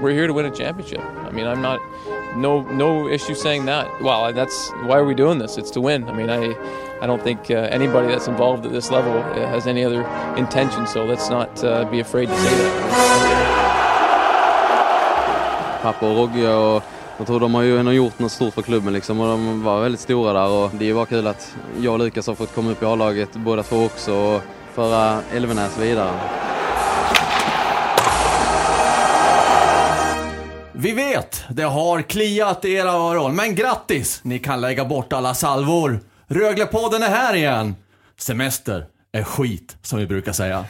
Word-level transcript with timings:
We're 0.00 0.12
here 0.12 0.26
to 0.26 0.32
win 0.32 0.46
a 0.46 0.50
championship. 0.50 1.00
I 1.00 1.30
mean, 1.30 1.46
I'm 1.46 1.62
not 1.62 1.80
no 2.36 2.62
no 2.62 3.08
issue 3.08 3.34
saying 3.34 3.66
that. 3.66 3.86
Well, 4.00 4.32
that's 4.32 4.70
why 4.86 4.96
are 4.98 5.04
we 5.04 5.14
doing 5.14 5.38
this? 5.38 5.58
It's 5.58 5.70
to 5.72 5.80
win. 5.80 6.08
I 6.08 6.12
mean, 6.12 6.30
I 6.30 6.54
I 7.00 7.06
don't 7.06 7.22
think 7.22 7.50
uh, 7.50 7.54
anybody 7.54 8.08
that's 8.08 8.28
involved 8.28 8.66
at 8.66 8.72
this 8.72 8.90
level 8.90 9.18
uh, 9.18 9.46
has 9.48 9.66
any 9.66 9.84
other 9.84 10.02
intention. 10.36 10.86
So 10.86 11.04
let's 11.04 11.28
not 11.30 11.64
uh, 11.64 11.84
be 11.90 12.00
afraid 12.00 12.28
to 12.28 12.36
say 12.36 12.56
that. 12.56 12.88
Och 16.00 16.30
jag 17.18 17.26
tror 17.26 17.40
de 17.40 17.54
har 17.54 17.62
ju 17.62 17.78
ändå 17.78 17.92
gjort 17.92 18.18
något 18.18 18.32
stort 18.32 18.54
för 18.54 18.62
klubben 18.62 18.92
liksom 18.92 19.20
och 19.20 19.26
de 19.26 19.64
var 19.64 19.80
väldigt 19.80 20.00
stora 20.00 20.32
där 20.32 20.48
och 20.48 20.70
det 20.78 20.90
är 20.90 20.94
bara 20.94 21.06
kul 21.06 21.26
att 21.26 21.56
jag 21.80 21.92
och 21.92 21.98
Lukas 21.98 22.26
har 22.26 22.34
fått 22.34 22.54
komma 22.54 22.70
upp 22.70 22.82
i 22.82 22.86
A-laget 22.86 23.28
båda 23.32 23.62
två 23.62 23.84
också 23.84 24.14
och 24.14 24.42
föra 24.74 25.22
Elvenäs 25.34 25.78
vidare. 25.78 26.10
Vi 30.80 30.92
vet, 30.92 31.44
det 31.50 31.62
har 31.62 32.02
kliat 32.02 32.64
i 32.64 32.72
era 32.72 32.90
öron, 32.90 33.36
men 33.36 33.54
grattis! 33.54 34.20
Ni 34.22 34.38
kan 34.38 34.60
lägga 34.60 34.84
bort 34.84 35.12
alla 35.12 35.34
salvor. 35.34 36.00
Röglepodden 36.26 37.02
är 37.02 37.08
här 37.08 37.34
igen. 37.34 37.76
Semester 38.18 38.86
är 39.12 39.24
skit, 39.24 39.76
som 39.82 39.98
vi 39.98 40.06
brukar 40.06 40.32
säga. 40.32 40.64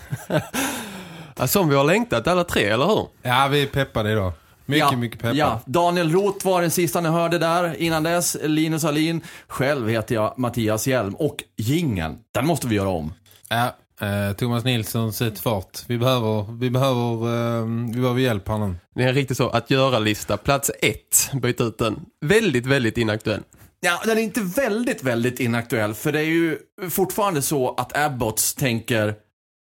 som 1.47 1.69
vi 1.69 1.77
har 1.77 1.85
längtat 1.85 2.27
alla 2.27 2.45
tre, 2.45 2.65
eller 2.65 2.87
hur? 2.87 3.07
Ja, 3.23 3.49
vi 3.51 3.63
är 3.63 3.67
peppade 3.67 4.13
idag. 4.13 4.33
Mycket, 4.67 4.93
ja, 4.93 4.97
mycket 4.97 5.19
peppade. 5.19 5.39
Ja, 5.39 5.61
Daniel 5.67 6.13
Roth 6.13 6.47
var 6.47 6.63
den 6.63 6.71
sista 6.71 7.01
ni 7.01 7.09
hörde 7.09 7.39
där. 7.39 7.81
Innan 7.81 8.03
dess, 8.03 8.37
Linus 8.43 8.85
Alin. 8.85 9.21
Själv 9.49 9.89
heter 9.89 10.15
jag 10.15 10.39
Mattias 10.39 10.87
Hjelm. 10.87 11.15
Och 11.15 11.37
gingen, 11.57 12.19
den 12.35 12.47
måste 12.47 12.67
vi 12.67 12.77
göra 12.77 12.89
om. 12.89 13.13
Ja, 13.49 13.77
Eh, 14.01 14.33
Thomas 14.33 14.65
Nilsson, 14.65 15.13
sätt 15.13 15.39
fart. 15.39 15.79
Vi 15.87 15.99
behöver, 15.99 16.59
vi 16.59 16.71
behöver, 16.71 17.27
eh, 17.59 17.67
vi 17.95 18.01
behöver 18.01 18.21
hjälp 18.21 18.49
här 18.49 18.59
nu. 18.59 18.75
Det 18.95 19.03
är 19.03 19.09
en 19.09 19.15
riktigt 19.15 19.37
så 19.37 19.49
att 19.49 19.71
göra-lista. 19.71 20.37
Plats 20.37 20.71
ett, 20.83 21.31
byt 21.43 21.61
ut 21.61 21.79
den. 21.79 22.01
Väldigt, 22.21 22.67
väldigt 22.67 22.99
inaktuell. 22.99 23.43
Ja, 23.81 24.01
den 24.05 24.19
är 24.19 24.23
inte 24.23 24.41
väldigt, 24.41 25.03
väldigt 25.03 25.41
inaktuell. 25.41 25.95
För 25.95 26.13
det 26.13 26.21
är 26.21 26.25
ju 26.25 26.59
fortfarande 26.91 27.43
så 27.43 27.75
att 27.75 27.97
Abbots 27.97 28.55
tänker 28.55 29.15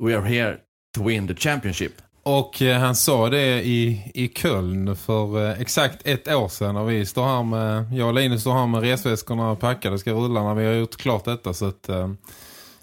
We 0.04 0.18
are 0.18 0.28
here 0.28 0.56
to 0.96 1.04
win 1.04 1.28
the 1.28 1.34
championship. 1.34 1.92
Och 2.22 2.62
eh, 2.62 2.78
han 2.78 2.96
sa 2.96 3.28
det 3.28 3.62
i, 3.62 4.10
i 4.14 4.28
Köln 4.28 4.96
för 4.96 5.46
eh, 5.46 5.60
exakt 5.60 6.06
ett 6.06 6.28
år 6.28 6.48
sedan. 6.48 6.76
Och 6.76 6.90
vi 6.90 7.06
står 7.06 7.24
här 7.24 7.42
med, 7.42 7.92
jag 7.92 8.08
och 8.08 8.14
Linus 8.14 8.40
står 8.40 8.52
här 8.52 8.66
med 8.66 8.80
resväskorna 8.80 9.56
packade 9.56 9.98
ska 9.98 10.12
rulla 10.12 10.42
när 10.42 10.54
vi 10.54 10.66
har 10.66 10.72
gjort 10.72 10.96
klart 10.96 11.24
detta. 11.24 11.54
Så 11.54 11.68
att 11.68 11.88
eh, 11.88 12.08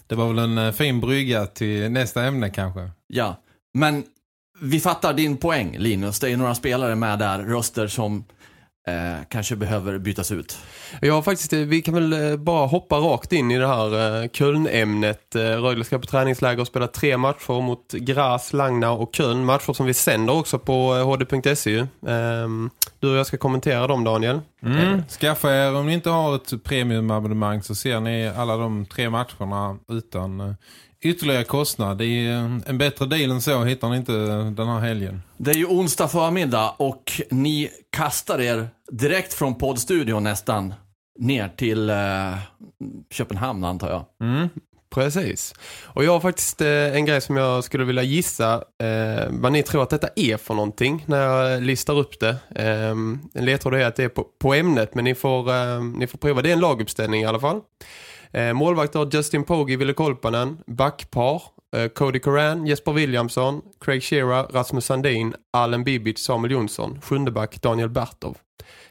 det 0.06 0.14
var 0.14 0.28
väl 0.28 0.38
en 0.38 0.58
eh, 0.58 0.72
fin 0.72 1.00
brygga 1.00 1.46
till 1.46 1.90
nästa 1.90 2.24
ämne 2.24 2.50
kanske. 2.50 2.90
Ja, 3.06 3.42
men 3.74 4.04
vi 4.60 4.80
fattar 4.80 5.14
din 5.14 5.36
poäng 5.36 5.76
Linus. 5.78 6.20
Det 6.20 6.30
är 6.30 6.36
några 6.36 6.54
spelare 6.54 6.94
med 6.94 7.18
där, 7.18 7.38
röster 7.38 7.86
som 7.86 8.24
eh, 8.86 9.24
kanske 9.28 9.56
behöver 9.56 9.98
bytas 9.98 10.32
ut. 10.32 10.58
Ja, 11.00 11.22
faktiskt, 11.22 11.52
eh, 11.52 11.58
vi 11.58 11.82
kan 11.82 11.94
väl 11.94 12.12
eh, 12.12 12.36
bara 12.36 12.66
hoppa 12.66 12.96
rakt 12.96 13.32
in 13.32 13.50
i 13.50 13.58
det 13.58 13.66
här 13.66 14.22
eh, 14.22 14.28
Köln-ämnet. 14.28 15.34
Rögle 15.34 15.84
ska 15.84 15.98
på 15.98 16.06
träningsläger 16.06 16.60
och 16.60 16.66
spela 16.66 16.86
tre 16.86 17.16
matcher 17.16 17.62
mot 17.62 17.92
Gras, 17.92 18.52
Langna 18.52 18.90
och 18.90 19.14
Köln. 19.14 19.44
Matcher 19.44 19.72
som 19.72 19.86
vi 19.86 19.94
sänder 19.94 20.36
också 20.36 20.58
på 20.58 20.94
hd.se. 20.94 21.86
Ehm, 22.06 22.70
du 23.00 23.10
och 23.10 23.16
jag 23.16 23.26
ska 23.26 23.36
kommentera 23.36 23.86
dem, 23.86 24.04
Daniel. 24.04 24.40
Mm. 24.62 25.02
Skaffa 25.08 25.54
er, 25.54 25.74
om 25.74 25.86
ni 25.86 25.92
inte 25.92 26.10
har 26.10 26.34
ett 26.34 26.64
premiumabonnemang 26.64 27.62
så 27.62 27.74
ser 27.74 28.00
ni 28.00 28.28
alla 28.28 28.56
de 28.56 28.86
tre 28.86 29.10
matcherna 29.10 29.78
utan 29.88 30.56
ytterligare 31.00 31.44
kostnad. 31.44 31.98
Det 31.98 32.06
är 32.06 32.60
en 32.66 32.78
bättre 32.78 33.06
deal 33.06 33.30
än 33.30 33.42
så 33.42 33.64
hittar 33.64 33.88
ni 33.88 33.96
inte 33.96 34.12
den 34.62 34.68
här 34.68 34.80
helgen. 34.80 35.22
Det 35.36 35.50
är 35.50 35.54
ju 35.54 35.66
onsdag 35.66 36.08
förmiddag 36.08 36.74
och 36.76 37.20
ni 37.30 37.68
kastar 37.90 38.40
er 38.40 38.68
direkt 38.92 39.34
från 39.34 39.58
poddstudion 39.58 40.24
nästan 40.24 40.74
ner 41.18 41.48
till 41.48 41.90
eh, 41.90 42.38
Köpenhamn 43.10 43.64
antar 43.64 43.90
jag. 43.90 44.04
Mm. 44.28 44.48
Precis. 44.90 45.54
Och 45.84 46.04
jag 46.04 46.12
har 46.12 46.20
faktiskt 46.20 46.60
eh, 46.60 46.96
en 46.96 47.04
grej 47.04 47.20
som 47.20 47.36
jag 47.36 47.64
skulle 47.64 47.84
vilja 47.84 48.02
gissa 48.02 48.54
eh, 48.54 49.24
vad 49.30 49.52
ni 49.52 49.62
tror 49.62 49.82
att 49.82 49.90
detta 49.90 50.08
är 50.16 50.36
för 50.36 50.54
någonting 50.54 51.04
när 51.06 51.22
jag 51.22 51.62
listar 51.62 51.98
upp 51.98 52.20
det. 52.20 52.36
Eh, 52.54 52.90
en 53.34 53.44
ledtråd 53.44 53.74
är 53.74 53.86
att 53.86 53.96
det 53.96 54.04
är 54.04 54.08
på, 54.08 54.26
på 54.38 54.54
ämnet 54.54 54.94
men 54.94 55.04
ni 55.04 55.14
får, 55.14 55.50
eh, 55.50 55.82
ni 55.82 56.06
får 56.06 56.18
prova. 56.18 56.42
Det 56.42 56.48
är 56.48 56.52
en 56.52 56.60
laguppställning 56.60 57.22
i 57.22 57.26
alla 57.26 57.40
fall. 57.40 57.60
Eh, 58.32 58.52
målvakter 58.52 59.08
Justin 59.12 59.44
Pogge, 59.44 59.76
Ville 59.76 59.92
Kolpanen, 59.92 60.58
backpar, 60.66 61.42
eh, 61.76 61.88
Cody 61.88 62.18
Coran, 62.18 62.66
Jesper 62.66 62.92
Williamson, 62.92 63.62
Craig 63.80 64.02
Shearer, 64.02 64.42
Rasmus 64.42 64.84
Sandin, 64.84 65.34
Allen 65.52 65.84
Bibic, 65.84 66.18
Samuel 66.18 66.52
Jonsson, 66.52 67.00
sjunde 67.02 67.30
back 67.30 67.62
Daniel 67.62 67.88
Bertov. 67.88 68.36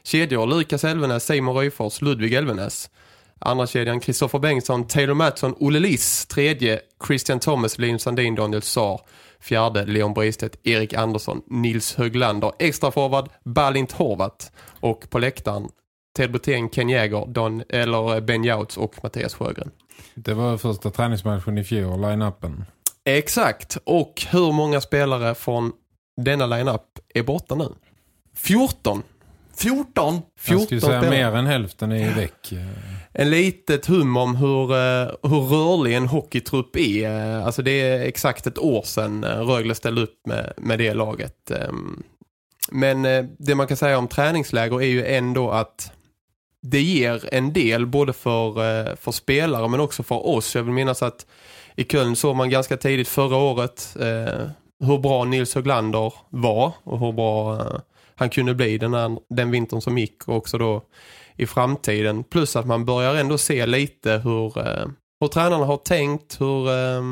Kedjor 0.06 0.46
Lukas 0.46 0.84
Elvenäs, 0.84 1.26
Simon 1.26 1.54
Röjfors, 1.54 2.02
Ludvig 2.02 2.32
Elvenäs. 2.34 2.90
Andra 3.38 3.66
kedjan 3.66 4.00
Kristoffer 4.00 4.38
Bengtsson, 4.38 4.86
Taylor 4.86 5.14
Mattsson, 5.14 5.54
Olle 5.60 5.78
Liss. 5.78 6.26
Tredje 6.26 6.80
Christian 7.06 7.40
Thomas, 7.40 7.78
Linus 7.78 8.02
Sandin, 8.02 8.34
Daniel 8.34 8.62
Saar. 8.62 9.00
Fjärde 9.40 9.84
Leon 9.84 10.14
Bristedt, 10.14 10.66
Erik 10.66 10.94
Andersson, 10.94 11.42
Nils 11.46 11.94
Höglander. 11.94 12.52
Extra 12.58 12.90
forward 12.90 13.28
Balint 13.44 13.92
Horvat. 13.92 14.52
Och 14.80 15.10
på 15.10 15.18
läktaren 15.18 15.68
Ted 16.16 16.32
Botén, 16.32 16.68
Ken 16.68 16.88
Jäger, 16.88 17.26
Don, 17.26 17.62
eller 17.68 18.20
Ben 18.20 18.44
Jouts 18.44 18.76
och 18.76 18.94
Mattias 19.02 19.34
Sjögren. 19.34 19.70
Det 20.14 20.34
var 20.34 20.56
första 20.56 20.90
träningsmatchen 20.90 21.58
i 21.58 21.64
fjol, 21.64 22.00
line-upen. 22.00 22.64
Exakt. 23.04 23.78
Och 23.84 24.26
hur 24.30 24.52
många 24.52 24.80
spelare 24.80 25.34
från 25.34 25.72
denna 26.16 26.46
line-up 26.46 26.98
är 27.14 27.22
borta 27.22 27.54
nu? 27.54 27.68
14. 28.34 29.02
14? 29.58 30.22
14 30.38 30.58
Jag 30.58 30.62
skulle 30.62 30.80
säga 30.80 31.00
spelare. 31.00 31.30
mer 31.30 31.38
än 31.38 31.46
hälften 31.46 31.92
är 31.92 32.14
väck. 32.14 32.52
En 33.12 33.30
litet 33.30 33.86
hum 33.86 34.16
om 34.16 34.36
hur, 34.36 34.72
eh, 34.72 35.10
hur 35.22 35.40
rörlig 35.40 35.94
en 35.94 36.06
hockeytrupp 36.06 36.76
är. 36.76 37.10
Alltså 37.40 37.62
det 37.62 37.70
är 37.70 38.00
exakt 38.00 38.46
ett 38.46 38.58
år 38.58 38.82
sedan 38.82 39.24
eh, 39.24 39.30
Rögle 39.30 39.74
ställde 39.74 40.02
upp 40.02 40.26
med, 40.26 40.52
med 40.56 40.78
det 40.78 40.94
laget. 40.94 41.50
Ehm, 41.50 42.02
men 42.70 43.04
eh, 43.04 43.24
det 43.38 43.54
man 43.54 43.66
kan 43.66 43.76
säga 43.76 43.98
om 43.98 44.08
träningsläger 44.08 44.82
är 44.82 44.86
ju 44.86 45.06
ändå 45.06 45.50
att 45.50 45.92
det 46.62 46.80
ger 46.80 47.34
en 47.34 47.52
del 47.52 47.86
både 47.86 48.12
för, 48.12 48.48
eh, 48.48 48.96
för 48.96 49.12
spelare 49.12 49.68
men 49.68 49.80
också 49.80 50.02
för 50.02 50.26
oss. 50.26 50.54
Jag 50.54 50.62
vill 50.62 50.72
minnas 50.72 51.02
att 51.02 51.26
i 51.76 51.84
Köln 51.84 52.16
såg 52.16 52.36
man 52.36 52.50
ganska 52.50 52.76
tidigt 52.76 53.08
förra 53.08 53.36
året 53.36 53.96
eh, 54.00 54.48
hur 54.80 54.98
bra 54.98 55.24
Nils 55.24 55.54
Höglander 55.54 56.12
var 56.28 56.72
och 56.84 56.98
hur 56.98 57.12
bra 57.12 57.54
eh, 57.60 57.80
han 58.16 58.30
kunde 58.30 58.54
bli 58.54 58.78
den, 58.78 58.94
här, 58.94 59.18
den 59.28 59.50
vintern 59.50 59.80
som 59.80 59.98
gick 59.98 60.28
och 60.28 60.36
också 60.36 60.58
då 60.58 60.82
i 61.36 61.46
framtiden. 61.46 62.24
Plus 62.24 62.56
att 62.56 62.66
man 62.66 62.84
börjar 62.84 63.14
ändå 63.14 63.38
se 63.38 63.66
lite 63.66 64.20
hur, 64.24 64.58
eh, 64.58 64.86
hur 65.20 65.28
tränarna 65.28 65.64
har 65.64 65.76
tänkt, 65.76 66.40
hur, 66.40 66.70
eh, 66.70 67.02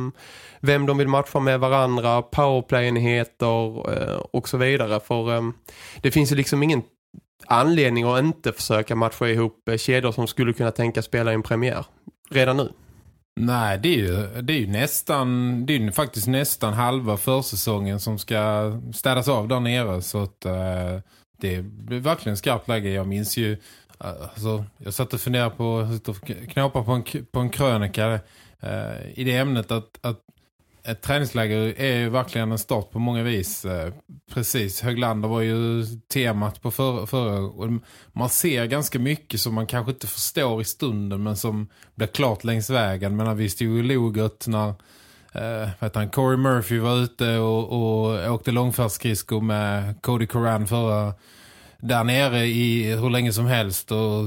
vem 0.61 0.87
de 0.87 0.99
vill 0.99 1.09
matcha 1.09 1.41
med 1.41 1.61
varandra, 1.61 2.23
powerplay-enheter 2.23 3.93
eh, 3.93 4.17
och 4.17 4.49
så 4.49 4.57
vidare. 4.57 5.01
För 5.01 5.33
ehm, 5.33 5.53
det 6.01 6.11
finns 6.11 6.33
ju 6.33 6.37
liksom 6.37 6.63
ingen 6.63 6.83
anledning 7.47 8.05
att 8.05 8.25
inte 8.25 8.53
försöka 8.53 8.97
matcha 8.97 9.29
ihop 9.29 9.69
eh, 9.69 9.77
kedjor 9.77 10.13
som 10.13 10.27
skulle 10.27 10.53
kunna 10.53 10.71
tänka 10.71 11.03
spela 11.03 11.31
i 11.31 11.35
en 11.35 11.43
premiär 11.43 11.87
redan 12.31 12.57
nu? 12.57 12.73
Nej, 13.37 13.79
det 13.79 13.89
är 13.89 13.97
ju, 13.97 14.43
det 14.43 14.53
är 14.53 14.59
ju 14.59 14.67
nästan 14.67 15.67
det 15.67 15.73
är 15.73 15.79
ju 15.79 15.93
faktiskt 15.93 16.27
nästan 16.27 16.73
halva 16.73 17.17
försäsongen 17.17 18.01
som 18.01 18.19
ska 18.19 18.73
städas 18.95 19.29
av 19.29 19.49
där 19.49 19.61
nere 19.61 20.03
så 20.03 20.23
att 20.23 20.47
uh, 20.47 21.01
det 21.37 21.63
blir 21.63 22.01
verkligen 22.01 22.37
skarpt 22.37 22.69
läge. 22.69 22.91
Jag 22.91 23.07
minns 23.07 23.37
ju 23.37 23.53
eh, 23.53 23.59
alltså, 24.23 24.65
jag 24.79 24.95
satt 24.95 25.15
och 25.15 25.21
funderade 25.21 25.51
på 25.51 25.79
att 26.07 26.21
knåpa 26.49 26.85
på 26.85 26.93
en, 26.93 27.05
på 27.33 27.41
en 27.41 27.51
krönika 27.51 28.13
uh, 28.13 29.11
i 29.15 29.25
det 29.25 29.37
ämnet 29.37 29.71
att, 29.71 29.99
att 30.01 30.21
ett 30.87 31.03
träningsläger 31.03 31.81
är 31.81 31.97
ju 31.97 32.09
verkligen 32.09 32.53
en 32.53 32.59
start 32.59 32.91
på 32.91 32.99
många 32.99 33.23
vis. 33.23 33.65
Eh, 33.65 33.93
precis, 34.33 34.83
Höglander 34.83 35.29
var 35.29 35.41
ju 35.41 35.85
temat 36.13 36.63
på 36.63 36.71
förra, 36.71 37.07
För, 37.07 37.81
Man 38.13 38.29
ser 38.29 38.67
ganska 38.67 38.99
mycket 38.99 39.41
som 39.41 39.55
man 39.55 39.67
kanske 39.67 39.93
inte 39.93 40.07
förstår 40.07 40.61
i 40.61 40.65
stunden 40.65 41.23
men 41.23 41.37
som 41.37 41.69
blir 41.95 42.07
klart 42.07 42.45
längs 42.45 42.71
vägen. 42.71 43.17
Men 43.17 43.37
vi 43.37 43.51
stod 43.51 43.69
ju 43.69 43.83
logot 43.83 44.47
när 44.47 44.75
eh, 45.33 45.91
han? 45.95 46.11
Corey 46.11 46.37
Murphy 46.37 46.79
var 46.79 46.97
ute 46.97 47.37
och, 47.39 47.69
och 47.69 48.33
åkte 48.35 48.51
långfärdsskridskor 48.51 49.41
med 49.41 50.03
Cody 50.03 50.27
Coran 50.27 50.67
förra 50.67 51.15
där 51.81 52.05
nere 52.05 52.47
i 52.47 52.95
hur 52.95 53.11
länge 53.11 53.33
som 53.33 53.47
helst 53.47 53.93
och 53.93 54.25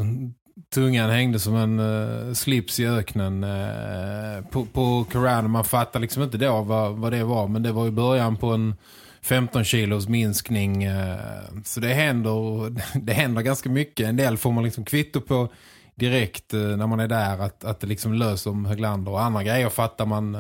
tungan 0.74 1.10
hängde 1.10 1.40
som 1.40 1.56
en 1.56 1.80
uh, 1.80 2.34
slips 2.34 2.80
i 2.80 2.88
öknen 2.88 3.44
uh, 3.44 4.46
på, 4.52 4.66
på 4.66 5.06
Koran. 5.12 5.52
Man 5.52 5.66
fattar 5.66 6.00
liksom 6.00 6.24
inte 6.24 6.38
då 6.38 6.62
vad, 6.62 6.96
vad 6.96 7.12
det 7.12 7.24
var. 7.24 7.48
Men 7.48 7.64
det 7.64 7.72
var 7.72 7.88
i 7.88 7.92
början 7.92 8.38
på 8.38 8.48
en 8.48 8.76
15 9.22 9.64
kilos 9.64 10.08
minskning. 10.08 10.88
Uh, 10.88 11.16
så 11.64 11.80
det 11.80 11.94
händer, 11.94 12.70
det 13.00 13.14
händer 13.14 13.42
ganska 13.42 13.70
mycket. 13.70 14.08
En 14.08 14.18
del 14.18 14.38
får 14.38 14.52
man 14.52 14.64
liksom 14.64 14.86
kvitto 14.86 15.22
på 15.22 15.50
direkt 15.96 16.54
när 16.54 16.88
man 16.88 17.00
är 17.00 17.08
där. 17.08 17.40
Att, 17.40 17.64
att 17.64 17.80
det 17.80 17.88
liksom 17.88 18.14
löser 18.14 18.50
om 18.52 18.66
Höglander. 18.66 19.12
Och 19.12 19.22
andra 19.22 19.44
grejer 19.44 19.70
fattar 19.70 20.06
man 20.06 20.38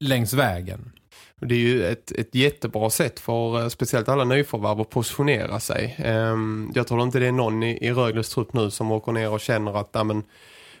längs 0.00 0.32
vägen. 0.32 0.92
Det 1.40 1.54
är 1.54 1.58
ju 1.58 1.86
ett, 1.86 2.12
ett 2.12 2.34
jättebra 2.34 2.90
sätt 2.90 3.20
för 3.20 3.62
eh, 3.62 3.68
speciellt 3.68 4.08
alla 4.08 4.24
nyförvärv 4.24 4.80
att 4.80 4.90
positionera 4.90 5.60
sig. 5.60 5.96
Ehm, 5.98 6.72
jag 6.74 6.86
tror 6.86 7.02
inte 7.02 7.18
det 7.18 7.26
är 7.26 7.32
någon 7.32 7.62
i, 7.62 7.78
i 7.86 7.92
Rögles 7.92 8.28
trupp 8.28 8.52
nu 8.52 8.70
som 8.70 8.92
åker 8.92 9.12
ner 9.12 9.30
och 9.30 9.40
känner 9.40 9.80
att 9.80 9.96
amen, 9.96 10.22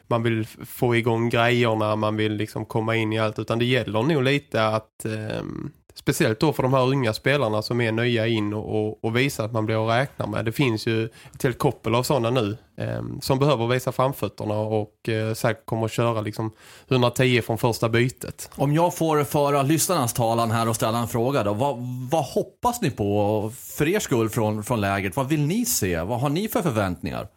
man 0.06 0.22
vill 0.22 0.46
få 0.66 0.96
igång 0.96 1.28
grejerna, 1.28 1.96
man 1.96 2.16
vill 2.16 2.32
liksom 2.32 2.64
komma 2.64 2.96
in 2.96 3.12
i 3.12 3.18
allt. 3.18 3.38
Utan 3.38 3.58
det 3.58 3.64
gäller 3.64 4.02
nog 4.02 4.22
lite 4.22 4.66
att 4.66 5.04
ehm, 5.04 5.72
Speciellt 5.94 6.40
då 6.40 6.52
för 6.52 6.62
de 6.62 6.74
här 6.74 6.82
unga 6.82 7.12
spelarna 7.12 7.62
som 7.62 7.80
är 7.80 7.92
nya 7.92 8.26
in 8.26 8.54
och, 8.54 8.86
och, 8.86 9.04
och 9.04 9.16
visar 9.16 9.44
att 9.44 9.52
man 9.52 9.66
blir 9.66 9.88
att 9.88 10.00
räkna 10.00 10.26
med. 10.26 10.44
Det 10.44 10.52
finns 10.52 10.86
ju 10.86 11.04
ett 11.04 11.42
helt 11.42 11.58
koppel 11.58 11.94
av 11.94 12.02
sådana 12.02 12.30
nu 12.30 12.56
eh, 12.76 13.02
som 13.20 13.38
behöver 13.38 13.66
visa 13.66 13.92
framfötterna 13.92 14.54
och 14.54 15.08
eh, 15.08 15.34
säkert 15.34 15.66
kommer 15.66 15.84
att 15.84 15.92
köra 15.92 16.20
liksom 16.20 16.52
110 16.88 17.42
från 17.42 17.58
första 17.58 17.88
bytet. 17.88 18.50
Om 18.56 18.74
jag 18.74 18.96
får 18.96 19.24
föra 19.24 19.62
lyssnarnas 19.62 20.12
talan 20.12 20.50
här 20.50 20.68
och 20.68 20.76
ställa 20.76 20.98
en 20.98 21.08
fråga 21.08 21.42
då. 21.42 21.54
Vad, 21.54 21.76
vad 22.10 22.24
hoppas 22.24 22.80
ni 22.80 22.90
på 22.90 23.50
för 23.56 23.88
er 23.88 24.00
skull 24.00 24.28
från, 24.30 24.64
från 24.64 24.80
läget? 24.80 25.16
Vad 25.16 25.28
vill 25.28 25.46
ni 25.46 25.64
se? 25.64 26.00
Vad 26.00 26.20
har 26.20 26.28
ni 26.28 26.48
för 26.48 26.62
förväntningar? 26.62 27.28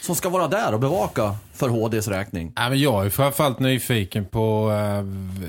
Som 0.00 0.14
ska 0.14 0.28
vara 0.28 0.48
där 0.48 0.74
och 0.74 0.80
bevaka 0.80 1.36
för 1.52 1.68
HDs 1.68 2.08
räkning? 2.08 2.52
Ja, 2.56 2.68
men 2.68 2.80
jag 2.80 3.06
är 3.06 3.10
framförallt 3.10 3.58
nyfiken 3.58 4.24
på 4.24 4.70
uh, 4.70 5.02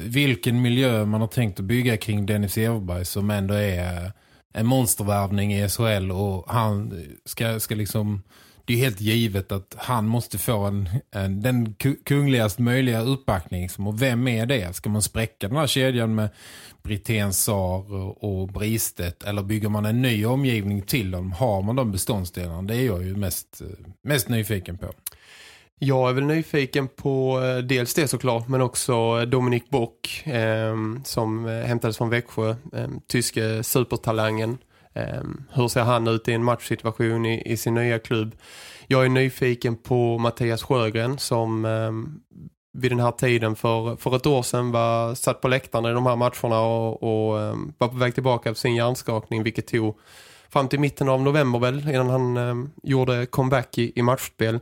vilken 0.10 0.62
miljö 0.62 1.06
man 1.06 1.22
har 1.22 1.28
tänkt 1.28 1.60
att 1.60 1.66
bygga 1.66 1.98
kring 1.98 2.26
Dennis 2.26 2.58
Everberg 2.58 3.06
som 3.06 3.30
ändå 3.30 3.54
är 3.54 4.06
uh, 4.06 4.12
en 4.54 4.66
monstervärvning 4.66 5.54
i 5.54 5.70
SHL 5.70 6.12
och 6.12 6.46
han 6.48 7.04
ska, 7.26 7.60
ska 7.60 7.76
liksom 7.76 8.22
det 8.70 8.74
är 8.74 8.78
helt 8.78 9.02
givet 9.02 9.52
att 9.52 9.76
han 9.78 10.06
måste 10.06 10.38
få 10.38 10.66
en, 10.66 10.90
en, 11.12 11.42
den 11.42 11.76
kungligast 12.06 12.60
möjliga 12.60 13.02
uppbackning. 13.02 13.70
Och 13.78 14.02
vem 14.02 14.28
är 14.28 14.46
det? 14.46 14.76
Ska 14.76 14.90
man 14.90 15.02
spräcka 15.02 15.48
den 15.48 15.58
här 15.58 15.68
kedjan 15.68 16.16
med 16.16 16.30
Britén 16.84 17.34
Sar 17.34 17.94
och 18.26 18.48
Bristet? 18.48 19.24
Eller 19.24 19.44
bygger 19.44 19.70
man 19.70 19.86
en 19.86 20.02
ny 20.02 20.26
omgivning 20.26 20.82
till 20.82 21.12
dem? 21.12 21.32
Har 21.32 21.62
man 21.62 21.76
de 21.76 21.92
beståndsdelarna? 21.92 22.62
Det 22.62 22.76
är 22.76 22.86
jag 22.86 23.04
ju 23.04 23.16
mest, 23.16 23.62
mest 24.04 24.30
nyfiken 24.30 24.78
på. 24.78 24.88
Jag 25.80 26.10
är 26.10 26.14
väl 26.14 26.26
nyfiken 26.26 26.88
på 26.88 27.42
eh, 27.42 27.58
dels 27.58 27.94
det 27.94 28.08
såklart 28.08 28.48
men 28.48 28.62
också 28.62 29.26
Dominik 29.26 29.70
Bock 29.70 30.24
ehm, 30.26 30.96
eh, 30.96 31.04
som 31.04 31.46
hämtades 31.46 31.98
från 31.98 32.10
Växjö, 32.10 32.50
eh, 32.50 32.88
tyske 33.08 33.64
supertalangen 33.64 34.58
Eh, 34.94 35.24
hur 35.54 35.68
ser 35.68 35.84
han 35.84 36.08
ut 36.08 36.28
i 36.28 36.34
en 36.34 36.44
matchsituation 36.44 37.26
i, 37.26 37.42
i, 37.46 37.58
sin 37.58 37.74
nya 37.74 38.00
klubb? 38.00 38.36
Jag 38.88 39.06
är 39.06 39.10
nyfiken 39.10 39.76
på 39.76 40.18
Mattias 40.18 40.64
Sjögren 40.64 41.18
som 41.18 41.66
eh, 41.66 41.92
vid 42.80 42.92
den 42.92 43.00
här 43.00 43.12
tiden 43.12 43.56
för, 43.56 43.96
för 43.96 44.16
ett 44.16 44.26
år 44.26 44.42
sedan 44.42 44.72
var 44.72 45.16
satt 45.16 45.42
på 45.42 45.48
läktarna 45.48 45.90
i 45.90 45.94
de 45.94 46.06
här 46.06 46.16
matcherna 46.16 46.62
och, 46.62 47.04
och 47.04 47.38
um, 47.38 47.74
var 47.78 47.88
på 47.88 47.98
väg 47.98 48.14
tillbaka 48.14 48.50
av 48.50 48.54
sin 48.54 48.76
hjärnskakning 48.76 49.44
vilket 49.44 49.68
tog 49.68 49.98
fram 50.50 50.68
till 50.68 50.80
mitten 50.80 51.10
av 51.10 51.22
november 51.22 51.60
väl 51.60 51.90
innan 51.90 52.10
han 52.10 52.38
ehm, 52.38 52.72
gjorde 52.84 53.26
comeback 53.26 53.78
i, 53.78 53.92
i 53.96 54.02
matchspel. 54.02 54.60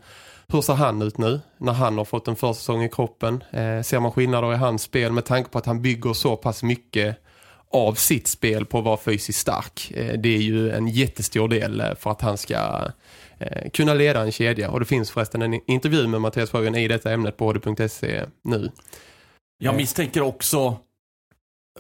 Hur 0.48 0.62
ser 0.62 0.74
han 0.74 1.02
ut 1.02 1.18
nu 1.18 1.40
när 1.58 1.74
han 1.74 1.98
har 1.98 2.06
fått 2.06 2.28
en 2.28 2.36
försäsong 2.36 2.84
i 2.84 2.90
kroppen? 2.90 3.44
Eh, 3.52 3.81
ser 3.81 4.00
man 4.00 4.12
skillnader 4.12 4.54
i 4.54 4.58
hans 4.58 4.81
spel 4.81 5.12
med 5.12 5.25
tanke 5.25 5.50
på 5.50 5.58
att 5.58 5.66
han 5.66 5.81
bygger 5.81 6.14
så 6.14 6.36
pass 6.36 6.64
mycket 6.64 7.18
av 7.72 7.94
sitt 7.94 8.28
spel 8.28 8.66
på 8.66 8.78
att 8.78 8.86
vara 8.86 8.98
fysiskt 8.98 9.40
stark. 9.40 9.92
Eh, 9.92 10.19
det 10.19 10.30
är 10.30 10.42
ju 10.42 10.72
en 10.72 10.88
jättestor 10.88 11.48
del 11.48 11.81
eh, 11.81 11.96
för 11.96 12.12
att 12.12 12.22
han 12.22 12.38
ska 12.38 12.58
eh, 13.39 13.69
kunna 13.69 13.94
leda 13.94 14.22
en 14.22 14.31
kedja. 14.31 14.69
Och 14.72 14.80
det 14.80 14.86
finns 14.86 15.12
förresten 15.12 15.42
en 15.42 15.72
intervju 15.72 16.07
med 16.07 16.22
Mattias 16.22 16.51
Sjögren 16.51 16.75
i 16.75 16.88
detta 16.88 17.12
ämnet 17.12 17.38
på 17.38 17.48
hd.se 17.48 18.25
nu. 18.44 18.72
Jag 19.57 19.75
misstänker 19.75 20.22
också, 20.22 20.78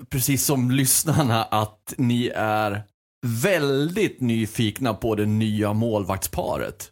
precis 0.09 0.45
som 0.45 0.71
lyssnarna, 0.71 1.43
att 1.43 1.93
ni 1.97 2.31
är 2.35 2.83
väldigt 3.25 4.21
nyfikna 4.21 4.93
på 4.93 5.15
det 5.15 5.25
nya 5.25 5.73
målvaktsparet. 5.73 6.91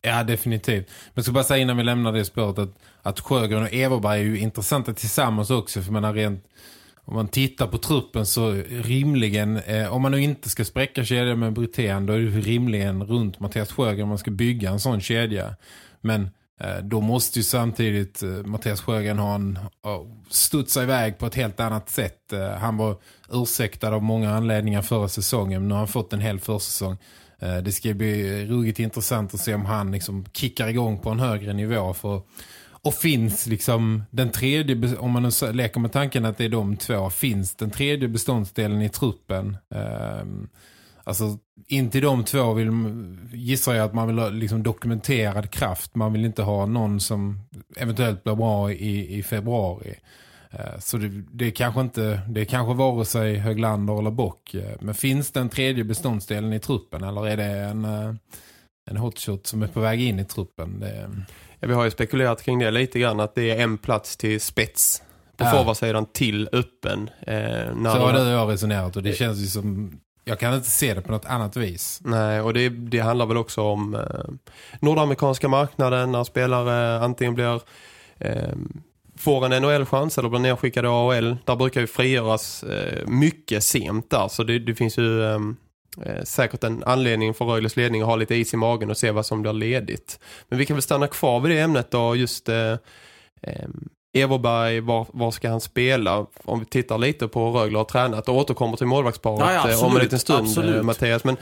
Ja, 0.00 0.24
definitivt. 0.24 0.86
Men 0.88 1.12
jag 1.14 1.24
ska 1.24 1.32
bara 1.32 1.44
säga 1.44 1.62
innan 1.62 1.76
vi 1.76 1.82
lämnar 1.82 2.12
det 2.12 2.24
spåret 2.24 2.58
att, 2.58 2.78
att 3.02 3.20
Sjögren 3.20 3.62
och 3.62 3.72
Everberg 3.72 4.20
är 4.20 4.24
ju 4.24 4.38
intressanta 4.38 4.94
tillsammans 4.94 5.50
också. 5.50 5.82
För 5.82 5.92
man 5.92 6.04
har 6.04 6.12
rent 6.12 6.44
om 7.08 7.14
man 7.14 7.28
tittar 7.28 7.66
på 7.66 7.78
truppen 7.78 8.26
så 8.26 8.52
rimligen, 8.68 9.56
eh, 9.56 9.94
om 9.94 10.02
man 10.02 10.12
nu 10.12 10.22
inte 10.22 10.48
ska 10.48 10.64
spräcka 10.64 11.04
kedjan 11.04 11.38
med 11.38 11.52
Britén, 11.52 12.06
då 12.06 12.12
är 12.12 12.18
det 12.18 12.40
rimligen 12.40 13.04
runt 13.04 13.40
Mattias 13.40 13.72
Sjögren 13.72 14.08
man 14.08 14.18
ska 14.18 14.30
bygga 14.30 14.70
en 14.70 14.80
sån 14.80 15.00
kedja. 15.00 15.56
Men 16.00 16.30
eh, 16.60 16.76
då 16.82 17.00
måste 17.00 17.38
ju 17.38 17.42
samtidigt 17.42 18.22
eh, 18.22 18.28
Mattias 18.28 18.80
Sjögren 18.80 19.18
ha 19.18 19.34
en 19.34 19.58
oh, 19.82 20.06
studsa 20.28 20.82
iväg 20.82 21.18
på 21.18 21.26
ett 21.26 21.34
helt 21.34 21.60
annat 21.60 21.90
sätt. 21.90 22.32
Eh, 22.32 22.50
han 22.50 22.76
var 22.76 22.96
ursäktad 23.32 23.94
av 23.94 24.02
många 24.02 24.34
anledningar 24.34 24.82
förra 24.82 25.08
säsongen, 25.08 25.62
men 25.62 25.68
nu 25.68 25.74
har 25.74 25.78
han 25.78 25.88
fått 25.88 26.12
en 26.12 26.20
hel 26.20 26.40
försäsong. 26.40 26.96
Eh, 27.38 27.56
det 27.56 27.72
ska 27.72 27.94
bli 27.94 28.46
ruggigt 28.46 28.78
intressant 28.78 29.34
att 29.34 29.40
se 29.40 29.54
om 29.54 29.64
han 29.64 29.92
liksom 29.92 30.24
kickar 30.32 30.68
igång 30.68 30.98
på 30.98 31.10
en 31.10 31.20
högre 31.20 31.52
nivå 31.52 31.94
för 31.94 32.22
och 32.88 32.94
finns 32.94 33.46
liksom 33.46 34.02
den 34.10 34.30
tredje, 34.30 34.96
om 34.96 35.10
man 35.10 35.22
nu 35.22 35.52
leker 35.52 35.80
med 35.80 35.92
tanken 35.92 36.24
att 36.24 36.38
det 36.38 36.44
är 36.44 36.48
de 36.48 36.76
två, 36.76 37.10
finns 37.10 37.54
den 37.54 37.70
tredje 37.70 38.08
beståndsdelen 38.08 38.82
i 38.82 38.88
truppen. 38.88 39.56
Um, 40.22 40.48
alltså 41.04 41.38
inte 41.66 42.00
de 42.00 42.24
två 42.24 42.52
vill, 42.52 42.70
gissar 43.32 43.74
jag 43.74 43.84
att 43.84 43.94
man 43.94 44.06
vill 44.06 44.18
ha 44.18 44.28
liksom 44.28 44.62
dokumenterad 44.62 45.50
kraft. 45.50 45.94
Man 45.94 46.12
vill 46.12 46.24
inte 46.24 46.42
ha 46.42 46.66
någon 46.66 47.00
som 47.00 47.40
eventuellt 47.76 48.24
blir 48.24 48.34
bra 48.34 48.72
i, 48.72 49.18
i 49.18 49.22
februari. 49.22 49.94
Uh, 50.54 50.78
så 50.78 50.96
det, 50.96 51.08
det, 51.32 51.46
är 51.46 51.50
kanske 51.50 51.80
inte, 51.80 52.20
det 52.28 52.40
är 52.40 52.44
kanske 52.44 52.74
vare 52.74 53.04
sig 53.04 53.36
Höglander 53.36 53.98
eller 53.98 54.10
Bock. 54.10 54.54
Eh, 54.54 54.76
men 54.80 54.94
finns 54.94 55.32
den 55.32 55.48
tredje 55.48 55.84
beståndsdelen 55.84 56.52
i 56.52 56.60
truppen 56.60 57.04
eller 57.04 57.28
är 57.28 57.36
det 57.36 57.44
en, 57.44 57.84
eh, 57.84 58.14
en 58.90 58.96
hotshot 58.96 59.46
som 59.46 59.62
är 59.62 59.66
på 59.66 59.80
väg 59.80 60.00
in 60.00 60.18
i 60.18 60.24
truppen? 60.24 60.80
Det, 60.80 61.10
Ja, 61.60 61.68
vi 61.68 61.74
har 61.74 61.84
ju 61.84 61.90
spekulerat 61.90 62.42
kring 62.42 62.58
det 62.58 62.70
lite 62.70 62.98
grann 62.98 63.20
att 63.20 63.34
det 63.34 63.50
är 63.50 63.62
en 63.62 63.78
plats 63.78 64.16
till 64.16 64.40
spets 64.40 65.02
på 65.36 65.44
ja. 65.44 65.50
forwardsidan 65.50 66.06
till 66.06 66.48
öppen. 66.52 67.10
Eh, 67.20 67.34
när 67.74 67.94
så 67.94 67.98
har 67.98 68.12
det 68.12 68.30
jag 68.30 68.52
resonerat 68.52 68.96
och 68.96 69.02
det 69.02 69.12
känns 69.12 69.38
ju 69.38 69.46
som... 69.46 69.92
Jag 70.24 70.38
kan 70.38 70.54
inte 70.54 70.70
se 70.70 70.94
det 70.94 71.00
på 71.00 71.12
något 71.12 71.24
annat 71.24 71.56
vis. 71.56 72.00
Nej, 72.04 72.40
och 72.40 72.54
det, 72.54 72.68
det 72.68 72.98
handlar 72.98 73.26
väl 73.26 73.36
också 73.36 73.62
om 73.62 73.94
eh, 73.94 74.00
nordamerikanska 74.80 75.48
marknaden 75.48 76.12
när 76.12 76.24
spelare 76.24 77.04
antingen 77.04 77.34
blir... 77.34 77.60
Eh, 78.18 78.52
får 79.16 79.46
en 79.46 79.62
NHL-chans 79.62 80.18
eller 80.18 80.28
blir 80.28 80.40
nedskickade 80.40 80.88
AHL. 80.88 81.36
Där 81.44 81.56
brukar 81.56 81.80
ju 81.80 81.86
frigöras 81.86 82.62
eh, 82.62 83.06
mycket 83.06 83.64
sent 83.64 84.10
där. 84.10 84.28
Så 84.28 84.44
det, 84.44 84.58
det 84.58 84.74
finns 84.74 84.98
ju 84.98 85.22
eh, 86.04 86.12
eh, 86.12 86.22
säkert 86.22 86.64
en 86.64 86.84
anledning 86.84 87.34
för 87.34 87.44
Röjles 87.44 87.76
ledning 87.76 88.02
att 88.02 88.08
ha 88.08 88.16
lite 88.16 88.34
is 88.34 88.54
i 88.54 88.56
magen 88.56 88.90
och 88.90 88.96
se 88.96 89.10
vad 89.10 89.26
som 89.26 89.42
blir 89.42 89.52
ledigt. 89.52 90.20
Men 90.48 90.58
vi 90.58 90.66
kan 90.66 90.76
väl 90.76 90.82
stanna 90.82 91.06
kvar 91.06 91.40
vid 91.40 91.50
det 91.56 91.60
ämnet 91.60 91.90
då, 91.90 92.16
just 92.16 92.48
eh, 92.48 92.72
eh, 93.42 93.68
Everberg, 94.14 94.80
var, 94.80 95.06
var 95.12 95.30
ska 95.30 95.50
han 95.50 95.60
spela? 95.60 96.26
Om 96.44 96.60
vi 96.60 96.66
tittar 96.66 96.98
lite 96.98 97.28
på 97.28 97.50
Rögle 97.50 97.78
och 97.78 97.88
tränat 97.88 98.28
och 98.28 98.36
återkommer 98.36 98.76
till 98.76 98.86
målvaktsparet 98.86 99.40
ja, 99.40 99.52
ja, 99.52 99.58
absolut, 99.58 99.82
om 99.82 99.96
en 99.96 100.02
liten 100.02 100.18
stund, 100.18 100.48
absolut. 100.48 100.84
Mattias. 100.84 101.24
Men 101.24 101.36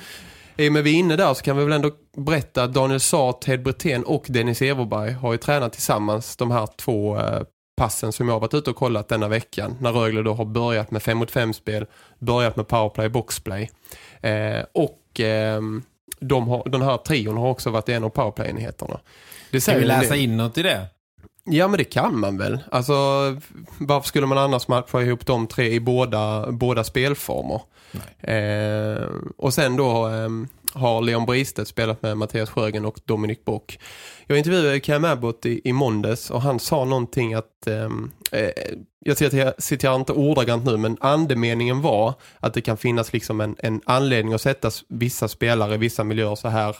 i 0.56 0.68
och 0.68 0.72
med 0.72 0.84
vi 0.84 0.94
är 0.94 0.98
inne 0.98 1.16
där 1.16 1.34
så 1.34 1.42
kan 1.42 1.56
vi 1.56 1.64
väl 1.64 1.72
ändå 1.72 1.90
berätta 2.16 2.62
att 2.62 2.74
Daniel 2.74 3.00
Saat, 3.00 3.40
Ted 3.40 3.62
Brithén 3.62 4.04
och 4.04 4.26
Dennis 4.28 4.62
Everberg 4.62 5.12
har 5.12 5.32
ju 5.32 5.38
tränat 5.38 5.72
tillsammans 5.72 6.36
de 6.36 6.50
här 6.50 6.68
två 6.76 7.18
eh, 7.18 7.42
passen 7.76 8.12
som 8.12 8.28
jag 8.28 8.34
har 8.34 8.40
varit 8.40 8.54
ute 8.54 8.70
och 8.70 8.76
kollat 8.76 9.08
denna 9.08 9.28
veckan. 9.28 9.76
När 9.80 9.92
Rögle 9.92 10.22
då 10.22 10.34
har 10.34 10.44
börjat 10.44 10.90
med 10.90 11.02
5 11.02 11.18
mot 11.18 11.30
5 11.30 11.54
spel, 11.54 11.86
börjat 12.18 12.56
med 12.56 12.68
powerplay, 12.68 13.08
boxplay. 13.08 13.70
Eh, 14.20 14.64
och 14.72 15.20
eh, 15.20 15.60
de 16.20 16.48
har, 16.48 16.68
den 16.68 16.82
här 16.82 16.96
trion 16.96 17.36
har 17.36 17.48
också 17.48 17.70
varit 17.70 17.88
en 17.88 18.04
av 18.04 18.08
powerplay-enheterna. 18.08 19.00
Ska 19.60 19.78
vi 19.78 19.84
läsa 19.84 20.16
in 20.16 20.36
något 20.36 20.58
i 20.58 20.62
det? 20.62 20.86
Ja 21.44 21.68
men 21.68 21.78
det 21.78 21.84
kan 21.84 22.20
man 22.20 22.38
väl. 22.38 22.58
Alltså 22.70 22.94
varför 23.78 24.08
skulle 24.08 24.26
man 24.26 24.38
annars 24.38 24.68
matcha 24.68 25.02
ihop 25.02 25.26
de 25.26 25.46
tre 25.46 25.72
i 25.72 25.80
båda, 25.80 26.52
båda 26.52 26.84
spelformer? 26.84 27.60
Eh, 28.20 29.06
och 29.36 29.54
sen 29.54 29.76
då 29.76 30.08
eh, 30.08 30.28
har 30.76 31.02
Leon 31.02 31.26
Bristedt 31.26 31.68
spelat 31.68 32.02
med 32.02 32.16
Mattias 32.16 32.50
Sjögren 32.50 32.84
och 32.84 33.00
Dominic 33.04 33.44
Bock. 33.44 33.78
Jag 34.26 34.38
intervjuade 34.38 34.80
Cam 34.80 35.04
Abbott 35.04 35.46
i, 35.46 35.60
i 35.64 35.72
måndags 35.72 36.30
och 36.30 36.42
han 36.42 36.60
sa 36.60 36.84
någonting 36.84 37.34
att 37.34 37.66
ehm, 37.66 38.10
eh, 38.32 38.50
jag 38.98 39.16
citerar, 39.58 39.96
inte 39.96 40.12
ordagrant 40.12 40.64
nu 40.64 40.76
men 40.76 40.96
andemeningen 41.00 41.82
var 41.82 42.14
att 42.40 42.54
det 42.54 42.60
kan 42.60 42.76
finnas 42.76 43.12
liksom 43.12 43.40
en, 43.40 43.56
en 43.58 43.80
anledning 43.84 44.34
att 44.34 44.40
sätta 44.40 44.70
vissa 44.88 45.28
spelare 45.28 45.74
i 45.74 45.78
vissa 45.78 46.04
miljöer 46.04 46.34
så 46.34 46.48
här 46.48 46.76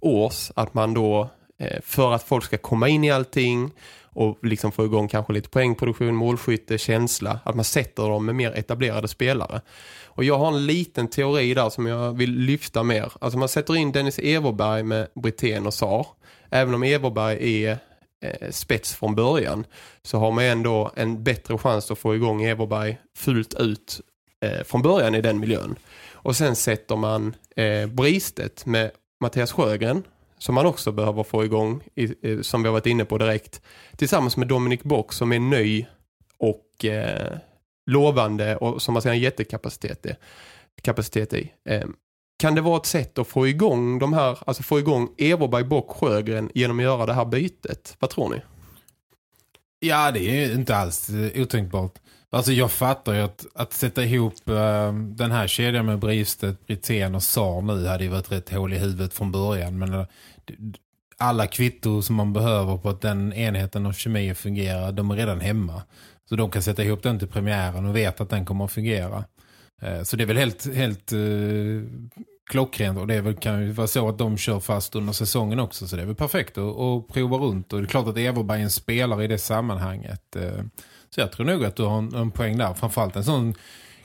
års 0.00 0.50
att 0.54 0.74
man 0.74 0.94
då 0.94 1.30
eh, 1.60 1.80
för 1.82 2.12
att 2.12 2.22
folk 2.22 2.44
ska 2.44 2.58
komma 2.58 2.88
in 2.88 3.04
i 3.04 3.10
allting 3.10 3.70
och 4.12 4.38
liksom 4.42 4.72
få 4.72 4.84
igång 4.84 5.08
kanske 5.08 5.32
lite 5.32 5.48
poängproduktion, 5.48 6.14
målskytte, 6.14 6.78
känsla. 6.78 7.40
Att 7.44 7.54
man 7.54 7.64
sätter 7.64 8.02
dem 8.02 8.26
med 8.26 8.34
mer 8.34 8.52
etablerade 8.52 9.08
spelare. 9.08 9.60
Och 10.04 10.24
jag 10.24 10.38
har 10.38 10.48
en 10.48 10.66
liten 10.66 11.08
teori 11.08 11.54
där 11.54 11.70
som 11.70 11.86
jag 11.86 12.12
vill 12.12 12.30
lyfta 12.30 12.82
mer. 12.82 13.12
Alltså 13.20 13.38
man 13.38 13.48
sätter 13.48 13.76
in 13.76 13.92
Dennis 13.92 14.18
Everberg 14.18 14.82
med 14.82 15.08
Britten 15.14 15.66
och 15.66 15.74
Sar. 15.74 16.06
Även 16.50 16.74
om 16.74 16.82
Everberg 16.82 17.64
är 17.64 17.78
eh, 18.22 18.50
spets 18.50 18.94
från 18.94 19.14
början 19.14 19.64
så 20.02 20.18
har 20.18 20.32
man 20.32 20.44
ändå 20.44 20.92
en 20.96 21.24
bättre 21.24 21.58
chans 21.58 21.90
att 21.90 21.98
få 21.98 22.14
igång 22.14 22.42
Everberg 22.42 22.98
fullt 23.16 23.54
ut 23.54 24.00
eh, 24.44 24.64
från 24.64 24.82
början 24.82 25.14
i 25.14 25.20
den 25.20 25.40
miljön. 25.40 25.78
Och 26.12 26.36
sen 26.36 26.56
sätter 26.56 26.96
man 26.96 27.34
eh, 27.56 27.86
Bristet 27.86 28.66
med 28.66 28.90
Mattias 29.20 29.52
Sjögren 29.52 30.02
som 30.38 30.54
man 30.54 30.66
också 30.66 30.92
behöver 30.92 31.22
få 31.22 31.44
igång 31.44 31.82
i, 31.94 32.42
som 32.42 32.62
vi 32.62 32.68
har 32.68 32.72
varit 32.72 32.86
inne 32.86 33.04
på 33.04 33.18
direkt 33.18 33.62
tillsammans 33.96 34.36
med 34.36 34.48
Dominic 34.48 34.82
Bock 34.82 35.12
som 35.12 35.32
är 35.32 35.38
ny 35.38 35.86
och 36.38 36.84
eh, 36.84 37.38
lovande 37.86 38.56
och 38.56 38.82
som 38.82 38.92
man 38.92 39.02
ser 39.02 39.10
en 39.10 39.18
jättekapacitet 39.18 40.06
i. 40.06 40.16
Kapacitet 40.82 41.32
i. 41.32 41.52
Eh, 41.64 41.88
kan 42.38 42.54
det 42.54 42.60
vara 42.60 42.76
ett 42.76 42.86
sätt 42.86 43.18
att 43.18 43.28
få 43.28 43.48
igång 43.48 43.98
de 43.98 44.12
här, 44.12 44.38
alltså 44.46 44.62
få 44.62 44.78
igång 44.78 45.14
Everberg, 45.18 45.64
Bock, 45.64 45.90
Sjögren 45.90 46.50
genom 46.54 46.78
att 46.78 46.82
göra 46.82 47.06
det 47.06 47.12
här 47.12 47.24
bytet? 47.24 47.96
Vad 47.98 48.10
tror 48.10 48.30
ni? 48.30 48.40
Ja, 49.80 50.10
det 50.10 50.20
är 50.20 50.54
inte 50.54 50.76
alls 50.76 51.08
eh, 51.08 51.42
otänkbart. 51.42 51.98
Alltså 52.30 52.52
jag 52.52 52.72
fattar 52.72 53.14
ju 53.14 53.20
att, 53.20 53.46
att 53.54 53.72
sätta 53.72 54.04
ihop 54.04 54.34
uh, 54.48 54.92
den 54.92 55.30
här 55.30 55.46
kedjan 55.46 55.86
med 55.86 55.98
Bristet, 55.98 56.66
Britén 56.66 57.14
och 57.14 57.22
Sar 57.22 57.62
nu 57.62 57.86
hade 57.86 58.04
ju 58.04 58.10
varit 58.10 58.32
rätt 58.32 58.50
hål 58.50 58.72
i 58.72 58.78
huvudet 58.78 59.14
från 59.14 59.32
början. 59.32 59.78
Men 59.78 59.94
eh, 59.94 60.06
alla 61.18 61.46
kvitto 61.46 62.02
som 62.02 62.16
man 62.16 62.32
behöver 62.32 62.76
på 62.76 62.88
att 62.88 63.00
den 63.00 63.32
enheten 63.32 63.86
av 63.86 63.92
kemi 63.92 64.34
fungerar, 64.34 64.92
de 64.92 65.10
är 65.10 65.16
redan 65.16 65.40
hemma. 65.40 65.82
Så 66.28 66.36
de 66.36 66.50
kan 66.50 66.62
sätta 66.62 66.84
ihop 66.84 67.02
den 67.02 67.18
till 67.18 67.28
premiären 67.28 67.86
och 67.86 67.96
vet 67.96 68.20
att 68.20 68.30
den 68.30 68.44
kommer 68.44 68.64
att 68.64 68.72
fungera. 68.72 69.24
Uh, 69.82 70.02
så 70.02 70.16
det 70.16 70.24
är 70.24 70.26
väl 70.26 70.36
helt, 70.36 70.74
helt 70.74 71.12
klockrent 72.50 72.98
och 72.98 73.06
det 73.06 73.14
är 73.14 73.22
väl, 73.22 73.34
kan 73.34 73.62
ju 73.62 73.72
vara 73.72 73.86
så 73.86 74.08
att 74.08 74.18
de 74.18 74.36
kör 74.36 74.60
fast 74.60 74.94
under 74.94 75.12
säsongen 75.12 75.60
också 75.60 75.86
så 75.88 75.96
det 75.96 76.02
är 76.02 76.06
väl 76.06 76.14
perfekt 76.14 76.58
att, 76.58 76.78
att 76.78 77.08
prova 77.08 77.36
runt 77.36 77.72
och 77.72 77.80
det 77.80 77.84
är 77.84 77.88
klart 77.88 78.08
att 78.08 78.16
Everberg 78.16 78.60
är 78.60 78.64
en 78.64 78.70
spelare 78.70 79.24
i 79.24 79.26
det 79.26 79.38
sammanhanget. 79.38 80.36
Så 81.10 81.20
jag 81.20 81.32
tror 81.32 81.46
nog 81.46 81.64
att 81.64 81.76
du 81.76 81.82
har 81.82 81.98
en, 81.98 82.14
en 82.14 82.30
poäng 82.30 82.58
där. 82.58 82.74
Framförallt 82.74 83.16
en 83.16 83.24
sån 83.24 83.54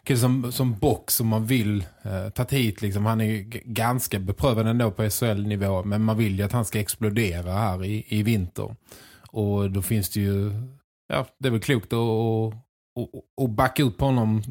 kille 0.03 0.19
som, 0.19 0.51
som 0.51 0.73
Bock 0.79 1.11
som 1.11 1.27
man 1.27 1.45
vill 1.45 1.85
eh, 2.03 2.29
ta 2.29 2.45
hit. 2.49 2.81
Liksom. 2.81 3.05
Han 3.05 3.21
är 3.21 3.25
ju 3.25 3.49
ganska 3.65 4.19
beprövad 4.19 4.67
ändå 4.67 4.91
på 4.91 5.09
SHL-nivå. 5.09 5.83
Men 5.83 6.03
man 6.03 6.17
vill 6.17 6.39
ju 6.39 6.45
att 6.45 6.51
han 6.51 6.65
ska 6.65 6.79
explodera 6.79 7.51
här 7.51 7.85
i, 7.85 8.05
i 8.07 8.23
vinter. 8.23 8.75
Och 9.31 9.71
då 9.71 9.81
finns 9.81 10.09
det 10.09 10.19
ju... 10.19 10.51
Ja, 11.07 11.27
det 11.39 11.47
är 11.47 11.51
väl 11.51 11.61
klokt 11.61 11.93
att, 11.93 11.99
att, 11.99 13.43
att 13.43 13.49
backa 13.49 13.83
upp 13.83 14.01
honom 14.01 14.43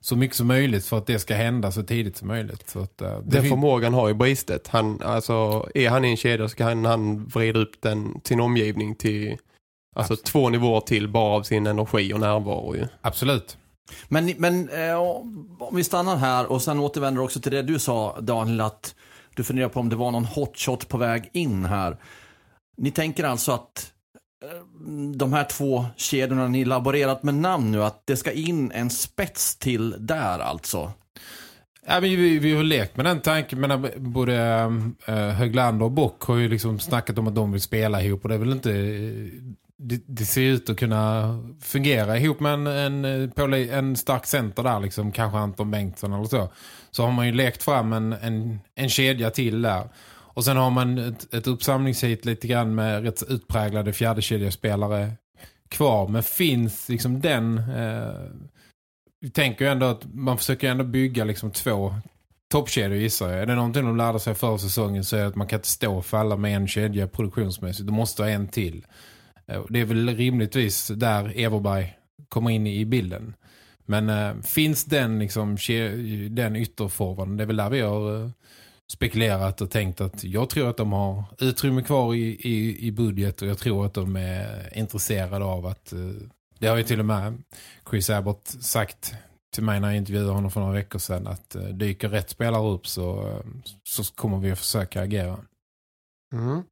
så 0.00 0.16
mycket 0.16 0.36
som 0.36 0.46
möjligt 0.46 0.86
för 0.86 0.98
att 0.98 1.06
det 1.06 1.18
ska 1.18 1.34
hända 1.34 1.72
så 1.72 1.82
tidigt 1.82 2.16
som 2.16 2.28
möjligt. 2.28 2.70
Så 2.70 2.80
att, 2.80 3.02
uh, 3.02 3.18
den 3.18 3.48
förmågan 3.48 3.94
har 3.94 4.08
ju 4.08 4.14
bristet. 4.14 4.68
Han, 4.68 5.02
alltså, 5.02 5.68
är 5.74 5.90
han 5.90 6.04
i 6.04 6.10
en 6.10 6.16
kedja 6.16 6.48
så 6.48 6.56
kan 6.56 6.84
han 6.84 7.26
vrida 7.26 7.58
upp 7.58 7.82
den, 7.82 8.20
sin 8.24 8.40
omgivning 8.40 8.94
till 8.94 9.36
Alltså 9.96 10.12
Absolut. 10.12 10.24
två 10.24 10.48
nivåer 10.48 10.80
till 10.80 11.08
bara 11.08 11.36
av 11.36 11.42
sin 11.42 11.66
energi 11.66 12.12
och 12.14 12.20
närvaro 12.20 12.76
ju. 12.76 12.86
Absolut. 13.00 13.56
Men, 14.08 14.34
men 14.38 14.68
eh, 14.68 14.96
om 15.58 15.76
vi 15.76 15.84
stannar 15.84 16.16
här 16.16 16.52
och 16.52 16.62
sen 16.62 16.78
återvänder 16.78 17.22
också 17.22 17.40
till 17.40 17.52
det 17.52 17.62
du 17.62 17.78
sa 17.78 18.20
Daniel 18.20 18.60
att 18.60 18.94
du 19.34 19.44
funderar 19.44 19.68
på 19.68 19.80
om 19.80 19.88
det 19.88 19.96
var 19.96 20.10
någon 20.10 20.24
hotshot 20.24 20.88
på 20.88 20.98
väg 20.98 21.30
in 21.32 21.64
här. 21.64 21.96
Ni 22.76 22.90
tänker 22.90 23.24
alltså 23.24 23.52
att 23.52 23.92
eh, 24.44 24.86
de 25.16 25.32
här 25.32 25.44
två 25.44 25.86
kedjorna 25.96 26.48
ni 26.48 26.64
laborerat 26.64 27.22
med 27.22 27.34
namn 27.34 27.70
nu, 27.70 27.84
att 27.84 28.02
det 28.06 28.16
ska 28.16 28.32
in 28.32 28.72
en 28.72 28.90
spets 28.90 29.56
till 29.56 30.06
där 30.06 30.38
alltså? 30.38 30.92
Ja, 31.86 32.00
men 32.00 32.10
vi, 32.10 32.38
vi 32.38 32.54
har 32.54 32.62
lekt 32.62 32.96
med 32.96 33.06
den 33.06 33.20
tanken, 33.20 33.60
men 33.60 33.90
både 33.96 34.36
äh, 35.06 35.14
Höglander 35.14 35.84
och 35.84 35.92
Bock 35.92 36.22
har 36.22 36.36
ju 36.36 36.48
liksom 36.48 36.78
snackat 36.78 37.18
om 37.18 37.26
att 37.26 37.34
de 37.34 37.52
vill 37.52 37.60
spela 37.60 38.02
ihop 38.02 38.22
och 38.22 38.28
det 38.28 38.34
är 38.34 38.38
väl 38.38 38.52
inte 38.52 38.70
det, 39.82 40.02
det, 40.06 40.24
ser 40.24 40.40
ut 40.40 40.70
att 40.70 40.76
kunna 40.76 41.38
fungera 41.60 42.18
ihop 42.18 42.40
med 42.40 42.54
en, 42.54 42.66
en, 43.04 43.70
en 43.70 43.96
stark 43.96 44.26
center 44.26 44.62
där, 44.62 44.80
liksom, 44.80 45.12
kanske 45.12 45.38
Anton 45.38 45.70
Bengtsson 45.70 46.12
eller 46.12 46.24
så. 46.24 46.48
Så 46.90 47.04
har 47.04 47.12
man 47.12 47.26
ju 47.26 47.32
lekt 47.32 47.62
fram 47.62 47.92
en, 47.92 48.12
en, 48.12 48.58
en 48.74 48.88
kedja 48.88 49.30
till 49.30 49.62
där. 49.62 49.88
Och 50.40 50.44
sen 50.44 50.56
har 50.56 50.70
man 50.70 50.98
ett, 50.98 51.34
ett 51.34 51.46
uppsamlingshit 51.46 52.24
lite 52.24 52.46
grann 52.46 52.74
med 52.74 53.02
rätt 53.02 53.22
utpräglade 53.28 53.92
fjärdekedjespelare 53.92 55.12
kvar. 55.68 56.08
Men 56.08 56.22
finns 56.22 56.88
liksom 56.88 57.20
den... 57.20 57.58
Eh, 57.58 58.14
vi 59.20 59.30
tänker 59.30 59.64
ju 59.64 59.70
ändå 59.70 59.86
att 59.86 60.14
man 60.14 60.38
försöker 60.38 60.70
ändå 60.70 60.84
bygga 60.84 61.24
liksom 61.24 61.50
två 61.50 61.94
toppkedjor 62.50 62.98
gissar 62.98 63.30
jag. 63.30 63.42
Är 63.42 63.46
det 63.46 63.54
någonting 63.54 63.84
de 63.84 63.96
lärde 63.96 64.20
sig 64.20 64.34
förra 64.34 64.58
säsongen 64.58 65.04
så 65.04 65.16
är 65.16 65.20
det 65.20 65.26
att 65.26 65.36
man 65.36 65.46
kan 65.46 65.58
inte 65.58 65.68
stå 65.68 65.96
och 65.96 66.06
falla 66.06 66.36
med 66.36 66.56
en 66.56 66.68
kedja 66.68 67.06
produktionsmässigt. 67.06 67.86
Du 67.86 67.92
måste 67.92 68.22
ha 68.22 68.30
en 68.30 68.48
till. 68.48 68.86
Eh, 69.50 69.64
det 69.68 69.80
är 69.80 69.84
väl 69.84 70.16
rimligtvis 70.16 70.88
där 70.88 71.38
Everberg 71.38 71.96
kommer 72.28 72.50
in 72.50 72.66
i 72.66 72.84
bilden. 72.84 73.34
Men 73.86 74.08
äh, 74.08 74.42
finns 74.42 74.84
den 74.84 75.18
liksom 75.18 75.56
den 76.30 76.56
ytterformen, 76.56 77.36
det 77.36 77.44
är 77.44 77.46
väl 77.46 77.56
där 77.56 77.70
vi 77.70 77.80
har 77.80 78.22
äh, 78.22 78.30
spekulerat 78.92 79.60
och 79.60 79.70
tänkt 79.70 80.00
att 80.00 80.24
jag 80.24 80.50
tror 80.50 80.70
att 80.70 80.76
de 80.76 80.92
har 80.92 81.24
utrymme 81.38 81.82
kvar 81.82 82.14
i, 82.14 82.48
i, 82.48 82.86
i 82.86 82.92
budget 82.92 83.42
och 83.42 83.48
jag 83.48 83.58
tror 83.58 83.86
att 83.86 83.94
de 83.94 84.16
är 84.16 84.78
intresserade 84.78 85.44
av 85.44 85.66
att 85.66 85.92
äh, 85.92 85.98
det 86.58 86.66
har 86.66 86.76
ju 86.76 86.82
till 86.82 87.00
och 87.00 87.06
med 87.06 87.42
Chris 87.90 88.10
Abbott 88.10 88.46
sagt 88.60 89.14
till 89.54 89.62
mig 89.62 89.80
när 89.80 89.88
jag 89.88 89.96
intervjuade 89.96 90.30
honom 90.30 90.50
för 90.50 90.60
några 90.60 90.74
veckor 90.74 90.98
sedan 90.98 91.26
att 91.26 91.56
dyker 91.72 92.08
rätt 92.08 92.30
spelare 92.30 92.68
upp 92.68 92.86
så, 92.86 93.38
så 93.84 94.04
kommer 94.14 94.38
vi 94.38 94.50
att 94.50 94.58
försöka 94.58 95.02
agera. 95.02 95.38
Mm. 96.34 96.62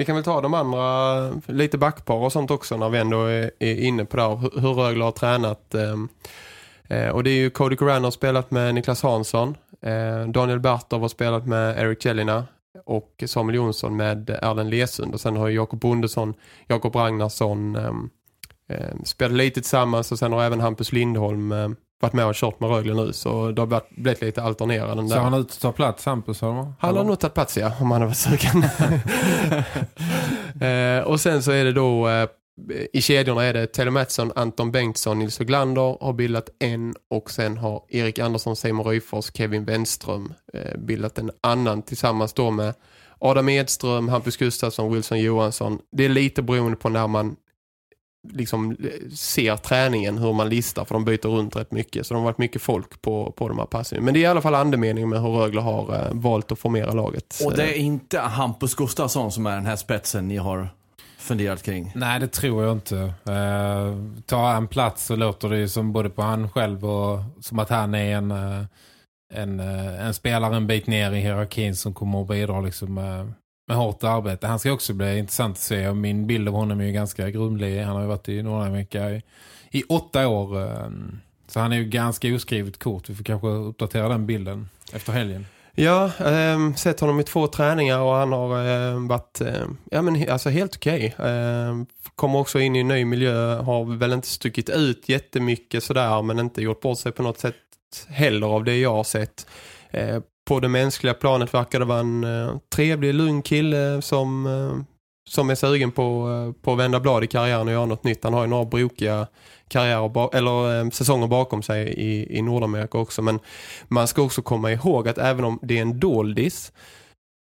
Vi 0.00 0.06
kan 0.06 0.14
väl 0.14 0.24
ta 0.24 0.40
de 0.40 0.54
andra, 0.54 1.30
lite 1.46 1.78
backpar 1.78 2.14
och 2.14 2.32
sånt 2.32 2.50
också 2.50 2.76
när 2.76 2.88
vi 2.88 2.98
ändå 2.98 3.24
är, 3.24 3.50
är 3.58 3.74
inne 3.74 4.04
på 4.04 4.16
det 4.16 4.22
här, 4.22 4.60
hur, 4.60 4.74
Rögle 4.74 5.04
har 5.04 5.12
tränat. 5.12 5.74
Ehm, 5.74 6.08
eh, 6.88 7.08
och 7.08 7.24
det 7.24 7.30
är 7.30 7.34
ju 7.34 7.50
Cody 7.50 7.76
Coran 7.76 8.04
har 8.04 8.10
spelat 8.10 8.50
med 8.50 8.74
Niklas 8.74 9.02
Hansson, 9.02 9.56
eh, 9.82 10.28
Daniel 10.28 10.60
Bartov 10.60 11.00
har 11.00 11.08
spelat 11.08 11.46
med 11.46 11.78
Eric 11.78 12.04
Jellina 12.04 12.46
och 12.84 13.24
Samuel 13.26 13.56
Jonsson 13.56 13.96
med 13.96 14.30
Erlen 14.30 14.70
Lesund. 14.70 15.14
Och 15.14 15.20
sen 15.20 15.36
har 15.36 15.48
Jakob 15.48 15.80
Bondesson, 15.80 16.34
Jakob 16.66 16.96
Ragnarsson 16.96 17.76
eh, 18.68 18.94
spelat 19.04 19.36
lite 19.36 19.60
tillsammans 19.60 20.12
och 20.12 20.18
sen 20.18 20.32
har 20.32 20.42
även 20.42 20.60
Hampus 20.60 20.92
Lindholm 20.92 21.52
ehm, 21.52 21.76
varit 22.00 22.12
med 22.12 22.26
och 22.26 22.34
kört 22.34 22.60
med 22.60 22.70
Rögle 22.70 22.94
nu 22.94 23.12
så 23.12 23.50
det 23.50 23.62
har 23.62 23.82
blivit 23.90 24.20
lite 24.20 24.42
alternerande. 24.42 25.08
Så 25.08 25.14
där. 25.14 25.20
han 25.22 25.34
ut 25.34 25.50
att 25.50 25.60
ta 25.60 25.72
plats 25.72 26.06
Hampus? 26.06 26.40
Han 26.40 26.74
har 26.80 27.04
nog 27.04 27.20
tagit 27.20 27.34
plats 27.34 27.56
ja, 27.56 27.72
om 27.80 27.90
han 27.90 28.00
har 28.00 28.08
varit 28.08 28.16
sugen. 28.16 28.64
eh, 30.70 31.04
och 31.04 31.20
sen 31.20 31.42
så 31.42 31.50
är 31.50 31.64
det 31.64 31.72
då 31.72 32.08
eh, 32.08 32.28
i 32.92 33.02
kedjorna 33.02 33.44
är 33.44 33.52
det 33.52 33.66
Tele 33.66 33.90
Mattsson, 33.90 34.32
Anton 34.34 34.72
Bengtsson, 34.72 35.18
Nils 35.18 35.38
Glander 35.38 35.98
har 36.00 36.12
bildat 36.12 36.48
en 36.58 36.94
och 37.10 37.30
sen 37.30 37.56
har 37.56 37.82
Erik 37.88 38.18
Andersson, 38.18 38.56
Simon 38.56 38.86
Ryfors, 38.86 39.30
Kevin 39.34 39.64
Wenström 39.64 40.32
eh, 40.54 40.78
bildat 40.78 41.18
en 41.18 41.30
annan 41.40 41.82
tillsammans 41.82 42.32
då 42.32 42.50
med 42.50 42.74
Adam 43.18 43.48
Edström, 43.48 44.08
Hampus 44.08 44.36
Gustafsson, 44.36 44.92
Wilson 44.92 45.20
Johansson. 45.20 45.78
Det 45.92 46.04
är 46.04 46.08
lite 46.08 46.42
beroende 46.42 46.76
på 46.76 46.88
när 46.88 47.06
man 47.06 47.36
liksom 48.28 48.76
ser 49.14 49.56
träningen, 49.56 50.18
hur 50.18 50.32
man 50.32 50.48
listar, 50.48 50.84
för 50.84 50.94
de 50.94 51.04
byter 51.04 51.28
runt 51.28 51.56
rätt 51.56 51.72
mycket. 51.72 52.06
Så 52.06 52.14
de 52.14 52.18
har 52.18 52.24
varit 52.24 52.38
mycket 52.38 52.62
folk 52.62 53.02
på, 53.02 53.32
på 53.36 53.48
de 53.48 53.58
här 53.58 53.66
passen. 53.66 54.04
Men 54.04 54.14
det 54.14 54.20
är 54.20 54.22
i 54.22 54.26
alla 54.26 54.42
fall 54.42 54.54
andemeningen 54.54 55.08
med 55.08 55.22
hur 55.22 55.30
Rögle 55.30 55.60
har 55.60 55.94
eh, 55.94 56.12
valt 56.12 56.52
att 56.52 56.58
formera 56.58 56.92
laget. 56.92 57.40
Och 57.44 57.56
det 57.56 57.62
är 57.62 57.78
inte 57.78 58.18
Hampus 58.18 58.74
Gustafsson 58.74 59.32
som 59.32 59.46
är 59.46 59.54
den 59.54 59.66
här 59.66 59.76
spetsen 59.76 60.28
ni 60.28 60.36
har 60.36 60.68
funderat 61.18 61.62
kring? 61.62 61.92
Nej, 61.94 62.20
det 62.20 62.28
tror 62.28 62.64
jag 62.64 62.72
inte. 62.72 62.98
Eh, 63.28 64.22
ta 64.26 64.52
en 64.52 64.68
plats 64.68 65.06
så 65.06 65.16
låter 65.16 65.48
det 65.48 65.58
ju 65.58 65.68
som 65.68 65.92
både 65.92 66.10
på 66.10 66.22
han 66.22 66.50
själv 66.50 66.84
och 66.84 67.18
som 67.40 67.58
att 67.58 67.68
han 67.68 67.94
är 67.94 68.16
en, 68.16 68.30
eh, 68.30 68.64
en, 69.34 69.60
eh, 69.60 70.06
en 70.06 70.14
spelare 70.14 70.56
en 70.56 70.66
bit 70.66 70.86
ner 70.86 71.12
i 71.12 71.20
hierarkin 71.20 71.76
som 71.76 71.94
kommer 71.94 72.22
att 72.22 72.28
bidra 72.28 72.60
liksom, 72.60 72.98
med, 73.70 73.78
hårt 73.78 74.04
arbete. 74.04 74.46
Han 74.46 74.58
ska 74.58 74.72
också 74.72 74.94
bli 74.94 75.18
intressant 75.18 75.56
att 75.56 75.62
se. 75.62 75.88
Och 75.88 75.96
min 75.96 76.26
bild 76.26 76.48
av 76.48 76.54
honom 76.54 76.80
är 76.80 76.84
ju 76.84 76.92
ganska 76.92 77.30
grumlig. 77.30 77.82
Han 77.82 77.94
har 77.94 78.02
ju 78.02 78.08
varit 78.08 78.28
i 78.28 78.42
Nordamerika 78.42 79.10
i, 79.10 79.22
i 79.70 79.82
åtta 79.88 80.28
år. 80.28 80.62
Ehm, 80.62 81.20
så 81.48 81.60
han 81.60 81.72
är 81.72 81.76
ju 81.76 81.84
ganska 81.84 82.34
oskrivet 82.34 82.78
kort. 82.78 83.08
Vi 83.08 83.14
får 83.14 83.24
kanske 83.24 83.48
uppdatera 83.48 84.08
den 84.08 84.26
bilden 84.26 84.68
efter 84.92 85.12
helgen. 85.12 85.46
Ja, 85.74 86.04
eh, 86.04 86.74
sett 86.74 87.00
honom 87.00 87.20
i 87.20 87.24
två 87.24 87.46
träningar 87.46 87.98
och 87.98 88.12
han 88.12 88.32
har 88.32 88.66
eh, 88.66 89.08
varit 89.08 89.40
eh, 89.40 89.66
ja, 89.90 90.02
men, 90.02 90.30
alltså 90.30 90.48
helt 90.48 90.76
okej. 90.76 91.14
Eh, 91.18 91.76
kommer 92.14 92.38
också 92.38 92.60
in 92.60 92.76
i 92.76 92.80
en 92.80 92.88
ny 92.88 93.04
miljö, 93.04 93.54
har 93.54 93.96
väl 93.96 94.12
inte 94.12 94.28
stuckit 94.28 94.68
ut 94.68 95.08
jättemycket 95.08 95.84
sådär 95.84 96.22
men 96.22 96.38
inte 96.38 96.62
gjort 96.62 96.80
bort 96.80 96.98
sig 96.98 97.12
på 97.12 97.22
något 97.22 97.38
sätt 97.38 97.54
heller 98.08 98.46
av 98.46 98.64
det 98.64 98.76
jag 98.76 98.92
har 98.92 99.04
sett. 99.04 99.46
Eh, 99.90 100.20
på 100.50 100.60
det 100.60 100.68
mänskliga 100.68 101.14
planet 101.14 101.54
verkar 101.54 101.78
det 101.78 101.84
vara 101.84 102.00
en 102.00 102.24
eh, 102.24 102.56
trevlig, 102.74 103.14
lugn 103.14 103.42
kille 103.42 104.02
som, 104.02 104.46
eh, 104.46 104.82
som 105.30 105.50
är 105.50 105.54
sugen 105.54 105.92
på, 105.92 106.28
eh, 106.30 106.62
på 106.62 106.72
att 106.72 106.78
vända 106.78 107.00
blad 107.00 107.24
i 107.24 107.26
karriären 107.26 107.66
och 107.66 107.72
göra 107.72 107.86
något 107.86 108.04
nytt. 108.04 108.24
Han 108.24 108.34
har 108.34 108.42
ju 108.42 108.46
några 108.48 108.64
brokiga 108.64 109.26
karriärer 109.68 110.08
ba- 110.08 110.30
eller 110.32 110.80
eh, 110.80 110.90
säsonger 110.90 111.26
bakom 111.26 111.62
sig 111.62 111.88
i, 111.88 112.38
i 112.38 112.42
Nordamerika 112.42 112.98
också. 112.98 113.22
Men 113.22 113.40
man 113.88 114.08
ska 114.08 114.22
också 114.22 114.42
komma 114.42 114.72
ihåg 114.72 115.08
att 115.08 115.18
även 115.18 115.44
om 115.44 115.58
det 115.62 115.78
är 115.78 115.82
en 115.82 116.00
doldis 116.00 116.72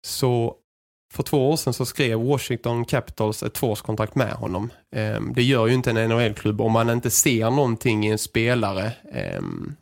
så 0.08 0.56
för 1.14 1.24
två 1.24 1.50
år 1.50 1.56
sedan 1.56 1.74
så 1.74 1.86
skrev 1.86 2.20
Washington 2.20 2.86
Capitals 2.86 3.44
ett 3.44 3.54
tvåårskontrakt 3.54 4.16
med 4.16 4.32
honom. 4.32 4.70
Ehm, 4.96 5.34
det 5.34 5.44
gör 5.44 5.68
ju 5.68 5.74
inte 5.74 5.92
en 5.92 6.10
NHL-klubb 6.10 6.62
om 6.62 6.72
man 6.72 6.90
inte 6.90 7.10
ser 7.10 7.50
någonting 7.50 8.08
i 8.08 8.12
en 8.12 8.18
spelare. 8.18 8.92
Ehm, 9.12 9.76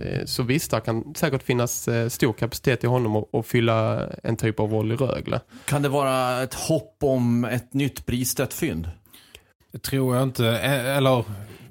Eh, 0.00 0.24
så 0.24 0.42
visst, 0.42 0.70
det 0.70 0.80
kan 0.80 1.14
säkert 1.14 1.42
finnas 1.42 1.88
eh, 1.88 2.08
stor 2.08 2.32
kapacitet 2.32 2.84
i 2.84 2.86
honom 2.86 3.24
att, 3.32 3.46
fylla 3.46 4.06
en 4.22 4.36
typ 4.36 4.60
av 4.60 4.70
roll 4.72 4.92
i 4.92 4.96
Rögle. 4.96 5.40
Kan 5.64 5.82
det 5.82 5.88
vara 5.88 6.42
ett 6.42 6.54
hopp 6.54 6.96
om 7.00 7.44
ett 7.44 7.74
nytt 7.74 8.06
Bristedt 8.06 8.54
fynd? 8.54 8.90
Det 9.72 9.78
tror 9.78 10.16
jag 10.16 10.22
inte. 10.22 10.48
Eh, 10.48 10.96
Eller, 10.96 11.24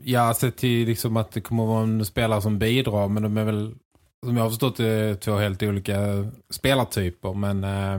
jag 0.04 0.22
har 0.22 0.34
sett 0.34 0.58
till 0.58 0.88
liksom 0.88 1.18
att 1.18 1.32
det 1.32 1.42
kommer 1.42 1.64
att 1.64 1.70
vara 1.70 1.84
en 1.84 2.06
spelare 2.06 2.42
som 2.42 2.60
bidrar. 2.60 3.08
Men 3.08 3.24
de 3.24 3.38
är 3.38 3.44
väl, 3.44 3.76
som 4.26 4.38
jag 4.38 4.44
har 4.44 4.50
förstått 4.50 4.78
det, 4.78 5.16
två 5.16 5.36
helt 5.36 5.64
olika 5.64 5.98
spelartyper. 6.50 7.34
Men 7.34 7.64
eh, 7.64 7.96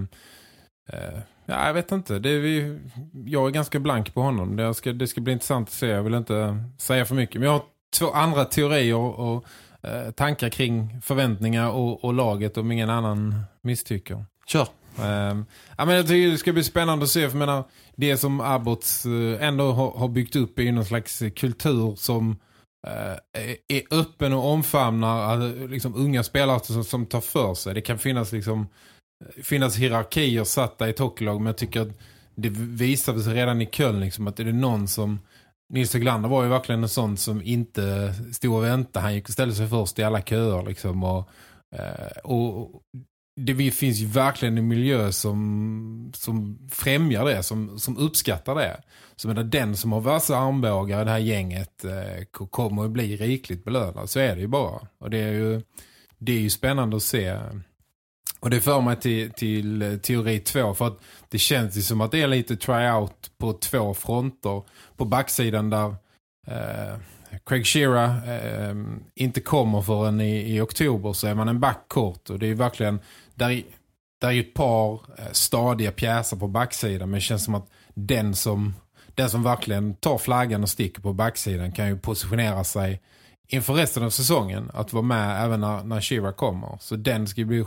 eh, 0.92 1.18
ja, 1.46 1.66
jag 1.66 1.74
vet 1.74 1.92
inte. 1.92 2.18
Det 2.18 2.30
är 2.30 2.40
vi, 2.40 2.78
jag 3.26 3.46
är 3.46 3.50
ganska 3.50 3.80
blank 3.80 4.14
på 4.14 4.20
honom. 4.20 4.56
Det 4.56 4.74
ska, 4.74 4.92
det 4.92 5.06
ska 5.06 5.20
bli 5.20 5.32
intressant 5.32 5.68
att 5.68 5.74
se. 5.74 5.86
Jag 5.86 6.02
vill 6.02 6.14
inte 6.14 6.64
säga 6.78 7.04
för 7.04 7.14
mycket. 7.14 7.34
Men 7.34 7.46
jag 7.46 7.52
har 7.52 7.62
två 7.98 8.10
andra 8.10 8.44
teorier 8.44 8.96
och 8.96 9.44
eh, 9.82 10.10
tankar 10.10 10.48
kring 10.48 11.00
förväntningar 11.02 11.70
och, 11.70 12.04
och 12.04 12.14
laget 12.14 12.56
om 12.56 12.72
ingen 12.72 12.90
annan 12.90 13.34
misstycker. 13.62 14.24
Kör! 14.46 14.68
Ehm, 15.02 15.44
ja, 15.78 15.84
men 15.84 15.96
jag 15.96 16.06
tycker 16.08 16.30
det 16.30 16.38
ska 16.38 16.52
bli 16.52 16.64
spännande 16.64 17.04
att 17.04 17.10
se. 17.10 17.30
För 17.30 17.38
menar, 17.38 17.64
det 17.96 18.16
som 18.16 18.40
Abbots 18.40 19.06
eh, 19.06 19.46
ändå 19.46 19.72
har, 19.72 19.90
har 19.90 20.08
byggt 20.08 20.36
upp 20.36 20.58
är 20.58 20.62
ju 20.62 20.72
någon 20.72 20.84
slags 20.84 21.22
kultur 21.36 21.94
som 21.96 22.36
eh, 22.86 23.46
är- 23.76 23.82
öppen 24.00 24.32
och 24.32 24.44
omfamnar 24.44 25.40
eh, 25.62 25.68
liksom, 25.68 25.94
unga 25.96 26.22
spelare 26.22 26.60
som, 26.60 26.84
som 26.84 27.06
tar 27.06 27.20
för 27.20 27.54
sig. 27.54 27.74
Det 27.74 27.80
kan 27.80 27.98
finnas 27.98 28.32
liksom 28.32 28.66
finnas 29.42 29.76
hierarkier 29.76 30.44
satta 30.44 30.86
i 30.86 30.90
ett 30.90 30.98
hockeylag 30.98 31.36
men 31.40 31.46
jag 31.46 31.56
tycker 31.58 31.80
att 31.80 31.98
det 32.34 32.48
visade 32.50 33.22
sig 33.22 33.34
redan 33.34 33.62
i 33.62 33.66
Köln 33.66 34.00
liksom, 34.00 34.26
att 34.26 34.40
är 34.40 34.44
det 34.44 34.52
någon 34.52 34.88
som 34.88 35.18
Nils 35.68 35.92
Höglander 35.92 36.28
var 36.28 36.42
ju 36.42 36.48
verkligen 36.48 36.82
en 36.82 36.88
sån 36.88 37.16
som 37.16 37.42
inte 37.42 38.14
stod 38.32 38.56
och 38.56 38.64
väntade. 38.64 39.02
Han 39.02 39.14
gick 39.14 39.28
och 39.28 39.32
ställde 39.32 39.54
sig 39.54 39.68
först 39.68 39.98
i 39.98 40.02
alla 40.02 40.22
köer 40.22 40.62
liksom 40.62 41.04
och, 41.04 41.30
eh, 41.76 42.18
och 42.24 42.82
det 43.40 43.70
finns 43.70 43.98
ju 43.98 44.06
verkligen 44.06 44.58
en 44.58 44.68
miljö 44.68 45.12
som, 45.12 46.10
som 46.14 46.58
främjar 46.70 47.24
det, 47.24 47.42
som, 47.42 47.78
som 47.78 47.96
uppskattar 47.96 48.54
det. 48.54 48.80
Så 49.16 49.28
menar, 49.28 49.44
den 49.44 49.76
som 49.76 49.92
har 49.92 50.00
vassa 50.00 50.36
armbågar 50.36 51.02
i 51.02 51.04
det 51.04 51.10
här 51.10 51.18
gänget 51.18 51.84
eh, 51.84 52.24
kommer 52.50 52.84
att 52.84 52.90
bli 52.90 53.16
rikligt 53.16 53.64
belönad. 53.64 54.10
Så 54.10 54.18
är 54.18 54.34
det 54.34 54.40
ju 54.40 54.46
bara. 54.46 54.88
Och 54.98 55.10
det 55.10 55.18
är 55.18 55.32
ju, 55.32 55.62
det 56.18 56.32
är 56.32 56.40
ju 56.40 56.50
spännande 56.50 56.96
att 56.96 57.02
se. 57.02 57.38
Och 58.46 58.50
det 58.50 58.60
för 58.60 58.80
mig 58.80 58.96
till, 58.96 59.30
till 59.30 59.82
eh, 59.82 59.96
teori 59.96 60.38
två 60.38 60.74
för 60.74 60.86
att 60.86 60.98
det 61.28 61.38
känns 61.38 61.76
ju 61.76 61.82
som 61.82 62.00
att 62.00 62.10
det 62.10 62.22
är 62.22 62.28
lite 62.28 62.56
tryout 62.56 63.30
på 63.38 63.52
två 63.52 63.94
fronter. 63.94 64.62
På 64.96 65.04
backsidan 65.04 65.70
där 65.70 65.94
eh, 66.46 66.98
Craig 67.46 67.66
Shearer 67.66 68.08
eh, 68.08 68.74
inte 69.14 69.40
kommer 69.40 69.82
förrän 69.82 70.20
i, 70.20 70.56
i 70.56 70.60
oktober 70.60 71.12
så 71.12 71.26
är 71.26 71.34
man 71.34 71.48
en 71.48 71.60
back 71.60 71.84
kort 71.88 72.30
och 72.30 72.38
det 72.38 72.46
är 72.46 72.54
verkligen 72.54 73.00
där, 73.34 73.62
där 74.20 74.28
är 74.28 74.32
ju 74.32 74.40
ett 74.40 74.54
par 74.54 74.92
eh, 74.94 75.32
stadiga 75.32 75.92
pjäser 75.92 76.36
på 76.36 76.48
backsidan 76.48 77.10
men 77.10 77.18
det 77.18 77.24
känns 77.24 77.44
som 77.44 77.54
att 77.54 77.70
den 77.94 78.34
som, 78.34 78.74
den 79.14 79.30
som 79.30 79.42
verkligen 79.42 79.94
tar 79.94 80.18
flaggan 80.18 80.62
och 80.62 80.70
sticker 80.70 81.02
på 81.02 81.12
backsidan 81.12 81.72
kan 81.72 81.88
ju 81.88 81.98
positionera 81.98 82.64
sig 82.64 83.00
inför 83.48 83.74
resten 83.74 84.02
av 84.02 84.10
säsongen 84.10 84.70
att 84.74 84.92
vara 84.92 85.02
med 85.02 85.44
även 85.44 85.60
när, 85.60 85.84
när 85.84 86.00
Shearer 86.00 86.32
kommer. 86.32 86.78
Så 86.80 86.96
den 86.96 87.26
ska 87.26 87.40
ju 87.40 87.44
bli 87.44 87.64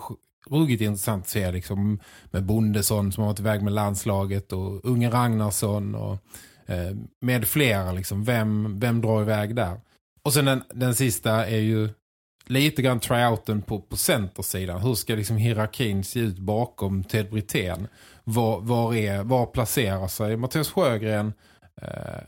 ruggigt 0.50 0.82
intressant 0.82 1.24
att 1.24 1.30
se 1.30 1.52
liksom, 1.52 2.00
med 2.32 2.44
Bondesson 2.44 3.12
som 3.12 3.24
har 3.24 3.30
varit 3.30 3.40
iväg 3.40 3.62
med 3.62 3.74
landslaget 3.74 4.54
och 4.54 4.86
Unge 4.86 5.10
Ragnarsson 5.10 5.96
och 5.96 6.18
eh, 6.66 6.96
med 7.22 7.48
flera. 7.48 7.92
Liksom. 7.92 8.24
Vem, 8.24 8.80
vem 8.80 9.02
drar 9.02 9.22
iväg 9.22 9.56
där? 9.56 9.80
Och 10.24 10.34
sen 10.34 10.46
den, 10.46 10.64
den 10.74 10.96
sista 10.96 11.46
är 11.48 11.60
ju 11.60 11.90
lite 12.46 12.82
grann 12.82 13.00
tryouten 13.00 13.62
på, 13.62 13.82
på 13.82 13.98
centersidan. 13.98 14.82
Hur 14.82 14.96
ska 14.96 15.16
liksom 15.16 15.38
hierarkin 15.38 16.04
se 16.04 16.20
ut 16.20 16.38
bakom 16.40 17.04
Ted 17.04 17.30
Brithén? 17.30 17.88
Var, 18.24 18.60
var, 18.62 18.96
är, 18.96 19.24
var 19.24 19.46
placerar 19.46 20.08
sig 20.08 20.38
Mattias 20.38 20.72
Sjögren? 20.72 21.34
Eh, 21.82 22.22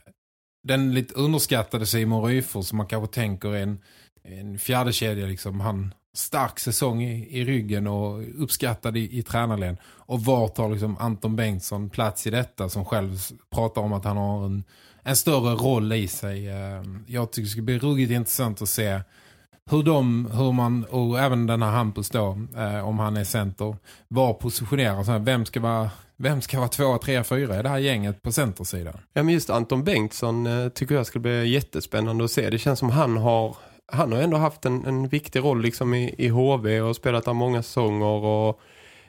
den 0.68 0.94
lite 0.94 1.14
underskattade 1.14 1.86
Simon 1.86 2.24
Ryfors 2.24 2.66
som 2.66 2.78
man 2.78 2.86
kanske 2.86 3.14
tänker 3.14 3.48
är 3.54 3.62
en, 3.62 3.78
en 4.22 4.58
fjärde 4.58 4.92
kedja 4.92 5.26
liksom. 5.26 5.60
Han 5.60 5.94
stark 6.14 6.58
säsong 6.58 7.02
i, 7.02 7.38
i 7.40 7.44
ryggen 7.44 7.86
och 7.86 8.42
uppskattad 8.42 8.96
i, 8.96 9.18
i 9.18 9.22
tränarlän. 9.22 9.76
Och 9.84 10.20
var 10.20 10.48
tar 10.48 10.68
liksom 10.68 10.96
Anton 10.98 11.36
Bengtsson 11.36 11.90
plats 11.90 12.26
i 12.26 12.30
detta 12.30 12.68
som 12.68 12.84
själv 12.84 13.18
pratar 13.50 13.82
om 13.82 13.92
att 13.92 14.04
han 14.04 14.16
har 14.16 14.46
en, 14.46 14.64
en 15.02 15.16
större 15.16 15.54
roll 15.54 15.92
i 15.92 16.08
sig. 16.08 16.50
Ehm, 16.50 17.04
jag 17.06 17.32
tycker 17.32 17.44
det 17.44 17.50
ska 17.50 17.62
bli 17.62 17.78
ruggigt 17.78 18.12
intressant 18.12 18.62
att 18.62 18.68
se 18.68 19.00
hur 19.70 19.82
de, 19.82 20.30
hur 20.32 20.52
man, 20.52 20.84
och 20.84 21.20
även 21.20 21.46
den 21.46 21.62
här 21.62 21.70
Hampus 21.70 22.10
då, 22.10 22.38
eh, 22.56 22.88
om 22.88 22.98
han 22.98 23.16
är 23.16 23.24
center, 23.24 23.76
var 24.08 24.34
positionerar 24.34 25.04
sig. 25.04 25.18
Vem 25.18 25.44
ska 25.44 25.60
vara, 25.60 25.90
vem 26.16 26.40
ska 26.40 26.58
vara 26.58 26.68
två, 26.68 26.98
tre, 26.98 27.24
fyra 27.24 27.58
i 27.58 27.62
det 27.62 27.68
här 27.68 27.78
gänget 27.78 28.22
på 28.22 28.32
centersidan? 28.32 28.98
Ja 29.12 29.22
men 29.22 29.34
just 29.34 29.50
Anton 29.50 29.84
Bengtsson 29.84 30.46
eh, 30.46 30.68
tycker 30.68 30.94
jag 30.94 31.06
skulle 31.06 31.22
bli 31.22 31.48
jättespännande 31.48 32.24
att 32.24 32.30
se. 32.30 32.50
Det 32.50 32.58
känns 32.58 32.78
som 32.78 32.90
han 32.90 33.16
har 33.16 33.56
han 33.92 34.12
har 34.12 34.20
ändå 34.20 34.36
haft 34.36 34.64
en, 34.64 34.86
en 34.86 35.08
viktig 35.08 35.40
roll 35.40 35.62
liksom 35.62 35.94
i, 35.94 36.14
i 36.18 36.28
HV 36.28 36.80
och 36.80 36.96
spelat 36.96 37.24
där 37.24 37.32
många 37.32 37.62
säsonger 37.62 38.24
och 38.24 38.60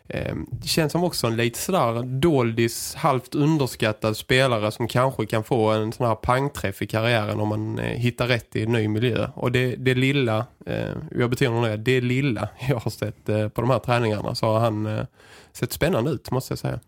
eh, 0.07 0.35
det 0.51 0.67
känns 0.67 0.91
som 0.91 1.03
också 1.03 1.27
en 1.27 1.35
lite 1.35 1.59
sådär 1.59 2.03
doldis, 2.03 2.95
halvt 2.95 3.35
underskattad 3.35 4.17
spelare 4.17 4.71
som 4.71 4.87
kanske 4.87 5.25
kan 5.25 5.43
få 5.43 5.69
en 5.69 5.91
sån 5.91 6.07
här 6.07 6.15
pangträff 6.15 6.81
i 6.81 6.87
karriären 6.87 7.39
om 7.39 7.47
man 7.47 7.79
eh, 7.79 7.97
hittar 7.97 8.27
rätt 8.27 8.55
i 8.55 8.63
en 8.63 8.71
ny 8.71 8.87
miljö. 8.87 9.29
Och 9.35 9.51
det, 9.51 9.75
det 9.75 9.95
lilla, 9.95 10.45
eh, 10.65 10.95
jag 11.17 11.29
betonar 11.29 11.69
det, 11.69 11.77
det 11.77 12.01
lilla 12.01 12.49
jag 12.69 12.75
har 12.75 12.91
sett 12.91 13.29
eh, 13.29 13.49
på 13.49 13.61
de 13.61 13.69
här 13.69 13.79
träningarna 13.79 14.35
så 14.35 14.45
har 14.45 14.59
han 14.59 14.85
eh, 14.85 15.05
sett 15.51 15.73
spännande 15.73 16.11
ut 16.11 16.31
måste 16.31 16.51
jag 16.51 16.59
säga. 16.59 16.79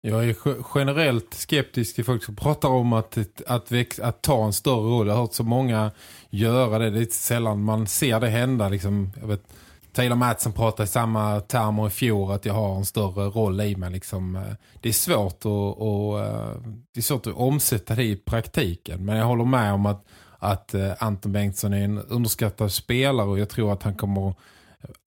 Jag 0.00 0.28
är 0.28 0.36
generellt 0.74 1.34
skeptisk 1.34 1.94
till 1.94 2.04
folk 2.04 2.24
som 2.24 2.36
pratar 2.36 2.68
om 2.68 2.92
att, 2.92 3.18
att, 3.46 3.72
växa, 3.72 4.06
att 4.06 4.22
ta 4.22 4.44
en 4.44 4.52
större 4.52 4.90
roll. 4.90 5.06
Jag 5.06 5.14
har 5.14 5.22
hört 5.22 5.34
så 5.34 5.44
många 5.44 5.90
göra 6.30 6.78
det. 6.78 6.90
Det 6.90 6.96
är 6.96 7.00
lite 7.00 7.14
sällan 7.14 7.62
man 7.62 7.86
ser 7.86 8.20
det 8.20 8.28
hända. 8.28 8.68
Liksom, 8.68 9.10
jag 9.20 9.26
vet, 9.26 9.42
Taylor 9.92 10.16
Madsen 10.16 10.52
pratade 10.52 10.84
i 10.84 10.86
samma 10.86 11.40
termer 11.40 11.86
i 11.86 11.90
fjol 11.90 12.30
att 12.30 12.44
jag 12.44 12.54
har 12.54 12.76
en 12.76 12.84
större 12.84 13.24
roll 13.24 13.60
i 13.60 13.76
mig. 13.76 13.90
Liksom. 13.90 14.44
Det 14.80 14.88
är 14.88 14.92
svårt 14.92 15.38
att, 15.38 15.46
och, 15.46 16.20
eh, 16.20 16.56
det 16.94 17.00
är 17.00 17.02
svårt 17.02 17.26
att 17.26 17.34
omsätta 17.34 17.94
det 17.94 18.04
i 18.04 18.16
praktiken. 18.16 19.04
Men 19.04 19.16
jag 19.16 19.26
håller 19.26 19.44
med 19.44 19.72
om 19.72 19.86
att, 19.86 20.04
att 20.38 20.74
eh, 20.74 20.92
Anton 20.98 21.32
Bengtsson 21.32 21.72
är 21.72 21.84
en 21.84 21.98
underskattad 21.98 22.72
spelare 22.72 23.26
och 23.26 23.38
jag 23.38 23.48
tror 23.48 23.72
att 23.72 23.82
han 23.82 23.94
kommer 23.94 24.34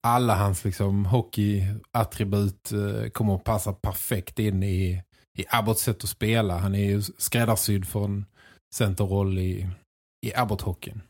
alla 0.06 0.34
hans 0.34 0.64
liksom 0.64 1.06
hockeyattribut 1.06 2.72
eh, 2.72 3.08
kommer 3.10 3.34
att 3.34 3.44
passa 3.44 3.72
perfekt 3.72 4.38
in 4.38 4.62
i, 4.62 5.02
i 5.38 5.44
Abbots 5.48 5.82
sätt 5.82 6.04
att 6.04 6.10
spela. 6.10 6.58
Han 6.58 6.74
är 6.74 6.84
ju 6.84 7.02
skräddarsydd 7.18 7.86
för 7.88 8.04
en 8.04 8.26
centerroll 8.74 9.38
i, 9.38 9.68
i 10.26 10.32
Abbott-hockeyn. 10.34 11.00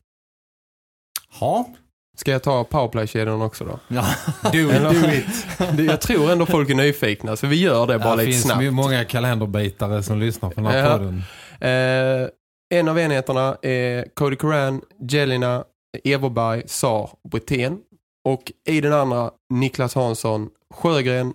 Ja. 1.40 1.68
Ska 2.18 2.30
jag 2.30 2.42
ta 2.42 2.64
powerplay-kedjan 2.64 3.42
också 3.42 3.64
då? 3.64 3.78
ja. 3.88 4.06
Do 4.52 4.58
it, 4.58 4.82
do 4.82 5.10
it. 5.12 5.76
Det- 5.76 5.84
Jag 5.92 6.00
tror 6.00 6.32
ändå 6.32 6.46
folk 6.46 6.70
är 6.70 6.74
nyfikna 6.74 7.36
så 7.36 7.46
vi 7.46 7.56
gör 7.60 7.86
det 7.86 7.98
bara 7.98 8.16
det 8.16 8.22
lite 8.22 8.32
finns 8.32 8.42
snabbt. 8.44 8.62
ju 8.62 8.70
många 8.70 9.04
kalenderbitare 9.04 10.02
som 10.02 10.18
lyssnar 10.20 10.50
på 10.50 10.54
den 10.60 10.66
här 10.66 10.78
Ja. 10.78 10.98
podden. 10.98 11.22
Eh, 11.60 12.28
en 12.74 12.88
av 12.88 12.98
enheterna 12.98 13.56
är 13.62 14.04
Cody 14.14 14.36
Coran, 14.36 14.82
Jelina, 15.10 15.64
Everberg, 16.04 16.62
Sar, 16.68 17.10
Brithén. 17.30 17.78
Och 18.24 18.52
i 18.64 18.80
den 18.80 18.92
andra 18.92 19.30
Niklas 19.50 19.94
Hansson, 19.94 20.50
Sjögren, 20.74 21.34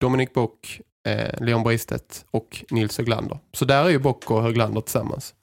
Dominik 0.00 0.34
Bock, 0.34 0.80
eh, 1.06 1.40
Leon 1.40 1.62
Bristet 1.62 2.24
och 2.30 2.64
Nils 2.70 2.98
Höglander. 2.98 3.38
Så 3.52 3.64
där 3.64 3.84
är 3.84 3.88
ju 3.88 3.98
Bock 3.98 4.30
och 4.30 4.42
Höglander 4.42 4.80
tillsammans. 4.80 5.34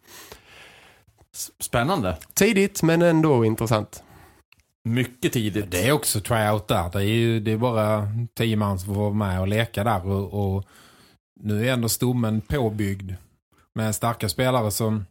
Spännande. 1.60 2.18
Tidigt 2.34 2.84
men 2.84 3.02
ändå 3.02 3.46
intressant. 3.46 4.04
Mycket 4.84 5.34
tidigt. 5.34 5.72
Det 5.72 5.88
är 5.88 5.92
också 5.92 6.20
tryout 6.20 6.68
där. 6.68 6.90
Det 6.92 7.00
är 7.00 7.04
ju 7.04 7.40
det 7.40 7.52
är 7.52 7.58
bara 7.58 8.08
tio 8.34 8.56
man 8.56 8.80
som 8.80 8.94
får 8.94 9.02
vara 9.02 9.14
med 9.14 9.42
och 9.42 9.48
leka 9.48 9.84
där. 9.84 10.08
Och, 10.08 10.56
och 10.56 10.66
nu 11.40 11.68
är 11.68 11.74
ändå 11.74 11.90
stommen 11.90 12.42
påbyggd 12.42 13.12
med 13.76 13.96
starka 13.96 14.30
spelare 14.30 14.72
som 14.72 15.06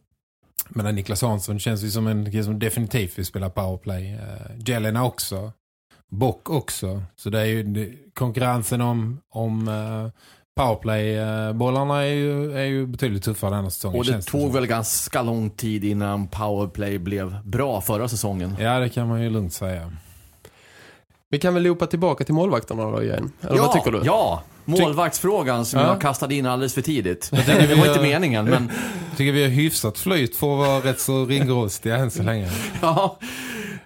men 0.69 0.95
Niklas 0.95 1.21
Hansson 1.21 1.59
känns 1.59 1.83
ju 1.83 1.89
som 1.89 2.07
en 2.07 2.43
som 2.43 2.59
definitivt 2.59 3.17
vill 3.17 3.25
spela 3.25 3.49
powerplay. 3.49 4.13
Uh, 4.13 4.67
Jelena 4.69 5.05
också. 5.05 5.51
Bock 6.09 6.49
också. 6.49 7.03
Så 7.15 7.29
det 7.29 7.39
är 7.39 7.45
ju 7.45 7.63
det, 7.63 7.89
konkurrensen 8.13 8.81
om, 8.81 9.21
om 9.29 9.67
uh, 9.67 10.09
powerplay-bollarna 10.55 12.01
är 12.01 12.13
ju, 12.13 12.57
är 12.57 12.65
ju 12.65 12.85
betydligt 12.87 13.23
tuffare 13.23 13.55
den 13.55 13.63
här 13.63 13.69
säsongen. 13.69 13.99
Och 13.99 14.05
det 14.05 14.11
känns 14.11 14.25
tog 14.25 14.41
som. 14.41 14.53
väl 14.53 14.67
ganska 14.67 15.21
lång 15.21 15.49
tid 15.49 15.83
innan 15.83 16.27
powerplay 16.27 16.99
blev 16.99 17.43
bra 17.43 17.81
förra 17.81 18.07
säsongen. 18.07 18.55
Ja, 18.59 18.79
det 18.79 18.89
kan 18.89 19.07
man 19.07 19.21
ju 19.21 19.29
lugnt 19.29 19.53
säga. 19.53 19.91
Vi 21.29 21.39
kan 21.39 21.53
väl 21.53 21.63
loopa 21.63 21.87
tillbaka 21.87 22.23
till 22.23 22.33
målvakterna 22.33 22.91
då 22.91 23.03
igen? 23.03 23.31
Eller 23.41 23.59
vad 23.59 23.71
tycker 23.71 23.91
du? 23.91 24.01
Ja, 24.05 24.43
målvaktsfrågan 24.71 25.65
som 25.65 25.79
Ja. 25.79 25.87
jag 25.87 26.01
kastade 26.01 26.35
in 26.35 26.45
alldeles 26.45 26.73
för 26.73 26.81
tidigt. 26.81 27.29
Det 27.31 27.75
var 27.77 27.87
inte 27.87 28.01
meningen, 28.01 28.45
men 28.45 28.71
Jag 29.09 29.17
tycker 29.17 29.31
vi 29.31 29.43
har 29.43 29.49
hyfsat 29.49 29.97
flyt 29.97 30.35
för 30.35 30.53
att 30.53 30.67
vara 30.67 30.79
rätt 30.91 30.99
så 30.99 31.25
ringrostiga 31.25 31.95
än 31.95 32.11
så 32.11 32.23
länge. 32.23 32.49
ja. 32.81 33.17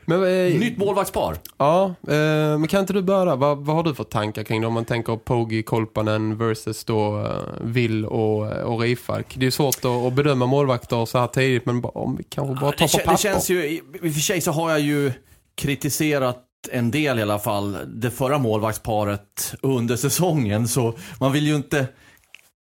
Men, 0.07 0.23
eh, 0.23 0.59
Nytt 0.59 0.77
målvaktspar. 0.77 1.35
Ja, 1.57 1.85
eh, 2.07 2.57
men 2.57 2.67
kan 2.67 2.79
inte 2.79 2.93
du 2.93 3.01
börja? 3.01 3.35
Vad, 3.35 3.57
vad 3.57 3.75
har 3.75 3.83
du 3.83 3.95
för 3.95 4.03
tankar 4.03 4.43
kring 4.43 4.61
det? 4.61 4.67
Om 4.67 4.73
man 4.73 4.85
tänker 4.85 5.15
Pogi, 5.15 5.63
Kolpanen 5.63 6.37
versus 6.37 6.83
då 6.83 7.21
eh, 7.25 7.31
Will 7.61 8.05
och, 8.05 8.51
och 8.51 8.79
Rifalk. 8.81 9.35
Det 9.37 9.45
är 9.45 9.51
svårt 9.51 9.75
att, 9.77 9.85
att 9.85 10.13
bedöma 10.13 10.45
målvakter 10.45 11.05
så 11.05 11.17
här 11.17 11.27
tidigt, 11.27 11.65
men 11.65 11.81
om 11.93 12.15
vi 12.15 12.23
kanske 12.23 12.53
bara 12.61 12.71
tar 12.71 12.87
det, 12.87 12.91
på 12.91 12.97
papper. 12.97 13.11
det 13.11 13.17
känns 13.17 13.49
ju, 13.49 13.65
i 13.65 13.81
och 14.09 14.13
för 14.13 14.19
sig 14.21 14.41
så 14.41 14.51
har 14.51 14.69
jag 14.69 14.79
ju 14.79 15.11
kritiserat 15.55 16.44
en 16.71 16.91
del 16.91 17.19
i 17.19 17.21
alla 17.21 17.39
fall, 17.39 17.77
det 17.87 18.11
förra 18.11 18.37
målvaktsparet 18.37 19.55
under 19.61 19.95
säsongen. 19.95 20.67
Så 20.67 20.93
man 21.19 21.31
vill 21.31 21.47
ju 21.47 21.55
inte 21.55 21.87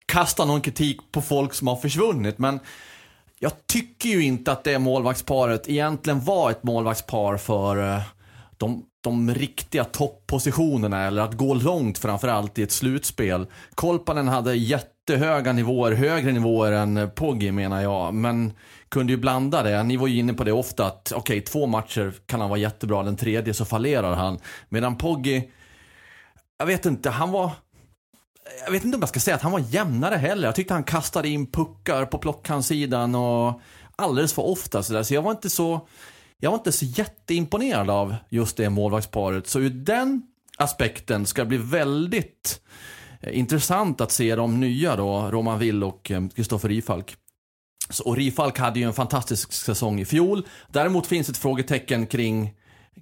kasta 0.06 0.44
någon 0.44 0.60
kritik 0.60 1.00
på 1.12 1.22
folk 1.22 1.54
som 1.54 1.68
har 1.68 1.76
försvunnit. 1.76 2.38
Men 2.38 2.60
jag 3.38 3.66
tycker 3.66 4.08
ju 4.08 4.24
inte 4.24 4.52
att 4.52 4.64
det 4.64 4.78
målvaktsparet 4.78 5.68
egentligen 5.68 6.20
var 6.20 6.50
ett 6.50 6.62
målvaktspar 6.62 7.36
för 7.36 7.94
eh, 7.94 8.02
de, 8.56 8.82
de 9.00 9.34
riktiga 9.34 9.84
topppositionerna 9.84 11.02
eller 11.02 11.22
att 11.22 11.34
gå 11.34 11.54
långt 11.54 11.98
framförallt 11.98 12.58
i 12.58 12.62
ett 12.62 12.72
slutspel. 12.72 13.46
Kolpanen 13.74 14.28
hade 14.28 14.54
jättehöga 14.54 15.52
nivåer, 15.52 15.92
högre 15.92 16.32
nivåer 16.32 16.72
än 16.72 17.10
Poggi 17.14 17.52
menar 17.52 17.82
jag, 17.82 18.14
men 18.14 18.52
kunde 18.94 19.12
ju 19.12 19.16
blanda 19.16 19.62
det. 19.62 19.82
Ni 19.82 19.96
var 19.96 20.06
ju 20.06 20.18
inne 20.18 20.34
på 20.34 20.44
det 20.44 20.52
ofta 20.52 20.86
att 20.86 21.12
okej, 21.16 21.40
två 21.40 21.66
matcher 21.66 22.12
kan 22.26 22.40
han 22.40 22.50
vara 22.50 22.60
jättebra, 22.60 23.02
den 23.02 23.16
tredje 23.16 23.54
så 23.54 23.64
fallerar 23.64 24.14
han. 24.14 24.38
Medan 24.68 24.96
Poggi, 24.96 25.50
jag 26.58 26.66
vet 26.66 26.86
inte, 26.86 27.10
han 27.10 27.30
var 27.30 27.50
jag 28.64 28.72
vet 28.72 28.84
inte 28.84 28.96
om 28.96 29.02
jag 29.02 29.08
ska 29.08 29.20
säga 29.20 29.34
att 29.34 29.42
han 29.42 29.52
var 29.52 29.64
jämnare 29.68 30.14
heller. 30.14 30.48
Jag 30.48 30.54
tyckte 30.54 30.74
han 30.74 30.84
kastade 30.84 31.28
in 31.28 31.46
puckar 31.46 32.06
på 32.06 32.18
plockhandsidan 32.18 33.14
och 33.14 33.60
alldeles 33.96 34.32
för 34.32 34.42
ofta 34.42 34.82
sådär. 34.82 35.02
Så 35.02 35.14
jag 35.14 35.22
var 35.22 35.30
inte 35.30 35.50
så, 35.50 35.88
jag 36.40 36.50
var 36.50 36.58
inte 36.58 36.72
så 36.72 36.84
jätteimponerad 36.84 37.90
av 37.90 38.16
just 38.28 38.56
det 38.56 38.70
målvaktsparet. 38.70 39.46
Så 39.46 39.60
ur 39.60 39.70
den 39.70 40.22
aspekten 40.58 41.26
ska 41.26 41.42
det 41.42 41.48
bli 41.48 41.58
väldigt 41.58 42.60
eh, 43.20 43.38
intressant 43.38 44.00
att 44.00 44.12
se 44.12 44.36
de 44.36 44.60
nya 44.60 44.96
då, 44.96 45.30
Roman 45.30 45.58
Will 45.58 45.84
och 45.84 46.10
eh, 46.10 46.28
Kristoffer 46.28 46.68
Rifalk. 46.68 47.16
Så, 47.94 48.04
och 48.04 48.16
Rifalk 48.16 48.58
hade 48.58 48.80
ju 48.80 48.86
en 48.86 48.92
fantastisk 48.92 49.52
säsong 49.52 50.00
i 50.00 50.04
fjol. 50.04 50.46
Däremot 50.68 51.06
finns 51.06 51.28
ett 51.28 51.36
frågetecken 51.36 52.06
kring 52.06 52.52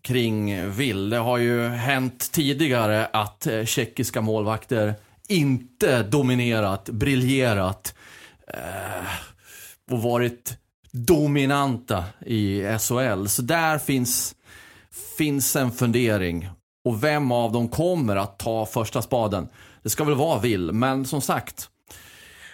kring 0.03 0.71
Will. 0.71 1.11
Det 1.11 1.17
har 1.17 1.39
ju 1.39 1.69
hänt 1.69 2.33
tidigare 2.33 3.07
att 3.07 3.47
eh, 3.47 3.65
tjeckiska 3.65 4.21
målvakter 4.21 4.95
inte 5.29 6.03
dominerat, 6.03 6.85
briljerat 6.89 7.95
eh, 8.49 9.07
och 9.91 10.03
varit 10.03 10.57
dominanta 10.93 12.05
i 12.27 12.63
SHL. 12.79 13.27
Så 13.27 13.43
där 13.43 13.79
finns, 13.79 14.35
finns 15.19 15.57
en 15.57 15.73
fundering. 15.73 16.49
Och 16.85 17.05
vem 17.05 17.33
av 17.33 17.53
dem 17.53 17.69
kommer 17.69 18.17
att 18.17 18.39
ta 18.39 18.67
första 18.67 19.03
spaden? 19.03 19.49
Det 19.83 19.91
ska 19.91 20.05
väl 20.05 20.15
vara 20.15 20.41
Will, 20.41 20.73
men 20.73 21.05
som 21.05 21.21
sagt, 21.21 21.69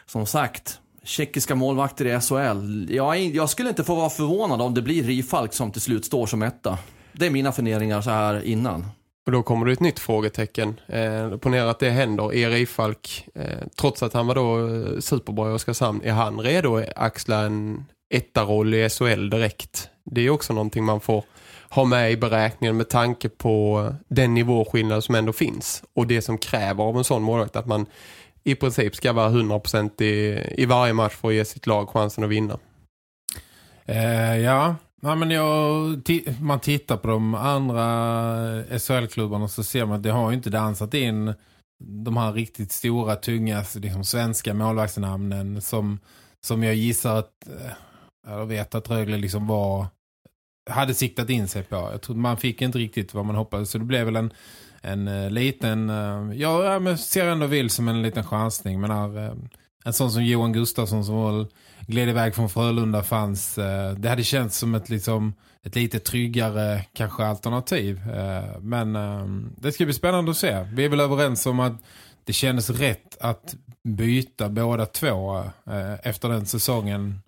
som 0.06 0.26
sagt, 0.26 0.80
tjeckiska 1.08 1.54
målvakter 1.54 2.04
i 2.06 2.20
SHL. 2.20 2.94
Jag, 2.94 3.16
är- 3.16 3.36
jag 3.36 3.50
skulle 3.50 3.68
inte 3.68 3.84
få 3.84 3.94
vara 3.94 4.10
förvånad 4.10 4.60
om 4.62 4.74
det 4.74 4.82
blir 4.82 5.02
Rifalk 5.02 5.52
som 5.52 5.70
till 5.72 5.80
slut 5.82 6.04
står 6.04 6.26
som 6.26 6.42
etta. 6.42 6.78
Det 7.12 7.26
är 7.26 7.30
mina 7.30 7.52
funderingar 7.52 8.00
så 8.00 8.10
här 8.10 8.44
innan. 8.44 8.84
Och 9.26 9.32
då 9.32 9.42
kommer 9.42 9.66
det 9.66 9.72
ett 9.72 9.80
nytt 9.80 9.98
frågetecken. 9.98 10.80
Eh, 10.86 11.36
ponera 11.36 11.70
att 11.70 11.78
det 11.78 11.90
händer. 11.90 12.34
Är 12.34 12.50
Rifalk, 12.50 13.26
eh, 13.34 13.44
trots 13.80 14.02
att 14.02 14.12
han 14.12 14.26
var 14.26 14.34
då 14.34 14.58
eh, 14.68 15.00
superbra 15.00 15.50
i 15.50 15.54
Oskarshamn, 15.54 16.00
är 16.04 16.12
han 16.12 16.40
redo 16.40 16.76
att 16.76 16.84
axla 16.96 17.40
en 17.40 17.84
etta-roll 18.14 18.74
i 18.74 18.88
SHL 18.90 19.30
direkt? 19.30 19.88
Det 20.04 20.20
är 20.20 20.30
också 20.30 20.52
någonting 20.52 20.84
man 20.84 21.00
får 21.00 21.24
ha 21.70 21.84
med 21.84 22.12
i 22.12 22.16
beräkningen 22.16 22.76
med 22.76 22.88
tanke 22.88 23.28
på 23.28 23.86
den 24.08 24.34
nivåskillnad 24.34 25.04
som 25.04 25.14
ändå 25.14 25.32
finns. 25.32 25.82
Och 25.96 26.06
det 26.06 26.22
som 26.22 26.38
kräver 26.38 26.84
av 26.84 26.96
en 26.98 27.04
sån 27.04 27.22
målvakt 27.22 27.56
att 27.56 27.66
man 27.66 27.86
i 28.50 28.54
princip 28.54 28.96
ska 28.96 29.12
vara 29.12 29.30
100% 29.30 30.02
i, 30.02 30.44
i 30.62 30.66
varje 30.66 30.92
match 30.92 31.12
för 31.12 31.28
att 31.28 31.34
ge 31.34 31.44
sitt 31.44 31.66
lag 31.66 31.88
chansen 31.88 32.24
att 32.24 32.30
vinna. 32.30 32.58
Eh, 33.86 34.36
ja, 34.36 34.76
Nej, 35.00 35.16
men 35.16 35.30
jag, 35.30 36.02
man 36.40 36.60
tittar 36.60 36.96
på 36.96 37.08
de 37.08 37.34
andra 37.34 37.84
SHL-klubbarna 38.78 39.48
så 39.48 39.64
ser 39.64 39.86
man 39.86 39.96
att 39.96 40.02
det 40.02 40.10
har 40.10 40.30
ju 40.30 40.36
inte 40.36 40.50
dansat 40.50 40.94
in 40.94 41.34
de 42.04 42.16
här 42.16 42.32
riktigt 42.32 42.72
stora, 42.72 43.16
tunga 43.16 43.64
liksom, 43.74 44.04
svenska 44.04 44.54
målvaktsnamnen 44.54 45.62
som, 45.62 45.98
som 46.46 46.62
jag 46.62 46.74
gissar 46.74 47.16
att 47.16 47.48
eh, 47.48 47.72
jag 48.26 48.46
vet 48.46 48.74
att 48.74 48.90
Rögle 48.90 49.16
liksom 49.16 49.46
var 49.46 49.86
hade 50.70 50.94
siktat 50.94 51.30
in 51.30 51.48
sig 51.48 51.62
på. 51.62 51.76
Jag 51.76 52.02
tror 52.02 52.16
man 52.16 52.36
fick 52.36 52.62
inte 52.62 52.78
riktigt 52.78 53.14
vad 53.14 53.24
man 53.24 53.36
hoppades 53.36 53.70
så 53.70 53.78
det 53.78 53.84
blev 53.84 54.04
väl 54.04 54.16
en, 54.16 54.32
en 54.82 55.08
eh, 55.08 55.30
liten 55.30 55.90
eh, 55.90 56.38
ja, 56.38 56.78
men 56.78 56.98
ser 56.98 57.28
ändå 57.28 57.46
vill 57.46 57.70
som 57.70 57.88
en 57.88 58.02
liten 58.02 58.24
chansning 58.24 58.80
men 58.80 58.90
här, 58.90 59.26
eh, 59.26 59.32
en 59.84 59.92
sån 59.92 60.10
som 60.10 60.24
Johan 60.24 60.52
Gustafsson 60.52 61.04
som 61.04 61.14
var 61.14 61.46
gled 61.80 62.08
iväg 62.08 62.34
från 62.34 62.48
Frölunda 62.48 63.02
fanns. 63.02 63.54
Det 63.96 64.08
hade 64.08 64.24
känts 64.24 64.58
som 64.58 64.74
ett, 64.74 64.88
liksom, 64.88 65.34
ett 65.62 65.74
lite 65.74 65.98
tryggare 65.98 66.84
kanske 66.92 67.24
alternativ. 67.24 68.00
Men 68.60 68.92
det 69.56 69.72
ska 69.72 69.84
bli 69.84 69.94
spännande 69.94 70.30
att 70.30 70.36
se. 70.36 70.66
Vi 70.72 70.84
är 70.84 70.88
väl 70.88 71.00
överens 71.00 71.46
om 71.46 71.60
att 71.60 71.72
det 72.24 72.32
kändes 72.32 72.70
rätt 72.70 73.16
att 73.20 73.54
byta 73.84 74.48
båda 74.48 74.86
två 74.86 75.42
efter 76.02 76.28
den 76.28 76.46
säsongen 76.46 77.20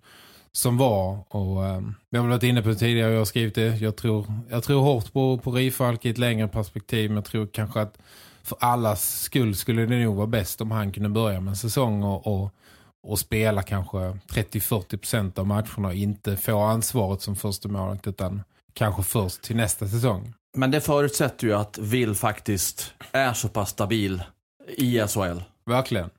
som 0.53 0.77
var. 0.77 1.23
Och 1.29 1.65
eh, 1.65 1.81
vi 2.09 2.17
har 2.17 2.27
varit 2.27 2.43
inne 2.43 2.61
på 2.61 2.69
det 2.69 2.75
tidigare, 2.75 3.11
jag 3.11 3.19
har 3.19 3.25
skrivit 3.25 3.55
det. 3.55 3.77
Jag 3.81 3.95
tror, 3.95 4.33
jag 4.49 4.63
tror 4.63 4.81
hårt 4.81 5.13
på, 5.13 5.37
på 5.37 5.51
Rifalk 5.51 6.05
i 6.05 6.09
ett 6.09 6.17
längre 6.17 6.47
perspektiv. 6.47 7.09
Men 7.09 7.15
jag 7.15 7.25
tror 7.25 7.47
kanske 7.47 7.81
att 7.81 7.97
för 8.43 8.57
allas 8.61 9.21
skull 9.21 9.55
skulle 9.55 9.85
det 9.85 10.03
nog 10.03 10.15
vara 10.15 10.27
bäst 10.27 10.61
om 10.61 10.71
han 10.71 10.91
kunde 10.91 11.09
börja 11.09 11.41
med 11.41 11.51
en 11.51 11.57
säsong 11.57 12.03
och, 12.03 12.27
och 12.27 12.53
och 13.03 13.19
spela 13.19 13.63
kanske 13.63 13.97
30-40% 13.97 15.39
av 15.39 15.47
matcherna 15.47 15.87
och 15.87 15.93
inte 15.93 16.37
få 16.37 16.59
ansvaret 16.59 17.21
som 17.21 17.35
första 17.35 17.69
målet 17.69 18.07
utan 18.07 18.43
kanske 18.73 19.03
först 19.03 19.41
till 19.41 19.55
nästa 19.55 19.87
säsong. 19.87 20.33
Men 20.53 20.71
det 20.71 20.81
förutsätter 20.81 21.47
ju 21.47 21.53
att 21.53 21.77
Will 21.77 22.15
faktiskt 22.15 22.93
är 23.11 23.33
så 23.33 23.47
pass 23.47 23.69
stabil 23.69 24.23
i 24.67 24.99
SHL. 25.07 25.41
Verkligen. 25.65 26.09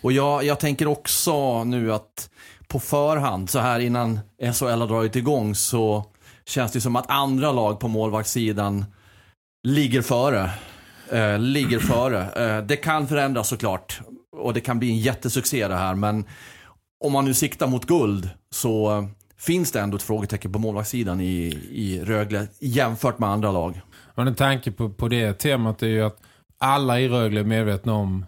Och 0.00 0.12
jag, 0.12 0.44
jag 0.44 0.60
tänker 0.60 0.86
också 0.86 1.64
nu 1.64 1.92
att 1.92 2.30
på 2.68 2.80
förhand, 2.80 3.50
så 3.50 3.58
här 3.58 3.80
innan 3.80 4.20
SHL 4.52 4.64
har 4.64 4.86
dragit 4.86 5.16
igång 5.16 5.54
så 5.54 6.04
känns 6.46 6.72
det 6.72 6.80
som 6.80 6.96
att 6.96 7.10
andra 7.10 7.52
lag 7.52 7.80
på 7.80 7.88
målvaktssidan 7.88 8.84
ligger 9.66 10.02
före. 10.02 10.50
Eh, 11.12 11.38
ligger 11.38 11.78
före. 11.78 12.46
Eh, 12.46 12.64
det 12.64 12.76
kan 12.76 13.08
förändras 13.08 13.48
såklart. 13.48 14.00
Och 14.36 14.54
det 14.54 14.60
kan 14.60 14.78
bli 14.78 14.90
en 14.90 14.98
jättesuccé 14.98 15.68
det 15.68 15.76
här. 15.76 15.94
Men 15.94 16.24
om 17.04 17.12
man 17.12 17.24
nu 17.24 17.34
siktar 17.34 17.66
mot 17.66 17.86
guld 17.86 18.30
så 18.50 19.08
finns 19.38 19.72
det 19.72 19.80
ändå 19.80 19.96
ett 19.96 20.02
frågetecken 20.02 20.52
på 20.52 20.58
målvaktssidan 20.58 21.20
i, 21.20 21.58
i 21.70 22.00
Rögle 22.04 22.46
jämfört 22.60 23.18
med 23.18 23.28
andra 23.28 23.52
lag. 23.52 23.80
Men 24.14 24.28
en 24.28 24.34
tanke 24.34 24.72
på, 24.72 24.90
på 24.90 25.08
det 25.08 25.32
temat 25.32 25.82
är 25.82 25.86
ju 25.86 26.02
att 26.02 26.18
alla 26.58 27.00
i 27.00 27.08
Rögle 27.08 27.40
är 27.40 27.44
medvetna 27.44 27.94
om 27.94 28.26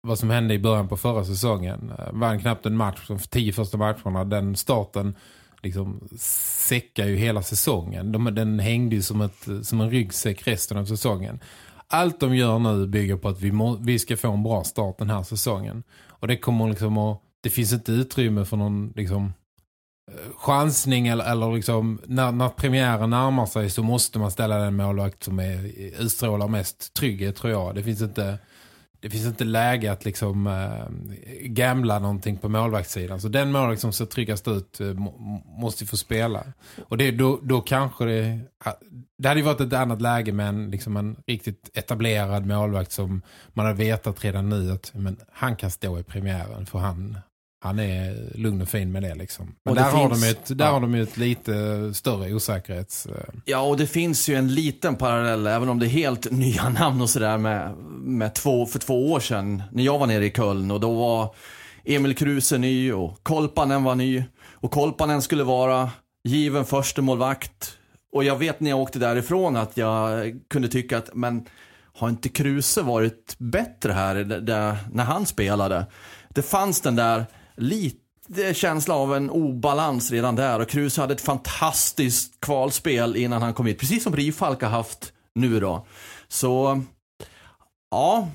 vad 0.00 0.18
som 0.18 0.30
hände 0.30 0.54
i 0.54 0.58
början 0.58 0.88
på 0.88 0.96
förra 0.96 1.24
säsongen. 1.24 1.92
Eh, 1.98 2.12
vann 2.12 2.40
knappt 2.40 2.66
en 2.66 2.76
match, 2.76 3.08
de 3.08 3.18
tio 3.18 3.52
första 3.52 3.78
matcherna. 3.78 4.24
Den 4.24 4.56
starten 4.56 5.14
liksom 5.62 6.08
säckar 6.18 7.06
ju 7.06 7.16
hela 7.16 7.42
säsongen. 7.42 8.12
De, 8.12 8.34
den 8.34 8.58
hängde 8.58 8.96
ju 8.96 9.02
som, 9.02 9.20
ett, 9.20 9.48
som 9.62 9.80
en 9.80 9.90
ryggsäck 9.90 10.46
resten 10.46 10.76
av 10.76 10.84
säsongen. 10.84 11.40
allt 11.88 12.20
de 12.20 12.36
gör 12.36 12.58
nu 12.58 12.86
bygger 12.86 13.16
på 13.16 13.28
att 13.28 13.40
vi, 13.40 13.52
må, 13.52 13.76
vi 13.76 13.98
ska 13.98 14.16
få 14.16 14.32
en 14.32 14.42
bra 14.42 14.64
start 14.64 14.98
den 14.98 15.10
här 15.10 15.22
säsongen. 15.22 15.82
Och 16.08 16.28
det 16.28 16.36
kommer 16.36 16.68
liksom 16.68 16.98
att, 16.98 17.22
det 17.40 17.50
finns 17.50 17.72
inte 17.72 17.92
utrymme 17.92 18.44
för 18.44 18.56
någon 18.56 18.92
liksom 18.96 19.32
eh, 20.12 20.36
chansning 20.36 21.08
eller, 21.08 21.24
eller 21.24 21.52
liksom 21.54 22.00
när, 22.06 22.32
när 22.32 22.48
premiären 22.48 23.10
närmar 23.10 23.46
sig 23.46 23.70
så 23.70 23.82
måste 23.82 24.18
man 24.18 24.30
ställa 24.30 24.58
den 24.58 24.76
målvakt 24.76 25.22
som 25.22 25.38
är, 25.38 25.70
utstrålar 26.00 26.48
mest 26.48 26.94
trygghet 26.94 27.36
tror 27.36 27.52
jag. 27.52 27.74
Det 27.74 27.82
finns 27.82 28.02
inte 28.02 28.38
det 29.06 29.10
finns 29.10 29.26
inte 29.26 29.44
läge 29.44 29.92
att 29.92 30.04
liksom 30.04 30.46
eh, 30.46 30.80
äh, 30.80 30.88
gamla 31.42 31.98
någonting 31.98 32.36
på 32.36 32.48
målvaktssidan. 32.48 33.20
Så 33.20 33.28
den 33.28 33.52
målvakt 33.52 33.80
som 33.80 33.92
ser 33.92 34.06
tryggast 34.06 34.48
ut 34.48 34.80
äh, 34.80 34.86
må, 34.86 35.10
måste 35.46 35.86
få 35.86 35.96
spela. 35.96 36.44
Och 36.88 36.98
det, 36.98 37.10
då, 37.10 37.40
då 37.42 37.60
kanske 37.60 38.04
det... 38.04 38.40
Det 39.18 39.28
hade 39.28 39.40
ju 39.40 39.46
varit 39.46 39.60
ett 39.60 39.72
annat 39.72 40.02
läge 40.02 40.32
med 40.32 40.48
en, 40.48 40.70
liksom 40.70 40.96
en 40.96 41.16
riktigt 41.26 41.70
etablerad 41.74 42.46
målvakt 42.46 42.92
som 42.92 43.22
man 43.52 43.66
har 43.66 43.72
vetat 43.72 44.24
redan 44.24 44.48
nu 44.48 44.72
att 44.72 44.94
men, 44.94 45.16
han 45.32 45.56
kan 45.56 45.70
stå 45.70 45.98
i 45.98 46.02
premiären 46.02 46.66
för 46.66 46.78
han, 46.78 47.18
han 47.66 47.78
är 47.78 48.32
lugn 48.34 48.62
och 48.62 48.68
fin 48.68 48.92
med 48.92 49.02
det 49.02 49.14
liksom. 49.14 49.54
Men 49.64 49.74
det 49.74 49.80
där, 49.80 49.90
finns, 49.90 50.02
har 50.02 50.08
de 50.08 50.30
ett, 50.30 50.58
där 50.58 50.64
ja. 50.64 50.70
har 50.72 50.80
de 50.80 50.94
ju 50.94 51.02
ett 51.02 51.16
lite 51.16 51.54
större 51.94 52.34
osäkerhets... 52.34 53.06
eh, 53.06 53.34
Ja, 53.44 53.60
och 53.60 53.76
det 53.76 53.86
finns 53.86 54.28
ju 54.28 54.34
en 54.34 54.54
liten 54.54 54.96
parallell, 54.96 55.46
även 55.46 55.68
om 55.68 55.78
det 55.78 55.86
är 55.86 55.90
helt 55.90 56.30
nya 56.30 56.68
namn 56.68 57.00
och 57.00 57.10
sådär 57.10 57.38
med, 57.38 57.76
med 58.00 58.34
två, 58.34 58.66
för 58.66 58.78
två 58.78 59.12
år 59.12 59.20
sedan, 59.20 59.62
när 59.72 59.84
jag 59.84 59.98
var 59.98 60.06
nere 60.06 60.26
i 60.26 60.30
Köln 60.30 60.70
och 60.70 60.80
då 60.80 60.94
var 60.94 61.34
Emil 61.84 62.16
Kruse 62.16 62.58
ny 62.58 62.92
och 62.92 63.18
Kolpanen 63.22 63.84
var 63.84 63.94
ny. 63.94 64.24
Och 64.52 64.70
Kolpanen 64.70 65.22
skulle 65.22 65.44
vara 65.44 65.90
given 66.24 66.64
första 66.64 67.02
målvakt. 67.02 67.78
Och 68.12 68.24
jag 68.24 68.36
vet 68.36 68.60
när 68.60 68.70
jag 68.70 68.78
åkte 68.78 68.98
därifrån 68.98 69.56
att 69.56 69.76
jag 69.76 70.32
kunde 70.50 70.68
tycka 70.68 70.98
att, 70.98 71.14
men 71.14 71.46
har 71.94 72.08
inte 72.08 72.28
Kruse 72.28 72.82
varit 72.82 73.34
bättre 73.38 73.92
här 73.92 74.14
där, 74.14 74.76
när 74.92 75.04
han 75.04 75.26
spelade? 75.26 75.86
Det 76.28 76.42
fanns 76.42 76.80
den 76.80 76.96
där 76.96 77.26
lite 77.56 78.54
känsla 78.54 78.94
av 78.94 79.16
en 79.16 79.30
obalans 79.30 80.10
redan 80.10 80.36
där 80.36 80.60
och 80.60 80.68
Kruse 80.68 81.00
hade 81.00 81.14
ett 81.14 81.20
fantastiskt 81.20 82.40
kvalspel 82.40 83.16
innan 83.16 83.42
han 83.42 83.54
kom 83.54 83.66
hit. 83.66 83.78
Precis 83.78 84.02
som 84.02 84.16
Rifalk 84.16 84.62
har 84.62 84.70
haft 84.70 85.12
nu 85.34 85.60
då. 85.60 85.86
Så, 86.28 86.82
ja, 87.90 88.28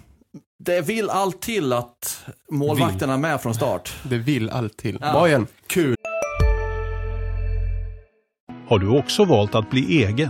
det 0.59 0.81
vill 0.81 1.09
allt 1.09 1.41
till 1.41 1.73
att 1.73 2.25
målvakterna 2.51 3.13
är 3.13 3.17
med 3.17 3.41
från 3.41 3.53
start. 3.53 3.93
Det 4.03 4.17
vill 4.17 4.49
allt 4.49 4.77
till. 4.77 4.97
Ja. 5.01 5.11
Bra 5.11 5.27
igen. 5.27 5.47
Kul. 5.67 5.95
Har 8.67 8.79
du 8.79 8.99
också 8.99 9.25
valt 9.25 9.55
att 9.55 9.69
bli 9.69 10.03
egen? 10.03 10.29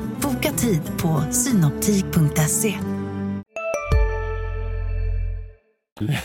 Boka 0.41 0.53
tid 0.55 0.81
på 1.01 1.23
synoptik.se. 1.31 2.77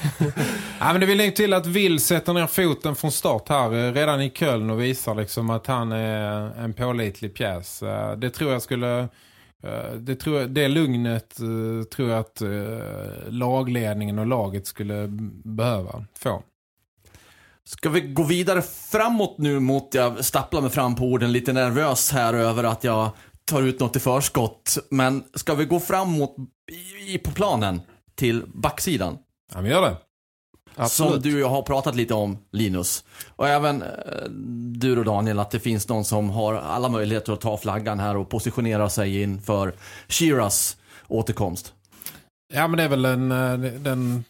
Ja, 0.81 0.92
men 0.92 1.00
det 1.00 1.07
vill 1.07 1.35
till 1.35 1.52
att 1.52 1.66
Will 1.66 2.00
sätter 2.00 2.33
ner 2.33 2.46
foten 2.46 2.94
från 2.94 3.12
start 3.12 3.48
här 3.48 3.72
eh, 3.72 3.92
redan 3.92 4.20
i 4.22 4.31
Köln 4.31 4.70
och 4.70 4.83
visar 4.83 5.14
liksom 5.14 5.50
att 5.50 5.66
han 5.66 5.92
är 5.92 6.59
en 6.64 6.72
pålitlig 6.74 7.35
pjäs. 7.35 7.83
Eh, 7.83 8.16
Det 8.16 8.31
tror 8.31 8.52
jag 8.52 8.62
skulle... 8.62 9.00
eh, 9.62 9.92
Det, 9.96 10.16
tror 10.16 10.40
jag, 10.40 10.50
det 10.50 10.68
lugnet 10.68 11.37
tror 11.96 12.11
jag 12.11 12.18
att 12.20 12.42
lagledningen 13.29 14.18
och 14.18 14.26
laget 14.26 14.66
skulle 14.66 15.07
behöva 15.44 16.05
få. 16.18 16.42
Ska 17.64 17.88
vi 17.88 18.00
gå 18.00 18.22
vidare 18.22 18.62
framåt 18.62 19.38
nu 19.38 19.61
mot, 19.61 19.94
jag 19.94 20.24
stapplar 20.24 20.61
mig 20.61 20.70
fram 20.70 20.94
på 20.94 21.05
orden 21.05 21.33
lite 21.33 21.52
nervös 21.52 22.12
här 22.12 22.35
över 22.35 22.64
att 22.64 22.85
jag 22.85 23.11
tar 23.50 23.62
ut 23.62 23.80
något 23.80 23.96
i 23.96 24.00
förskott. 24.00 24.78
Men 24.90 25.24
ska 25.35 25.54
vi 25.54 25.64
gå 25.64 25.80
framåt 25.80 26.37
i, 27.06 27.18
på 27.18 27.30
planen 27.30 27.80
till 28.14 28.42
backsidan? 28.54 29.18
Ja, 29.54 29.61
men 29.61 29.70
gör 29.70 29.82
det. 29.82 29.96
Som 30.88 31.20
du 31.20 31.35
och 31.35 31.40
jag 31.40 31.48
har 31.48 31.62
pratat 31.62 31.96
lite 31.96 32.14
om, 32.14 32.38
Linus. 32.52 33.04
Och 33.37 33.48
även 33.48 33.82
eh, 33.82 33.88
du 34.78 34.98
och 34.98 35.04
Daniel, 35.04 35.38
att 35.38 35.50
det 35.50 35.61
finns 35.61 35.88
någon 35.88 36.04
som 36.04 36.30
har 36.30 36.54
alla 36.54 36.88
möjligheter 36.88 37.32
att 37.32 37.40
ta 37.40 37.56
flaggan 37.56 38.00
här 38.00 38.16
och 38.16 38.28
positionera 38.28 38.90
sig 38.90 39.22
inför 39.22 39.72
Shiras 40.09 40.76
återkomst. 41.09 41.72
Ja, 42.54 42.68
men 42.68 42.76
det 42.76 42.82
är 42.82 42.88
väl 42.88 43.04
en... 43.04 43.32
eh, 43.32 43.72
Den, 43.72 44.24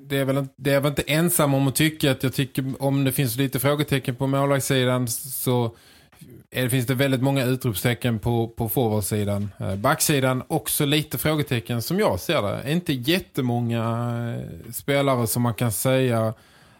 det, 0.00 0.18
är 0.18 0.24
väl 0.24 0.46
det 0.56 0.72
är 0.72 0.80
väl 0.80 0.90
inte 0.90 1.02
ensam 1.02 1.54
om 1.54 1.68
att 1.68 1.74
tycka 1.74 2.10
att 2.10 2.22
jag 2.22 2.34
tycker 2.34 2.74
om 2.78 3.04
det 3.04 3.12
finns 3.12 3.36
lite 3.36 3.60
frågetecken 3.60 4.16
på 4.16 4.26
målvaktssidan 4.26 5.08
så 5.08 5.76
Eh, 6.54 6.64
är, 6.64 6.68
finns 6.68 6.86
det 6.86 6.94
väldigt 6.94 7.22
många 7.22 7.44
utropstecken 7.44 8.18
på, 8.18 8.48
på 8.48 8.68
forwardsidan. 8.68 9.50
Eh, 9.60 9.76
Backsidan 9.76 10.42
också 10.48 10.84
lite 10.84 11.18
frågetecken 11.18 11.82
som 11.82 11.98
jag 11.98 12.20
ser 12.20 12.42
det. 12.42 12.72
Inte 12.72 12.92
jättemånga 12.92 13.82
eh, 14.34 14.72
spelare 14.72 15.26
som 15.26 15.42
man 15.42 15.54
kan 15.54 15.72
säga 15.72 16.34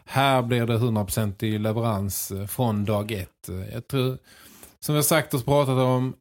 här 0.04 0.42
blir 0.42 0.66
det 0.66 0.78
100% 0.78 1.44
i 1.44 1.58
leverans 1.58 2.30
eh, 2.30 2.46
från 2.46 2.84
dag 2.84 3.12
ett. 3.12 3.48
Jag 3.72 3.88
tror, 3.88 4.18
som 4.80 4.94
vi 4.94 4.98
har 4.98 5.02
sagt 5.02 5.34
och 5.34 5.44
pratat 5.44 5.78
om, 5.78 6.14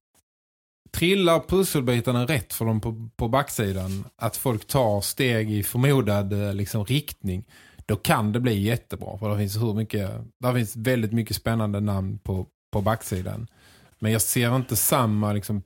trillar 0.92 1.40
pusselbitarna 1.40 2.26
rätt 2.26 2.54
för 2.54 2.66
dem 2.66 2.82
på, 2.82 3.10
på 3.16 3.28
backsidan, 3.28 4.06
att 4.16 4.38
folk 4.38 4.68
tar 4.68 5.02
steg 5.02 5.52
i 5.52 5.64
förmodad 5.64 6.56
liksom, 6.56 6.86
riktning, 6.86 7.46
då 7.86 7.96
kan 7.96 8.32
det 8.32 8.40
bli 8.40 8.62
jättebra. 8.62 9.18
För 9.18 9.30
det 9.30 9.38
finns, 9.38 9.58
hur 9.58 9.74
mycket, 9.74 10.12
det 10.40 10.54
finns 10.54 10.76
väldigt 10.76 11.14
mycket 11.14 11.36
spännande 11.36 11.80
namn 11.80 12.20
på, 12.20 12.48
på 12.74 12.82
backsidan. 12.82 13.48
Men 14.00 14.12
jag 14.12 14.22
ser 14.22 14.56
inte 14.56 14.76
samma 14.76 15.34
liksom, 15.34 15.62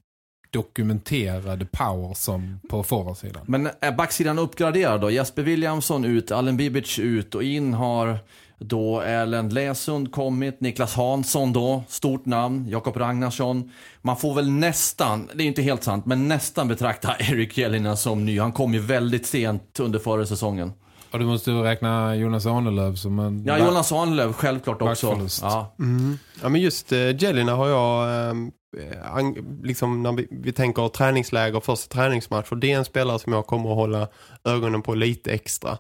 dokumenterade 0.52 1.66
power 1.66 2.14
som 2.14 2.60
på 2.70 2.84
forwardsidan. 2.84 3.46
Men 3.48 3.70
är 3.82 3.92
backsidan 3.92 4.40
uppgraderad 4.40 5.02
då? 5.02 5.12
Jesper 5.12 5.44
Williamson 5.44 6.06
ut, 6.06 6.32
Allen 6.32 6.58
Bibic 6.58 7.00
ut 7.00 7.36
och 7.36 7.44
in 7.44 7.74
har 7.74 8.20
då 8.60 9.02
Erlend 9.02 9.54
Läsund 9.54 10.12
kommit, 10.12 10.62
Niklas 10.62 10.96
Hansson 10.96 11.54
då, 11.54 11.84
stort 11.88 12.26
namn, 12.26 12.68
Jakob 12.70 12.98
Ragnarsson. 12.98 13.72
Man 14.02 14.18
får 14.18 14.34
väl 14.36 14.52
nästan, 14.52 15.30
det 15.34 15.44
är 15.44 15.48
inte 15.48 15.62
helt 15.62 15.84
sant, 15.84 16.06
men 16.06 16.28
nästan 16.28 16.68
betrakta 16.68 17.16
Erik 17.20 17.58
Jelina 17.58 17.96
som 17.96 18.26
ny. 18.26 18.40
Han 18.40 18.52
kom 18.52 18.74
ju 18.74 18.80
väldigt 18.80 19.26
sent 19.26 19.80
under 19.80 20.00
förra 20.00 20.26
säsongen. 20.26 20.74
Och 21.12 21.20
du 21.20 21.26
måste 21.26 21.52
räkna 21.52 22.16
Jonas 22.16 22.46
Arnelöv 22.46 22.96
som 22.96 23.20
en... 23.20 23.46
Ja, 23.46 23.58
Jonas 23.58 23.92
Arnlöv 23.92 24.34
självklart 24.34 24.82
också. 24.82 25.20
Ja. 25.42 25.76
Mm. 25.80 26.18
Ja, 26.42 26.50
men 26.50 26.62
just 26.62 26.92
uh, 26.92 27.24
Jelina 27.24 27.56
har 27.56 27.68
jag, 27.68 28.30
ehm, 28.30 28.52
eh, 28.78 29.44
liksom 29.64 30.04
när 30.04 30.12
vi, 30.12 30.28
vi 30.32 30.52
tänker 30.52 30.88
träningsläger, 30.88 31.60
första 31.60 31.94
träningsmatch, 31.96 32.52
och 32.52 32.58
det 32.58 32.72
är 32.72 32.78
en 32.78 32.86
spelare 32.86 33.20
som 33.20 33.34
jag 33.34 33.48
kommer 33.48 33.70
att 33.70 33.76
hålla 33.76 34.08
ögonen 34.44 34.82
på 34.82 34.96
lite 34.96 35.32
extra. 35.32 35.78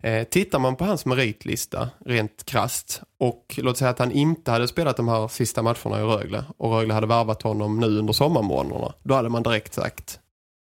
Eh, 0.00 0.24
tittar 0.24 0.58
man 0.58 0.76
på 0.76 0.84
hans 0.84 1.06
meritlista 1.06 1.90
rent 2.06 2.44
krasst 2.44 3.02
och 3.18 3.54
låt 3.56 3.76
säga 3.78 3.90
att 3.90 3.98
han 3.98 4.12
inte 4.12 4.50
hade 4.50 4.68
spelat 4.68 4.96
de 4.96 5.08
här 5.08 5.28
sista 5.28 5.62
matcherna 5.62 6.00
i 6.00 6.02
Rögle 6.02 6.44
och 6.56 6.72
Rögle 6.72 6.94
hade 6.94 7.06
varvat 7.06 7.42
honom 7.42 7.80
nu 7.80 7.98
under 7.98 8.12
sommarmånaderna, 8.12 8.92
då 9.02 9.14
hade 9.14 9.28
man 9.28 9.42
direkt 9.42 9.74
sagt 9.74 10.20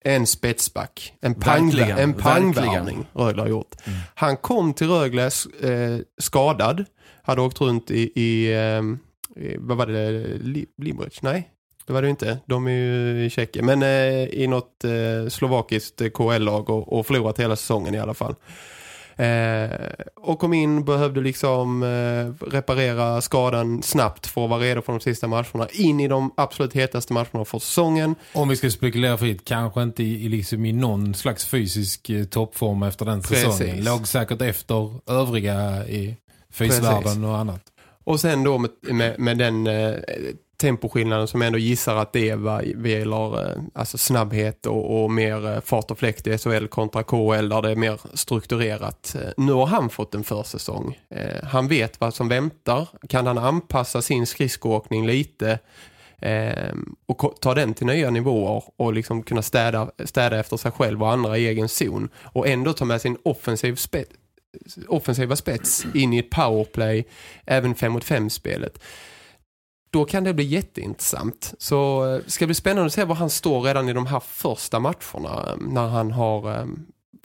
en 0.09 0.27
spetsback, 0.27 1.12
en, 1.21 1.35
pang, 1.35 1.64
Verkligen, 1.66 1.99
en 1.99 2.14
pangvärvning 2.14 3.07
Rögle 3.12 3.42
har 3.42 3.49
gjort. 3.49 3.75
Han 4.14 4.37
kom 4.37 4.75
till 4.75 4.88
Rögle 4.88 5.25
eh, 5.62 5.99
skadad, 6.18 6.85
hade 7.23 7.40
åkt 7.40 7.61
runt 7.61 7.90
i, 7.90 8.21
i, 8.21 8.53
eh, 8.53 8.83
vad 9.59 9.77
var 9.77 9.87
det, 9.87 10.11
Li- 10.40 10.66
Limerick? 10.83 11.23
Nej, 11.23 11.49
det 11.87 11.92
var 11.92 12.03
det 12.03 12.09
inte. 12.11 12.38
De 12.47 12.66
är 12.66 12.71
ju 12.71 13.25
i 13.25 13.31
Tjeckien. 13.31 13.66
Men 13.66 13.83
eh, 13.83 14.25
i 14.25 14.47
något 14.47 14.85
eh, 14.85 15.29
slovakiskt 15.29 16.01
eh, 16.01 16.09
KL-lag 16.09 16.71
och, 16.71 16.92
och 16.99 17.07
förlorat 17.07 17.40
hela 17.40 17.57
säsongen 17.57 17.94
i 17.94 17.99
alla 17.99 18.14
fall. 18.14 18.35
Eh, 19.18 19.70
och 20.16 20.38
kom 20.38 20.52
in, 20.52 20.85
behövde 20.85 21.20
liksom 21.20 21.83
eh, 21.83 22.46
reparera 22.46 23.20
skadan 23.20 23.83
snabbt 23.83 24.26
för 24.26 24.44
att 24.44 24.50
vara 24.50 24.61
redo 24.61 24.83
för 24.83 24.92
de 24.92 25.00
sista 25.00 25.26
matcherna. 25.26 25.68
In 25.72 26.00
i 26.00 26.09
de 26.09 26.33
absolut 26.37 26.72
hetaste 26.72 27.12
matcherna 27.12 27.44
för 27.44 27.59
säsongen. 27.59 28.14
Om 28.33 28.48
vi 28.48 28.57
ska 28.57 28.70
spekulera 28.70 29.18
fritt, 29.18 29.44
kanske 29.44 29.83
inte 29.83 30.02
i, 30.02 30.24
i 30.24 30.28
liksom 30.28 30.64
i 30.64 30.72
någon 30.72 31.14
slags 31.14 31.46
fysisk 31.46 32.11
eh, 32.11 32.24
toppform 32.24 32.83
efter 32.83 33.04
den 33.04 33.22
Precis. 33.22 33.44
säsongen. 33.44 33.85
Låg 33.85 34.09
säkert 34.09 34.42
efter 34.42 35.11
övriga 35.11 35.87
i 35.87 36.16
fysvärlden 36.50 37.24
och 37.24 37.38
annat. 37.38 37.62
Och 38.04 38.20
sen 38.20 38.44
då 38.44 38.59
med, 38.59 38.70
med, 38.83 39.18
med 39.18 39.38
den 39.38 39.66
eh, 39.66 39.94
temposkillnaden 40.59 41.29
som 41.29 41.40
jag 41.40 41.47
ändå 41.47 41.59
gissar 41.59 41.97
att 41.97 42.12
det 42.12 42.29
är 42.29 42.37
vad 42.37 42.64
gäller 42.87 43.51
eh, 43.51 43.62
alltså 43.75 43.99
snabbhet 43.99 44.66
och, 44.66 45.03
och 45.03 45.11
mer 45.11 45.47
eh, 45.47 45.61
fart 45.61 45.90
och 45.90 45.99
fläkt 45.99 46.27
i 46.27 46.38
SHL 46.38 46.66
kontra 46.66 47.03
KHL 47.03 47.49
där 47.49 47.62
det 47.62 47.71
är 47.71 47.77
mer 47.77 48.01
strukturerat. 48.14 49.16
Eh, 49.23 49.31
nu 49.37 49.53
har 49.53 49.66
han 49.66 49.90
fått 49.90 50.14
en 50.14 50.25
försäsong. 50.25 50.99
Han 51.42 51.68
vet 51.68 52.01
vad 52.01 52.14
som 52.14 52.29
väntar. 52.29 52.88
Kan 53.09 53.27
han 53.27 53.38
anpassa 53.38 54.03
sin 54.03 54.27
skridskoåkning 54.27 55.07
lite 55.07 55.59
och 57.07 57.40
ta 57.40 57.55
den 57.55 57.75
till 57.75 57.87
nya 57.87 58.11
nivåer 58.11 58.62
och 58.77 58.92
liksom 58.92 59.23
kunna 59.23 59.42
städa, 59.42 59.90
städa 60.05 60.40
efter 60.40 60.57
sig 60.57 60.71
själv 60.71 61.03
och 61.03 61.12
andra 61.12 61.38
i 61.38 61.47
egen 61.47 61.68
zon 61.68 62.09
och 62.23 62.49
ändå 62.49 62.73
ta 62.73 62.85
med 62.85 63.01
sin 63.01 63.16
offensiv 63.23 63.75
spe, 63.75 64.05
offensiva 64.88 65.37
spets 65.37 65.87
in 65.94 66.12
i 66.12 66.18
ett 66.18 66.31
powerplay 66.31 67.05
även 67.47 67.75
5 67.75 67.92
mot 67.92 68.05
5 68.05 68.31
spelet 68.31 68.79
då 69.90 70.05
kan 70.05 70.24
det 70.24 70.35
bli 70.35 70.44
jätteintressant. 70.44 71.55
Så 71.59 72.11
eh, 72.14 72.20
ska 72.27 72.42
det 72.42 72.46
bli 72.46 72.55
spännande 72.55 72.87
att 72.87 72.92
se 72.92 73.05
var 73.05 73.14
han 73.14 73.31
står 73.31 73.61
redan 73.62 73.88
i 73.88 73.92
de 73.92 74.07
här 74.07 74.20
första 74.20 74.79
matcherna 74.81 75.46
eh, 75.48 75.57
när 75.59 75.88
han 75.88 76.12
har 76.12 76.57
eh, 76.59 76.66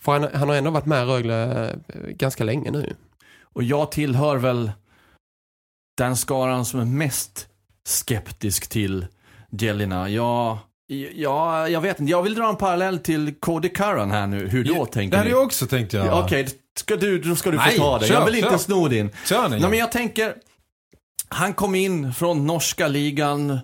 för 0.01 0.11
han, 0.11 0.29
han 0.33 0.49
har 0.49 0.55
ändå 0.55 0.71
varit 0.71 0.85
med 0.85 1.03
i 1.03 1.05
Rögle 1.05 1.75
ganska 2.09 2.43
länge 2.43 2.71
nu. 2.71 2.95
Och 3.41 3.63
jag 3.63 3.91
tillhör 3.91 4.37
väl 4.37 4.71
den 5.97 6.17
skaran 6.17 6.65
som 6.65 6.79
är 6.79 6.85
mest 6.85 7.47
skeptisk 7.87 8.69
till 8.69 9.07
Jelina. 9.49 10.09
Jag, 10.09 10.57
jag, 11.15 11.69
jag 11.71 11.81
vet 11.81 11.99
inte, 11.99 12.11
jag 12.11 12.23
vill 12.23 12.35
dra 12.35 12.49
en 12.49 12.55
parallell 12.55 12.99
till 12.99 13.33
Cody 13.39 13.69
Curran 13.69 14.11
här 14.11 14.27
nu. 14.27 14.47
Hur 14.47 14.63
då 14.63 14.85
tänker 14.85 15.11
Det 15.11 15.17
hade 15.17 15.29
jag 15.29 15.43
också 15.43 15.67
tänkt 15.67 15.93
göra. 15.93 16.05
Ja, 16.05 16.23
Okej, 16.23 16.47
ska 16.79 16.95
du, 16.95 17.19
då 17.19 17.35
ska 17.35 17.51
du 17.51 17.57
få 17.57 17.63
Nej, 17.63 17.77
ta 17.77 17.99
det. 17.99 18.07
kör, 18.07 18.13
jag 18.13 18.25
vill 18.25 18.35
kör. 18.43 18.51
inte 18.51 18.63
sno 18.63 18.87
din. 18.87 19.09
Kör 19.25 19.49
ni. 19.49 19.59
Nej, 19.59 19.69
men 19.69 19.79
jag 19.79 19.91
tänker, 19.91 20.35
han 21.33 21.53
kom 21.53 21.75
in 21.75 22.13
från 22.13 22.47
norska 22.47 22.87
ligan, 22.87 23.59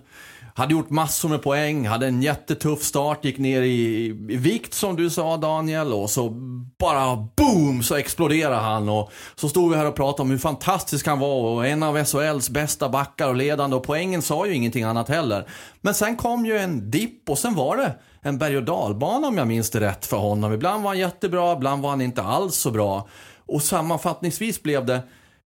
hade 0.54 0.72
gjort 0.72 0.90
massor 0.90 1.28
med 1.28 1.42
poäng, 1.42 1.86
hade 1.86 2.06
en 2.06 2.22
jättetuff 2.22 2.82
start, 2.82 3.24
gick 3.24 3.38
ner 3.38 3.62
i, 3.62 4.06
i 4.06 4.36
vikt 4.36 4.74
som 4.74 4.96
du 4.96 5.10
sa 5.10 5.36
Daniel 5.36 5.92
och 5.92 6.10
så 6.10 6.30
bara 6.78 7.28
boom 7.36 7.82
så 7.82 7.94
exploderade 7.94 8.56
han 8.56 8.88
och 8.88 9.10
så 9.34 9.48
stod 9.48 9.70
vi 9.70 9.76
här 9.76 9.86
och 9.86 9.96
pratade 9.96 10.22
om 10.22 10.30
hur 10.30 10.38
fantastisk 10.38 11.06
han 11.06 11.18
var 11.18 11.34
och 11.34 11.66
en 11.66 11.82
av 11.82 12.04
SHLs 12.04 12.50
bästa 12.50 12.88
backar 12.88 13.28
och 13.28 13.36
ledande 13.36 13.76
och 13.76 13.82
poängen 13.82 14.22
sa 14.22 14.46
ju 14.46 14.54
ingenting 14.54 14.84
annat 14.84 15.08
heller. 15.08 15.48
Men 15.80 15.94
sen 15.94 16.16
kom 16.16 16.46
ju 16.46 16.58
en 16.58 16.90
dipp 16.90 17.30
och 17.30 17.38
sen 17.38 17.54
var 17.54 17.76
det 17.76 17.94
en 18.22 18.38
berg- 18.38 18.56
och 18.56 18.64
dalbana 18.64 19.28
om 19.28 19.38
jag 19.38 19.48
minns 19.48 19.70
det 19.70 19.80
rätt 19.80 20.06
för 20.06 20.16
honom. 20.16 20.52
Ibland 20.52 20.82
var 20.82 20.90
han 20.90 20.98
jättebra, 20.98 21.52
ibland 21.52 21.82
var 21.82 21.90
han 21.90 22.00
inte 22.00 22.22
alls 22.22 22.54
så 22.54 22.70
bra. 22.70 23.08
Och 23.46 23.62
sammanfattningsvis 23.62 24.62
blev 24.62 24.86
det, 24.86 25.02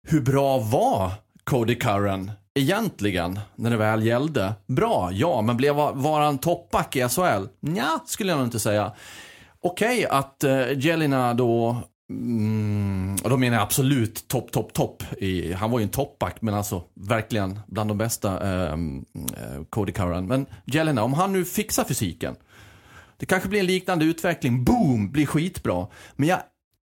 hur 0.08 0.20
bra 0.20 0.58
var 0.58 1.10
Cody 1.44 1.74
Curran 1.74 2.30
egentligen 2.54 3.40
när 3.56 3.70
det 3.70 3.76
väl 3.76 4.06
gällde? 4.06 4.54
Bra, 4.66 5.10
ja, 5.12 5.42
men 5.42 5.56
blev, 5.56 5.74
var 5.74 6.20
han 6.20 6.38
toppback 6.38 6.96
i 6.96 7.08
SHL? 7.08 7.46
Ja, 7.60 8.04
skulle 8.06 8.30
jag 8.30 8.36
nog 8.38 8.46
inte 8.46 8.60
säga. 8.60 8.92
Okej 9.60 10.06
att 10.06 10.44
eh, 10.44 10.50
uh, 10.52 10.78
Jelina 10.78 11.34
då, 11.34 11.76
mm, 12.10 13.16
och 13.24 13.30
då 13.30 13.36
menar 13.36 13.56
jag 13.56 13.62
absolut 13.62 14.28
topp, 14.28 14.52
topp, 14.52 14.72
topp. 14.72 15.02
i- 15.18 15.52
Han 15.52 15.70
var 15.70 15.78
ju 15.78 15.82
en 15.82 15.88
toppback, 15.88 16.36
men 16.42 16.54
alltså 16.54 16.82
verkligen 16.94 17.60
bland 17.66 17.90
de 17.90 17.98
bästa, 17.98 18.40
ehm, 18.48 19.04
eh, 19.36 19.64
Cody 19.70 19.92
Curran. 19.92 20.26
Men 20.26 20.46
Jelina, 20.64 21.02
om 21.02 21.12
han 21.14 21.32
nu 21.32 21.44
fixar 21.44 21.84
fysiken, 21.84 22.36
det 23.16 23.26
kanske 23.26 23.48
blir 23.48 23.60
en 23.60 23.66
liknande 23.66 24.04
utveckling, 24.04 24.64
boom, 24.64 25.10
blir 25.12 25.26
skitbra. 25.26 25.86
Men 26.16 26.28
jag, 26.28 26.38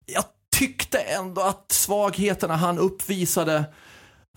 jag 0.06 0.24
tyckte 0.60 0.98
ändå 0.98 1.41
att 1.41 1.72
svagheterna 1.72 2.56
han 2.56 2.78
uppvisade 2.80 3.65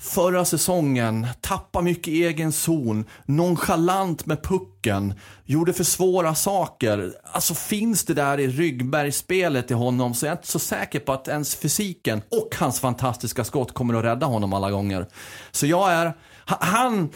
förra 0.02 0.44
säsongen, 0.44 1.26
tappa 1.40 1.80
mycket 1.80 2.08
i 2.08 2.24
egen 2.24 2.52
zon, 2.52 3.04
nonchalant 3.24 4.26
med 4.26 4.42
pucken, 4.42 5.14
gjorde 5.44 5.72
för 5.72 5.84
svåra 5.84 6.34
saker. 6.34 7.12
Alltså 7.24 7.54
finns 7.54 8.04
det 8.04 8.14
där 8.14 8.40
i 8.40 8.48
ryggbergsspelet 8.48 9.70
i 9.70 9.74
honom 9.74 10.14
så 10.14 10.26
är 10.26 10.30
jag 10.30 10.34
inte 10.38 10.46
så 10.48 10.58
säker 10.58 11.00
på 11.00 11.12
att 11.12 11.28
ens 11.28 11.54
fysiken 11.54 12.22
och 12.30 12.56
hans 12.58 12.80
fantastiska 12.80 13.44
skott 13.44 13.74
kommer 13.74 13.94
att 13.94 14.04
rädda 14.04 14.26
honom 14.26 14.52
alla 14.52 14.70
gånger. 14.70 15.06
Så 15.52 15.66
jag 15.66 15.92
är, 15.92 16.12
han, 16.46 17.08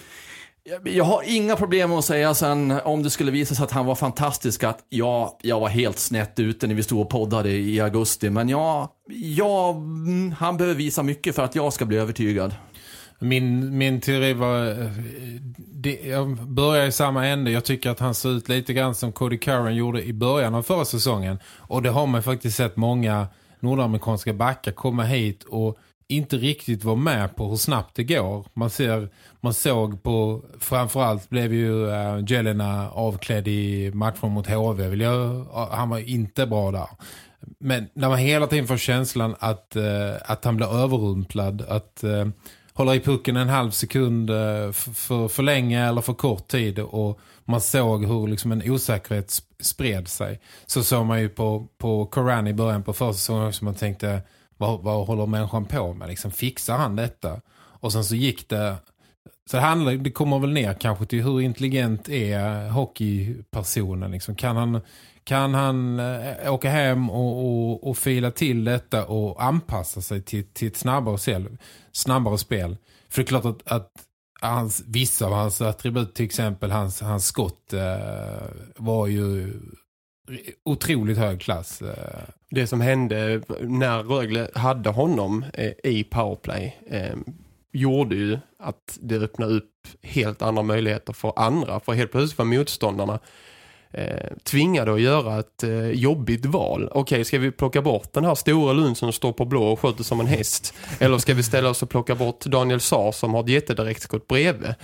jag- 0.85 1.05
har 1.05 1.23
inga 1.27 1.57
problem 1.57 1.91
med 1.91 1.99
att 1.99 2.05
säga 2.05 2.35
sen 2.35 2.71
om 2.85 3.03
det 3.03 3.11
skulle 3.11 3.31
visa 3.33 3.55
sig 3.55 3.65
att 3.65 3.71
han 3.73 3.87
var 3.87 3.95
fantastisk 3.95 4.65
att 4.65 4.79
ja, 4.89 5.39
jag 5.43 5.61
var 5.61 5.69
helt 5.69 5.99
snett 5.99 6.39
ute 6.41 6.67
när 6.67 6.75
vi 6.75 6.83
stod 6.83 7.01
och 7.01 7.11
poddade 7.11 7.51
i 7.51 7.81
augusti. 7.81 8.31
Men 8.31 8.49
ja, 8.49 8.93
ja 9.09 9.71
mm, 9.71 10.35
han 10.39 10.57
behöver 10.57 10.75
visa 10.77 11.03
mycket 11.03 11.35
för 11.35 11.43
att 11.45 11.55
jag 11.55 11.73
ska 11.73 11.85
bli 11.85 11.97
övertygad. 11.97 12.55
Min, 13.19 13.79
min 13.79 14.01
teori 14.01 14.33
var... 14.33 14.67
Eh, 14.67 14.91
det, 15.57 16.01
jag 16.05 16.37
börjar 16.37 16.87
i 16.87 16.93
samma 16.93 17.27
ände. 17.27 17.51
Jag 17.51 17.65
tycker 17.65 17.91
att 17.91 18.01
han 18.01 18.15
ser 18.15 18.29
ut 18.29 18.49
lite 18.49 18.73
grann 18.73 18.95
som 18.95 19.13
Cody 19.13 19.39
Curran 19.39 19.75
gjorde 19.75 20.05
i 20.05 20.13
början 20.13 20.55
av 20.55 20.63
förra 20.63 20.85
säsongen. 20.85 21.39
Och 21.57 21.83
det 21.83 21.91
har 21.91 22.07
man 22.07 22.23
faktiskt 22.23 22.57
sett 22.57 22.77
många 22.77 23.27
nordamerikanska 23.61 24.33
backar 24.33 24.73
komma 24.73 25.03
hit 25.03 25.45
och 25.45 25.77
inte 26.09 26.37
riktigt 26.37 26.85
vara 26.85 26.97
med 26.97 27.37
på 27.37 27.49
hur 27.49 27.57
snabbt 27.57 27.97
det 27.97 28.05
går. 28.05 28.47
Man 28.55 28.71
ser, 28.71 29.09
man 29.41 29.55
såg 29.55 30.03
på, 30.03 30.43
framförallt 30.61 31.31
blev 31.31 31.55
ju 31.55 31.91
äh, 31.91 32.25
Jelena 32.29 32.91
avklädd 32.91 33.49
i 33.49 33.91
matchen 33.95 34.31
mot 34.31 34.47
HV. 34.47 34.89
Vill 34.89 35.01
jag, 35.01 35.47
han 35.71 35.89
var 35.89 35.99
inte 35.99 36.47
bra 36.47 36.71
där. 36.71 36.89
Men 37.59 37.89
när 37.95 38.09
man 38.09 38.19
hela 38.19 38.47
tiden 38.47 38.67
får 38.67 38.77
känslan 38.77 39.37
att, 39.39 39.77
äh, 39.77 39.83
att 40.25 40.45
han 40.45 40.57
blir 40.57 40.75
överrumplad, 40.75 41.63
att 41.69 42.05
Äh, 42.05 42.27
hålla 42.77 42.95
i 42.95 43.01
pucken 43.01 43.37
en 43.37 43.49
halv 43.49 43.71
sekund 43.71 44.31
eh, 44.31 44.73
för, 44.73 45.29
för 45.29 45.43
länge 45.43 45.89
eller 45.89 46.01
för 46.01 46.13
kort 46.13 46.49
tid 46.49 46.79
och 46.79 47.21
man 47.45 47.61
såg 47.61 48.05
hur 48.05 48.27
liksom 48.27 48.53
en 48.53 48.71
osäkerhet 48.71 49.43
spred 49.61 50.09
sig. 50.09 50.41
Så 50.67 50.83
såg 50.83 51.07
man 51.07 51.21
ju 51.21 51.29
på, 51.29 51.67
på 51.79 52.07
Koran 52.07 52.47
i 52.47 52.55
början 52.55 52.83
på 52.83 52.93
försäsongen 52.93 53.53
som 53.53 53.65
man 53.65 53.75
tänkte, 53.75 54.23
vad, 54.57 54.81
vad 54.81 55.07
håller 55.07 55.27
människan 55.27 55.65
på 55.65 55.95
med? 55.95 56.09
Liksom, 56.09 56.31
fixar 56.31 56.77
han 56.77 56.97
detta? 56.97 57.41
Och 57.57 57.93
sen 57.93 58.05
så 58.05 58.15
gick 58.15 58.49
det 58.49 58.77
så 59.51 59.57
det, 59.57 59.63
handlar, 59.63 59.93
det 59.93 60.11
kommer 60.11 60.39
väl 60.39 60.53
ner 60.53 60.75
kanske 60.75 61.07
till 61.07 61.23
hur 61.23 61.41
intelligent 61.41 62.09
är 62.09 62.69
hockeypersonen. 62.69 64.11
Liksom. 64.11 64.35
Kan 64.35 64.57
han, 64.57 64.81
kan 65.27 65.55
han 65.55 66.01
eh, 66.01 66.53
åka 66.53 66.71
hem 66.71 67.11
och, 67.11 67.47
och, 67.47 67.89
och 67.89 67.99
fila 67.99 68.31
till 68.31 68.65
detta 68.65 69.07
och 69.07 69.45
anpassa 69.45 70.01
sig 70.01 70.23
till, 70.23 70.45
till 70.53 70.69
ett 70.69 70.77
snabbare, 70.77 71.19
sel, 71.19 71.59
snabbare 71.93 72.39
spel? 72.39 72.77
För 73.09 73.23
det 73.23 73.25
är 73.25 73.27
klart 73.27 73.45
att, 73.45 73.73
att 73.73 73.91
hans, 74.41 74.83
vissa 74.87 75.27
av 75.27 75.33
hans 75.33 75.61
attribut, 75.61 76.15
till 76.15 76.25
exempel 76.25 76.71
hans, 76.71 77.01
hans 77.01 77.27
skott, 77.27 77.73
eh, 77.73 78.47
var 78.77 79.07
ju 79.07 79.53
otroligt 80.65 81.19
hög 81.19 81.41
klass. 81.41 81.83
Eh. 81.83 82.23
Det 82.51 82.67
som 82.67 82.81
hände 82.81 83.43
när 83.61 84.03
Rögle 84.03 84.51
hade 84.55 84.91
honom 84.91 85.45
eh, 85.53 85.73
i 85.85 86.05
powerplay 86.05 86.77
eh, 86.87 87.17
gjorde 87.73 88.17
ju 88.17 88.39
att 88.59 88.99
det 89.01 89.17
öppnade 89.17 89.55
upp 89.55 89.73
helt 90.03 90.43
andra 90.43 90.63
möjligheter 90.63 91.13
för 91.13 91.33
andra. 91.37 91.81
För 91.81 91.93
helt 91.93 92.11
plötsligt 92.11 92.39
var 92.39 92.45
motståndarna 92.45 93.19
eh, 93.97 94.37
tvingade 94.45 94.95
att 94.95 95.01
göra 95.01 95.41
ett 95.41 95.63
eh, 95.63 95.91
jobbigt 95.91 96.47
val. 96.47 96.91
Okej, 96.93 97.25
ska 97.25 97.39
vi 97.39 97.51
plocka 97.51 97.83
bort 97.83 98.13
den 98.13 98.25
här 98.25 98.35
stora 98.35 98.73
Lund 98.73 98.97
som 98.97 99.13
står 99.13 99.33
på 99.33 99.45
blå 99.45 99.65
och 99.65 99.81
skjuter 99.81 100.05
som 100.05 100.21
en 100.21 100.27
häst? 100.27 100.75
Eller 100.99 101.19
ska 101.19 101.35
vi 101.35 101.43
ställa 101.43 101.69
oss 101.69 101.83
och 101.83 101.91
plocka 101.91 102.15
bort 102.15 102.45
Daniel 102.45 102.81
Saar 102.81 103.13
som 103.13 103.35
har 103.35 103.43
ett 103.43 103.49
jättedirektskott 103.49 104.29
bredvid? 104.29 104.75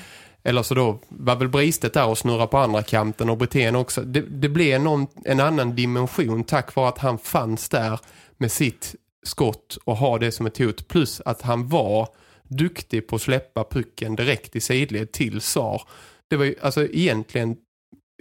Eller 0.43 0.63
så 0.63 0.75
då 0.75 0.99
var 1.09 1.37
väl 1.37 1.49
Bristet 1.49 1.95
där 1.95 2.07
och 2.07 2.19
snurra 2.19 2.47
på 2.47 2.59
andra 2.59 2.83
kanten 2.83 3.31
och 3.31 3.39
Brithén 3.39 3.77
också. 3.77 4.01
Det, 4.01 4.21
det 4.21 4.49
blev 4.49 4.81
någon, 4.81 5.07
en 5.25 5.41
annan 5.41 5.75
dimension 5.75 6.45
tack 6.45 6.75
vare 6.75 6.89
att 6.89 6.99
han 6.99 7.19
fanns 7.19 7.69
där 7.69 8.01
med 8.37 8.53
sitt 8.53 8.95
skott 9.23 9.79
och 9.85 9.97
ha 9.97 10.19
det 10.19 10.33
som 10.33 10.47
ett 10.47 10.59
hot. 10.59 10.89
Plus 10.89 11.21
att 11.25 11.43
han 11.43 11.69
var 11.69 12.09
duktig 12.49 13.07
på 13.07 13.17
att 13.17 13.23
släppa 13.23 13.65
pucken 13.65 14.17
direkt 14.17 14.57
i 14.57 14.61
sidled 14.61 15.13
till 15.13 15.41
Sar. 15.41 15.83
Det 16.29 16.37
var 16.37 16.45
ju, 16.45 16.55
alltså 16.63 16.87
egentligen, 16.87 17.57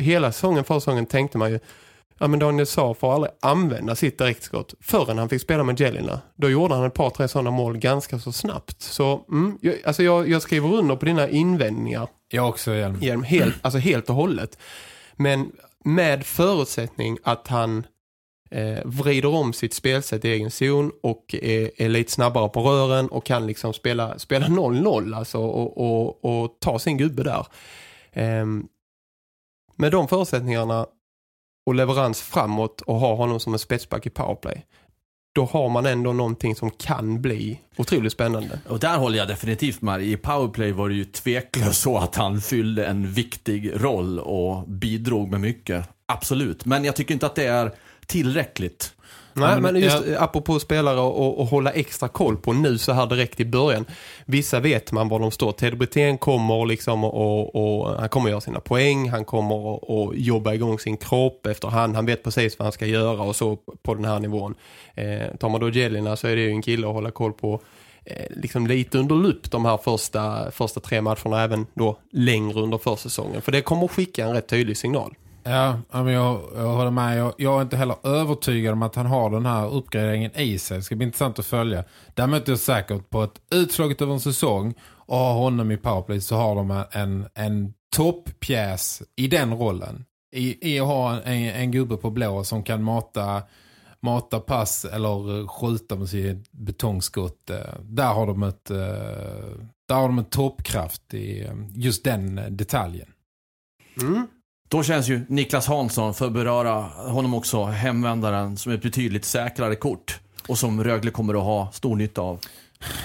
hela 0.02 0.32
säsongen, 0.32 0.64
förra 0.64 0.80
säsongen 0.80 1.06
tänkte 1.06 1.38
man 1.38 1.52
ju 1.52 1.60
ja 2.22 2.28
men 2.28 2.40
Daniel 2.40 2.68
Saar 2.68 2.94
får 2.94 3.14
aldrig 3.14 3.32
använda 3.40 3.96
sitt 3.96 4.18
direktskott 4.18 4.74
förrän 4.82 5.18
han 5.18 5.30
fick 5.30 5.42
spela 5.42 5.64
med 5.64 5.80
Jelina. 5.80 6.22
Då 6.36 6.50
gjorde 6.50 6.76
han 6.76 6.86
ett 6.86 6.94
par, 6.94 7.10
tre 7.10 7.28
sådana 7.28 7.52
mål 7.52 7.78
ganska 7.78 8.20
så 8.20 8.32
snabbt. 8.32 8.82
Så 8.82 9.26
mm, 9.32 9.58
jag, 9.62 9.76
alltså 9.86 10.04
jag, 10.04 10.30
jag 10.30 10.42
skriver 10.42 10.74
under 10.74 10.96
på 10.96 11.06
dina 11.06 11.30
invändningar. 11.30 12.08
Jag 12.30 12.50
också, 12.50 12.74
Hjelm. 12.74 12.98
Hjelm, 13.02 13.24
helt, 13.24 13.56
alltså 13.62 13.80
helt 13.80 14.10
och 14.10 14.16
hållet. 14.16 14.58
Men 15.16 15.52
med 15.86 16.26
förutsättning 16.26 17.18
att 17.24 17.48
han 17.48 17.86
eh, 18.52 18.80
vrider 18.86 19.30
om 19.30 19.54
sitt 19.54 19.74
spelsätt 19.74 20.26
i 20.26 20.30
egen 20.30 20.52
zon 20.52 20.92
och 21.04 21.36
är, 21.42 21.72
är 21.82 21.90
lite 21.90 22.12
snabbare 22.12 22.50
på 22.50 22.62
rören 22.62 23.08
och 23.08 23.26
kan 23.26 23.48
liksom 23.48 23.74
spela 23.74 24.20
spela 24.20 24.48
0-0 24.48 25.16
alltså, 25.16 25.38
och, 25.38 25.78
och, 25.78 26.26
och 26.26 26.58
ta 26.60 26.80
sin 26.80 26.98
gubbe 26.98 27.24
där. 27.24 27.46
Eh, 28.12 28.46
med 29.82 29.92
de 29.92 30.08
förutsättningarna 30.08 30.86
och 31.66 31.76
leverans 31.76 32.22
framåt 32.22 32.82
och 32.82 32.96
ha 32.96 33.16
honom 33.16 33.40
som 33.40 33.54
en 33.54 33.60
spetsback 33.60 34.06
i 34.06 34.10
powerplay. 34.10 34.66
då 35.36 35.46
har 35.46 35.70
man 35.70 35.86
ändå 35.86 36.14
någonting 36.14 36.56
som 36.56 36.72
kan 36.72 37.22
bli 37.22 37.60
otroligt 37.78 38.14
spännande. 38.14 38.60
Och 38.68 38.80
där 38.80 38.98
håller 38.98 39.18
jag 39.18 39.28
definitivt 39.28 39.82
med. 39.82 40.02
I 40.02 40.18
powerplay 40.18 40.72
var 40.72 40.90
det 40.90 40.96
ju 40.96 41.06
tveklöst 41.06 41.82
så 41.82 41.98
att 41.98 42.16
han 42.16 42.42
fyllde 42.42 42.86
en 42.86 43.08
viktig 43.08 43.72
roll 43.84 44.20
och 44.20 44.68
bidrog 44.68 45.32
med 45.32 45.42
mycket. 45.42 45.90
Absolut. 46.06 46.66
Men 46.66 46.84
jag 46.84 46.96
tycker 46.96 47.14
inte 47.14 47.26
att 47.26 47.36
det 47.36 47.46
är 47.46 47.72
tillräckligt. 48.12 48.94
Nej, 49.34 49.62
men 49.62 49.76
just 49.76 50.08
jag- 50.08 50.24
apropå 50.24 50.60
spelare 50.60 51.00
och, 51.00 51.40
och 51.40 51.48
hålla 51.48 51.72
extra 51.72 52.08
koll 52.08 52.38
på 52.38 52.54
nu 52.54 52.78
så 52.78 52.92
här 52.92 53.06
direkt 53.06 53.40
i 53.40 53.46
början. 53.46 53.86
Vissa 54.26 54.60
vet 54.60 54.92
man 54.92 55.10
var 55.10 55.20
de 55.20 55.32
står. 55.32 55.52
Ted 55.52 55.78
Brithén 55.78 56.18
kommer 56.18 56.66
liksom 56.66 57.04
och, 57.04 57.56
och 57.56 58.00
han 58.00 58.10
kommer 58.10 58.30
göra 58.30 58.42
sina 58.42 58.60
poäng. 58.60 59.10
Han 59.10 59.26
kommer 59.26 59.56
och, 59.56 60.04
och 60.04 60.16
jobba 60.16 60.54
igång 60.54 60.80
sin 60.80 60.98
kropp 60.98 61.46
efterhand. 61.46 61.96
Han 61.96 62.06
vet 62.06 62.24
precis 62.24 62.60
vad 62.60 62.66
han 62.66 62.72
ska 62.72 62.86
göra 62.86 63.22
och 63.22 63.36
så 63.36 63.58
på 63.84 63.94
den 63.96 64.06
här 64.06 64.20
nivån. 64.20 64.56
Eh, 64.96 65.36
tar 65.40 65.50
man 65.50 65.62
då 65.62 65.70
Jelina 65.70 66.16
så 66.16 66.28
är 66.28 66.36
det 66.36 66.42
ju 66.42 66.50
en 66.50 66.62
kille 66.62 66.88
att 66.88 66.94
hålla 66.94 67.12
koll 67.12 67.34
på 67.34 67.62
eh, 68.06 68.26
liksom 68.30 68.68
lite 68.68 68.98
under 68.98 69.16
lupp 69.16 69.52
de 69.52 69.66
här 69.66 69.78
första, 69.78 70.52
första 70.52 70.80
tre 70.80 71.02
matcherna 71.02 71.44
även 71.44 71.66
då 71.74 71.98
längre 72.12 72.60
under 72.62 72.78
försäsongen. 72.78 73.42
För 73.42 73.52
det 73.52 73.62
kommer 73.62 73.86
att 73.86 73.92
skicka 73.92 74.26
en 74.26 74.34
rätt 74.34 74.48
tydlig 74.48 74.78
signal. 74.78 75.14
Ja, 75.44 75.80
men 75.92 76.08
jag, 76.08 76.42
jag 76.56 76.68
håller 76.68 76.92
med. 76.92 77.18
Jag, 77.18 77.34
jag 77.38 77.58
är 77.58 77.62
inte 77.62 77.78
heller 77.78 78.08
övertygad 78.08 78.74
om 78.74 78.82
att 78.82 78.96
han 78.96 79.06
har 79.06 79.30
den 79.30 79.46
här 79.46 79.74
uppgraderingen 79.74 80.32
i 80.36 80.60
sig. 80.60 80.78
Det 80.78 80.84
ska 80.84 80.96
bli 80.96 81.06
intressant 81.06 81.40
att 81.40 81.46
följa. 81.46 81.84
Däremot 82.14 82.48
är 82.48 82.52
jag 82.52 82.60
säker 82.60 82.98
på 82.98 83.22
att 83.22 83.42
utslaget 83.52 84.02
över 84.02 84.14
en 84.14 84.20
säsong 84.20 84.74
och 84.84 85.18
har 85.18 85.34
honom 85.34 85.72
i 85.72 85.78
powerplay 85.78 86.22
så 86.22 86.36
har 86.36 86.56
de 86.56 86.84
en, 86.92 87.28
en 87.34 87.74
topppjäs 87.96 89.04
i 89.16 89.28
den 89.28 89.54
rollen. 89.54 90.06
I, 90.34 90.76
i 90.76 90.80
att 90.80 90.88
ha 90.88 91.22
en, 91.22 91.50
en 91.50 91.72
gubbe 91.72 91.98
på 91.98 92.10
blå 92.10 92.44
som 92.44 92.64
kan 92.64 92.84
mata, 92.84 93.44
mata 94.00 94.40
pass 94.40 94.86
eller 94.86 95.48
skjuta 95.48 95.96
med 95.96 96.10
sitt 96.10 96.52
betongskott. 96.52 97.52
Där 97.82 98.14
har 98.14 98.28
de 98.28 98.44
ett, 98.44 98.72
eh, 98.72 98.78
där 99.88 99.96
har 99.96 100.08
de 100.08 100.20
en 100.20 100.26
toppkraft 100.26 101.14
i 101.14 101.50
just 101.76 102.04
den 102.04 102.42
detaljen. 102.50 103.08
Mm. 104.02 104.28
Då 104.72 104.84
känns 104.84 105.10
ju 105.10 105.22
Niklas 105.28 105.68
Hansson, 105.68 106.14
för 106.14 106.26
att 106.26 106.32
beröra 106.32 106.74
honom 107.12 107.34
också, 107.34 107.64
hemvändaren 107.64 108.58
som 108.58 108.72
ett 108.72 108.82
betydligt 108.82 109.26
säkrare 109.26 109.76
kort. 109.76 110.20
Och 110.48 110.58
som 110.58 110.84
Rögle 110.84 111.12
kommer 111.12 111.34
att 111.34 111.44
ha 111.44 111.72
stor 111.72 111.96
nytta 111.96 112.22
av. 112.22 112.40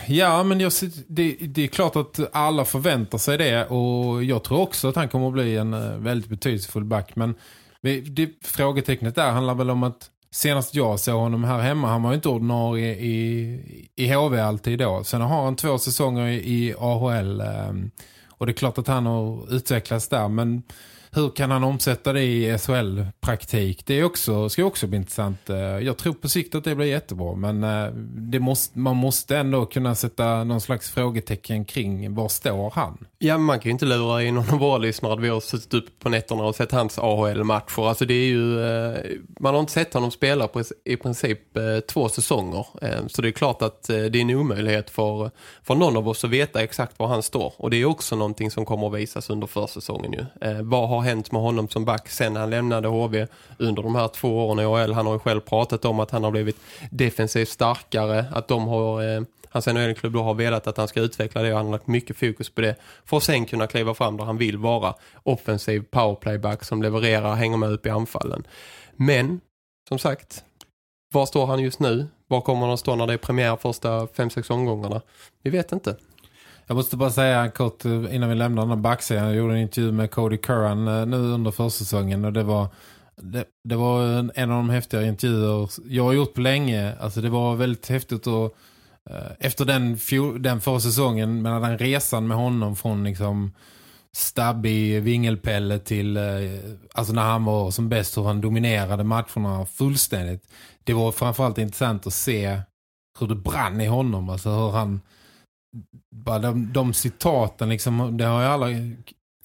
Ja, 0.07 0.43
men 0.43 0.61
jag, 0.61 0.73
det, 1.07 1.37
det 1.41 1.63
är 1.63 1.67
klart 1.67 1.97
att 1.97 2.21
alla 2.33 2.65
förväntar 2.65 3.19
sig 3.19 3.39
det 3.39 3.67
och 3.67 4.25
jag 4.25 4.45
tror 4.45 4.61
också 4.61 4.89
att 4.89 4.97
han 4.97 5.09
kommer 5.09 5.27
att 5.27 5.33
bli 5.33 5.57
en 5.57 5.75
eh, 5.75 5.97
väldigt 5.97 6.31
betydelsefull 6.31 6.85
back. 6.85 7.17
Men 7.17 7.35
det, 8.11 8.31
frågetecknet 8.45 9.15
där 9.15 9.31
handlar 9.31 9.55
väl 9.55 9.71
om 9.71 9.83
att 9.83 10.11
senast 10.31 10.75
jag 10.75 11.01
såg 11.01 11.21
honom 11.21 11.45
här 11.45 11.59
hemma, 11.59 11.89
han 11.89 12.03
var 12.03 12.11
ju 12.11 12.15
inte 12.15 12.29
ordinarie 12.29 12.95
i, 12.95 13.91
i 13.97 14.13
HV 14.13 14.41
alltid 14.41 14.79
då. 14.79 15.05
Sen 15.05 15.21
har 15.21 15.45
han 15.45 15.57
två 15.57 15.79
säsonger 15.79 16.27
i, 16.27 16.35
i 16.35 16.75
AHL 16.79 17.41
eh, 17.41 17.73
och 18.29 18.47
det 18.47 18.53
är 18.53 18.55
klart 18.55 18.79
att 18.79 18.89
han 18.89 19.07
har 19.07 19.55
utvecklats 19.55 20.09
där, 20.09 20.29
men 20.29 20.63
hur 21.17 21.31
kan 21.31 21.51
han 21.51 21.65
omsätta 21.65 22.13
det 22.13 22.23
i 22.23 22.59
SHL-praktik? 22.59 23.87
Det 23.87 23.95
är 23.95 24.05
också, 24.05 24.49
ska 24.49 24.65
också 24.65 24.87
bli 24.87 24.97
intressant. 24.97 25.51
Eh, 25.51 25.57
jag 25.59 25.97
tror 25.97 26.13
på 26.13 26.29
sikt 26.29 26.55
att 26.55 26.65
det 26.65 26.75
blir 26.75 26.87
jättebra. 26.87 27.35
Men 27.35 27.65
eh, 27.65 27.93
det 28.31 28.41
måste, 28.41 28.79
man 28.79 28.97
måste 28.97 29.37
ändå 29.37 29.67
kunna 29.67 29.95
sätta 29.95 30.45
någon 30.45 30.61
slags 30.61 30.91
frågetecken 30.91 31.65
kring 31.65 32.15
var 32.15 32.29
står 32.29 32.71
han? 32.71 33.07
Ja, 33.27 33.39
man 33.39 33.61
kan 33.61 33.69
ju 33.69 33.73
inte 33.73 33.85
lura 33.85 34.23
i 34.23 34.31
någon 34.31 34.51
av 34.51 34.59
våra 34.59 34.79
lyssnare 34.79 35.13
att 35.13 35.21
vi 35.21 35.29
har 35.29 35.41
suttit 35.41 35.75
upp 35.75 36.01
på 36.01 36.09
nätterna 36.09 36.45
och 36.45 36.55
sett 36.55 36.73
hans 36.73 36.99
AHL-matcher. 36.99 37.89
Alltså 37.89 38.05
det 38.05 38.15
är 38.15 38.27
ju, 38.27 38.65
eh, 38.65 39.01
man 39.41 39.55
har 39.55 39.61
inte 39.61 39.73
sett 39.73 39.95
honom 39.95 40.11
spela 40.11 40.49
på 40.49 40.63
i 40.85 40.97
princip 40.97 41.57
eh, 41.57 41.81
två 41.81 42.09
säsonger. 42.09 42.67
Eh, 42.83 43.07
så 43.07 43.23
det 43.23 43.29
är 43.29 43.33
klart 43.33 43.63
att 43.63 43.83
det 43.83 43.95
är 43.95 44.17
en 44.17 44.31
omöjlighet 44.31 44.91
för, 44.91 45.31
för 45.63 45.75
någon 45.75 45.97
av 45.97 46.09
oss 46.09 46.25
att 46.25 46.31
veta 46.31 46.63
exakt 46.63 46.99
var 46.99 47.07
han 47.07 47.23
står. 47.23 47.53
Och 47.57 47.71
det 47.71 47.77
är 47.77 47.85
också 47.85 48.17
någonting 48.17 48.51
som 48.51 48.65
kommer 48.65 48.87
att 48.87 48.95
visas 48.95 49.31
under 49.31 49.47
försäsongen 49.47 50.13
ju. 50.13 50.25
Vad 50.63 50.89
har 50.89 51.01
hänt 51.01 51.33
med 51.33 51.43
honom 51.43 51.69
som 51.69 51.85
back 51.85 52.09
sen 52.09 52.37
han 52.37 52.51
lämnade 52.51 52.89
HV 52.89 53.27
under 53.59 53.83
de 53.83 53.95
här 53.95 54.09
två 54.09 54.47
åren 54.47 54.59
i 54.59 54.65
AHL? 54.65 54.93
Han 54.93 55.07
har 55.07 55.13
ju 55.13 55.19
själv 55.19 55.41
pratat 55.41 55.85
om 55.85 56.01
att 56.01 56.11
han 56.11 56.25
har 56.25 56.31
blivit 56.31 56.57
defensivt 56.91 57.49
starkare, 57.49 58.25
att 58.33 58.49
de 58.49 58.69
har... 58.69 59.27
Alltså, 59.57 59.71
Hans 59.71 59.79
NHL-klubb 59.79 60.13
då 60.13 60.23
har 60.23 60.35
velat 60.35 60.67
att 60.67 60.77
han 60.77 60.89
ska 60.89 61.01
utveckla 61.01 61.43
det 61.43 61.51
och 61.51 61.57
han 61.57 61.67
har 61.67 61.73
lagt 61.73 61.87
mycket 61.87 62.17
fokus 62.17 62.51
på 62.51 62.61
det 62.61 62.77
för 63.05 63.17
att 63.17 63.23
sen 63.23 63.47
kunna 63.47 63.67
kliva 63.67 63.95
fram 63.95 64.17
där 64.17 64.25
han 64.25 64.39
vill 64.39 64.59
vara 64.59 64.95
offensiv 65.23 65.81
powerplayback 65.91 66.65
som 66.65 66.83
levererar 66.83 67.31
och 67.31 67.37
hänger 67.37 67.57
med 67.57 67.71
upp 67.71 67.87
i 67.87 67.91
anfallen. 67.91 68.47
Men, 68.97 69.41
som 69.89 69.99
sagt, 69.99 70.45
var 71.13 71.27
står 71.27 71.47
han 71.47 71.63
just 71.63 71.81
nu? 71.81 72.07
Var 72.29 72.41
kommer 72.41 72.61
han 72.61 72.71
att 72.71 72.81
stå 72.81 72.97
när 72.97 73.07
det 73.07 73.13
är 73.13 73.19
premiär 73.19 73.57
första 73.57 74.07
5-6 74.07 74.53
omgångarna? 74.53 75.01
Vi 75.43 75.51
vet 75.51 75.73
inte. 75.73 75.97
Jag 76.67 76.77
måste 76.77 76.97
bara 76.97 77.11
säga 77.11 77.51
kort 77.51 77.85
eh, 77.85 78.15
innan 78.15 78.29
vi 78.29 78.35
lämnar 78.35 78.63
den 78.63 78.71
här 78.71 78.77
backsidan, 78.77 79.27
Jag 79.27 79.37
gjorde 79.37 79.55
en 79.55 79.61
intervju 79.61 79.93
med 79.93 80.11
Cody 80.11 80.37
Curran 80.37 80.89
eh, 80.89 81.07
nu 81.07 81.17
under 81.17 81.51
försäsongen 81.51 82.25
och 82.25 82.33
det 82.33 82.43
var 82.43 82.69
det, 83.17 83.45
det 83.65 83.77
var 83.77 84.03
en, 84.03 84.33
en 84.35 84.51
av 84.51 84.57
de 84.57 84.71
häftigare 84.71 85.07
intervjuer 85.07 85.71
jag 85.89 86.05
har 86.05 86.13
gjort 86.13 86.35
på 86.35 86.41
länge. 86.41 86.97
Alltså 87.01 87.21
det 87.21 87.29
var 87.31 87.55
väldigt 87.55 87.89
häftigt 87.89 88.27
att 88.27 88.55
Eh, 89.11 89.33
efter 89.39 89.65
den, 89.65 89.99
den 90.43 90.61
förra 90.61 90.81
säsongen 90.81 91.43
med 91.43 91.63
den 91.63 91.79
resan 91.79 92.27
med 92.27 92.37
honom 92.37 92.77
från 92.77 93.05
liksom 93.05 93.53
stabbig 94.13 95.03
vingelpelle 95.03 95.79
till 95.79 96.17
eh, 96.17 96.23
alltså 96.93 97.13
när 97.13 97.23
han 97.23 97.45
var 97.45 97.71
som 97.71 97.89
bäst 97.89 98.17
hur 98.17 98.25
han 98.25 98.41
dominerade 98.41 99.05
matcherna 99.05 99.67
fullständigt. 99.67 100.49
Det 100.85 100.93
var 100.93 101.13
framförallt 101.13 101.59
intressant 101.59 102.07
att 102.07 102.15
se 102.15 102.61
hur 103.19 103.27
det 103.27 103.35
brann 103.35 103.81
i 103.81 103.87
honom. 103.87 104.29
Alltså 104.29 104.51
hur 104.51 104.71
han 104.71 105.01
bara 106.11 106.39
de, 106.39 106.73
de 106.73 106.95
citaten 106.95 107.69
liksom, 107.69 108.17
det 108.17 108.25
har 108.25 108.43
jag 108.43 108.53
aldrig 108.53 108.97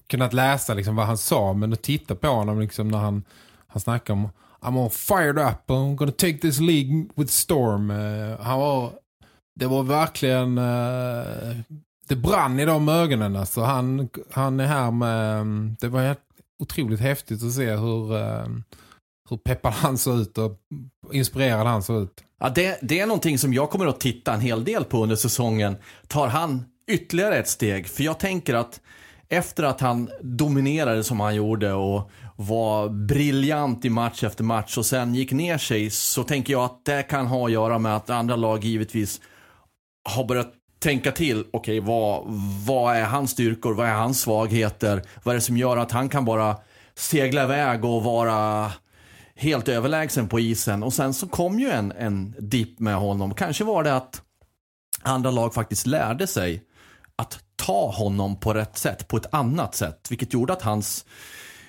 kunnat 0.08 0.34
läsa 0.34 0.74
liksom 0.74 0.96
vad 0.96 1.06
han 1.06 1.18
sa 1.18 1.54
men 1.54 1.74
att 1.74 1.82
titta 1.82 2.16
på 2.16 2.28
honom 2.28 2.60
liksom 2.60 2.88
när 2.88 2.98
han, 2.98 3.24
han 3.68 3.82
snackar 3.82 4.14
om 4.14 4.30
I'm 4.62 4.84
all 4.84 4.90
fired 4.90 5.40
up 5.40 5.70
I'm 5.70 5.96
gonna 5.96 6.12
take 6.12 6.38
this 6.38 6.60
league 6.60 7.06
with 7.16 7.32
storm 7.32 7.92
eh, 7.92 8.40
han 8.40 8.60
var 8.60 8.92
det 9.60 9.68
var 9.68 9.84
verkligen 9.84 10.58
eh, 10.58 11.58
det 12.08 12.16
brann 12.16 12.60
i 12.60 12.66
de 12.66 12.90
ögonen 12.90 13.36
alltså. 13.36 13.62
han, 13.62 14.10
han 14.32 14.60
är 14.60 14.66
här 14.66 14.92
med 14.92 15.46
det 15.80 15.88
var 15.88 16.16
otroligt 16.60 17.00
häftigt 17.00 17.44
att 17.44 17.54
se 17.54 17.76
hur 17.76 18.16
eh, 18.18 18.46
hur 19.30 19.38
peppad 19.38 19.74
han 19.74 19.98
såg 19.98 20.20
ut 20.20 20.38
och 20.38 20.60
inspirerad 21.12 21.68
han 21.68 21.84
såg 21.84 22.04
ut 22.04 22.24
Ja, 22.44 22.50
det, 22.50 22.80
det 22.82 23.00
är 23.00 23.06
någonting 23.06 23.38
som 23.38 23.54
jag 23.54 23.70
kommer 23.70 23.86
att 23.86 24.00
titta 24.00 24.34
en 24.34 24.42
hel 24.42 24.64
del 24.64 24.84
på 24.84 25.04
under 25.04 25.16
säsongen. 25.16 25.76
Tar 26.08 26.28
han 26.28 26.66
ytterligare 26.92 27.38
ett 27.38 27.48
steg? 27.48 27.88
För 27.88 28.04
jag 28.04 28.20
tänker 28.20 28.54
att 28.54 28.82
efter 29.30 29.64
att 29.64 29.82
han 29.82 30.10
dominerade 30.22 31.04
som 31.04 31.20
han 31.20 31.36
gjorde 31.36 31.74
och 31.74 32.12
var 32.36 32.90
briljant 32.90 33.86
i 33.86 33.90
match 33.90 34.24
efter 34.24 34.44
match 34.44 34.78
och 34.78 34.86
sen 34.86 35.16
gick 35.16 35.32
ner 35.32 35.58
sig 35.58 35.90
så 35.90 36.24
tänker 36.24 36.54
jag 36.54 36.64
att 36.64 36.86
det 36.86 37.04
kan 37.04 37.28
ha 37.28 37.46
att 37.46 37.52
göra 37.52 37.80
med 37.80 37.96
att 37.96 38.10
andra 38.10 38.36
lag 38.36 38.64
givetvis 38.64 39.22
har 40.10 40.26
börjat 40.26 40.54
tänka 40.80 41.12
till. 41.12 41.46
Okej, 41.54 41.80
vad, 41.80 42.24
vad 42.68 42.96
är 42.96 43.04
hans 43.04 43.32
styrkor? 43.32 43.74
Vad 43.74 43.88
är 43.88 43.94
hans 43.94 44.22
svagheter? 44.22 45.02
Vad 45.24 45.32
är 45.32 45.36
det 45.36 45.42
som 45.42 45.58
gör 45.58 45.78
att 45.78 45.92
han 45.92 46.10
kan 46.10 46.26
bara 46.26 46.56
segla 46.96 47.44
iväg 47.44 47.86
och 47.86 48.04
vara 48.04 48.72
helt 49.36 49.68
överlägsen 49.68 50.28
på 50.28 50.40
isen. 50.40 50.84
Och 50.84 50.94
sen 50.94 51.14
så 51.14 51.28
kom 51.28 51.60
ju 51.60 51.70
en, 51.70 51.92
en 51.92 52.36
dipp 52.40 52.80
med 52.80 52.96
honom. 52.96 53.34
Kanske 53.34 53.64
var 53.64 53.84
det 53.84 53.96
att 53.96 54.22
andra 55.02 55.32
lag 55.32 55.54
faktiskt 55.54 55.88
lärde 55.88 56.28
sig 56.28 56.64
att 57.16 57.40
ta 57.56 57.92
honom 57.92 58.40
på 58.40 58.54
rätt 58.54 58.78
sätt, 58.78 59.08
på 59.08 59.18
ett 59.18 59.34
annat 59.34 59.76
sätt. 59.76 60.08
Vilket 60.10 60.34
gjorde 60.34 60.54
att 60.54 60.62
hans 60.62 61.06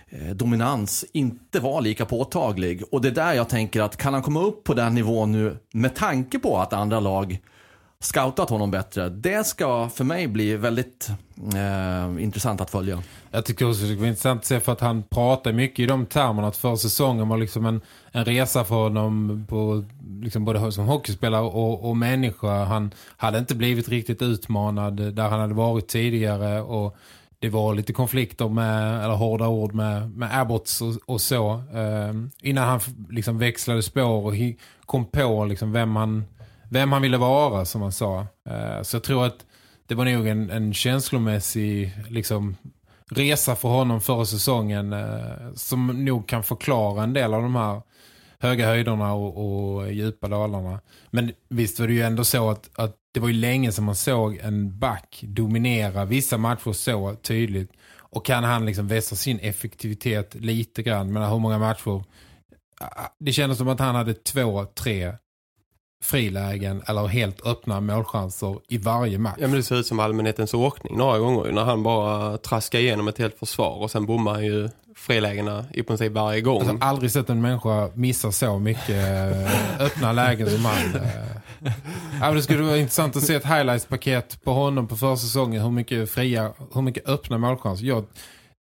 eh, 0.08 0.30
dominans 0.30 1.04
inte 1.12 1.60
var 1.60 1.80
lika 1.80 2.06
påtaglig. 2.06 2.82
Och 2.92 3.00
det 3.00 3.08
är 3.08 3.12
där 3.12 3.32
jag 3.32 3.48
tänker 3.48 3.80
att 3.80 3.96
kan 3.96 4.14
han 4.14 4.22
komma 4.22 4.40
upp 4.40 4.64
på 4.64 4.74
den 4.74 4.94
nivån 4.94 5.32
nu 5.32 5.56
med 5.72 5.94
tanke 5.94 6.38
på 6.38 6.58
att 6.58 6.72
andra 6.72 7.00
lag 7.00 7.38
scoutat 8.02 8.50
honom 8.50 8.70
bättre. 8.70 9.08
Det 9.08 9.46
ska 9.46 9.88
för 9.88 10.04
mig 10.04 10.28
bli 10.28 10.56
väldigt 10.56 11.10
eh, 11.54 12.24
intressant 12.24 12.60
att 12.60 12.70
följa. 12.70 13.02
Jag 13.30 13.44
tycker 13.44 13.68
också 13.68 13.82
det 13.82 13.92
är 13.92 14.06
intressant 14.06 14.40
att 14.40 14.46
se 14.46 14.60
för 14.60 14.72
att 14.72 14.80
han 14.80 15.02
pratar 15.02 15.52
mycket 15.52 15.78
i 15.78 15.86
de 15.86 16.06
termerna 16.06 16.48
att 16.48 16.56
för 16.56 16.76
säsongen 16.76 17.28
var 17.28 17.36
liksom 17.36 17.66
en, 17.66 17.80
en 18.12 18.24
resa 18.24 18.64
för 18.64 18.74
honom 18.74 19.44
på, 19.48 19.84
liksom 20.22 20.44
både 20.44 20.72
som 20.72 20.86
hockeyspelare 20.86 21.42
och, 21.42 21.88
och 21.88 21.96
människa. 21.96 22.64
Han 22.64 22.94
hade 23.16 23.38
inte 23.38 23.54
blivit 23.54 23.88
riktigt 23.88 24.22
utmanad 24.22 25.14
där 25.14 25.28
han 25.28 25.40
hade 25.40 25.54
varit 25.54 25.88
tidigare 25.88 26.62
och 26.62 26.96
det 27.38 27.48
var 27.48 27.74
lite 27.74 27.92
konflikter 27.92 28.48
med, 28.48 29.04
eller 29.04 29.14
hårda 29.14 29.48
ord 29.48 29.74
med, 29.74 30.10
med 30.16 30.40
Abbots 30.40 30.80
och, 30.80 30.94
och 31.06 31.20
så. 31.20 31.52
Eh, 31.52 32.14
innan 32.40 32.68
han 32.68 32.80
liksom 33.10 33.38
växlade 33.38 33.82
spår 33.82 34.26
och 34.26 34.34
kom 34.86 35.04
på 35.04 35.44
liksom 35.44 35.72
vem, 35.72 35.96
han, 35.96 36.24
vem 36.72 36.92
han 36.92 37.02
ville 37.02 37.18
vara 37.18 37.64
som 37.64 37.82
han 37.82 37.92
sa. 37.92 38.26
Eh, 38.48 38.82
så 38.82 38.96
jag 38.96 39.04
tror 39.04 39.26
att 39.26 39.46
det 39.86 39.94
var 39.94 40.04
nog 40.04 40.26
en, 40.26 40.50
en 40.50 40.74
känslomässig 40.74 41.92
liksom, 42.08 42.56
resa 43.10 43.56
för 43.56 43.68
honom 43.68 44.00
förra 44.00 44.24
säsongen 44.24 44.92
eh, 44.92 45.54
som 45.54 46.04
nog 46.04 46.28
kan 46.28 46.42
förklara 46.42 47.02
en 47.02 47.12
del 47.12 47.34
av 47.34 47.42
de 47.42 47.54
här 47.54 47.82
höga 48.38 48.66
höjderna 48.66 49.12
och, 49.12 49.76
och 49.76 49.92
djupa 49.92 50.28
dalarna. 50.28 50.80
Men 51.10 51.32
visst 51.48 51.80
var 51.80 51.86
det 51.86 51.92
ju 51.92 52.02
ändå 52.02 52.24
så 52.24 52.50
att, 52.50 52.70
att 52.74 52.96
det 53.12 53.20
var 53.20 53.28
ju 53.28 53.34
länge 53.34 53.72
som 53.72 53.84
man 53.84 53.96
såg 53.96 54.36
en 54.36 54.78
back 54.78 55.24
dominera 55.26 56.04
vissa 56.04 56.38
matcher 56.38 56.72
så 56.72 57.14
tydligt. 57.14 57.72
Och 57.98 58.26
kan 58.26 58.44
han 58.44 58.66
liksom 58.66 58.88
vässa 58.88 59.16
sin 59.16 59.38
effektivitet 59.38 60.34
lite 60.34 60.82
grann. 60.82 61.12
Men 61.12 61.22
hur 61.22 61.38
många 61.38 61.58
matcher... 61.58 62.04
Ah, 62.80 63.08
det 63.18 63.32
kändes 63.32 63.58
som 63.58 63.68
att 63.68 63.80
han 63.80 63.94
hade 63.94 64.14
två, 64.14 64.64
tre 64.64 65.12
frilägen 66.02 66.82
eller 66.86 67.06
helt 67.06 67.46
öppna 67.46 67.80
målchanser 67.80 68.58
i 68.68 68.78
varje 68.78 69.18
match. 69.18 69.36
Ja 69.38 69.46
men 69.48 69.56
det 69.56 69.62
ser 69.62 69.76
ut 69.76 69.86
som 69.86 70.00
allmänhetens 70.00 70.54
åkning 70.54 70.96
några 70.96 71.18
gånger 71.18 71.52
när 71.52 71.64
han 71.64 71.82
bara 71.82 72.38
traskar 72.38 72.78
igenom 72.78 73.08
ett 73.08 73.18
helt 73.18 73.38
försvar 73.38 73.76
och 73.76 73.90
sen 73.90 74.06
bommar 74.06 74.32
han 74.32 74.44
ju 74.44 74.68
frilägena 74.96 75.64
i 75.74 75.82
princip 75.82 76.12
varje 76.12 76.40
gång. 76.40 76.56
Alltså, 76.56 76.72
jag 76.72 76.80
har 76.80 76.88
aldrig 76.88 77.10
sett 77.10 77.30
en 77.30 77.40
människa 77.40 77.90
missa 77.94 78.32
så 78.32 78.58
mycket 78.58 78.90
eh, 78.90 79.80
öppna 79.80 80.12
lägen 80.12 80.50
som 80.50 80.64
han. 80.64 80.94
Eh. 80.94 81.72
Ja, 82.20 82.32
det 82.32 82.42
skulle 82.42 82.62
vara 82.62 82.78
intressant 82.78 83.16
att 83.16 83.22
se 83.22 83.34
ett 83.34 83.44
highlights-paket 83.44 84.44
på 84.44 84.52
honom 84.52 84.88
på 84.88 84.96
försäsongen. 84.96 85.62
Hur 85.62 85.70
mycket 85.70 86.10
fria, 86.10 86.52
hur 86.74 86.82
mycket 86.82 87.08
öppna 87.08 87.38
målchanser. 87.38 87.86
Jag, 87.86 88.04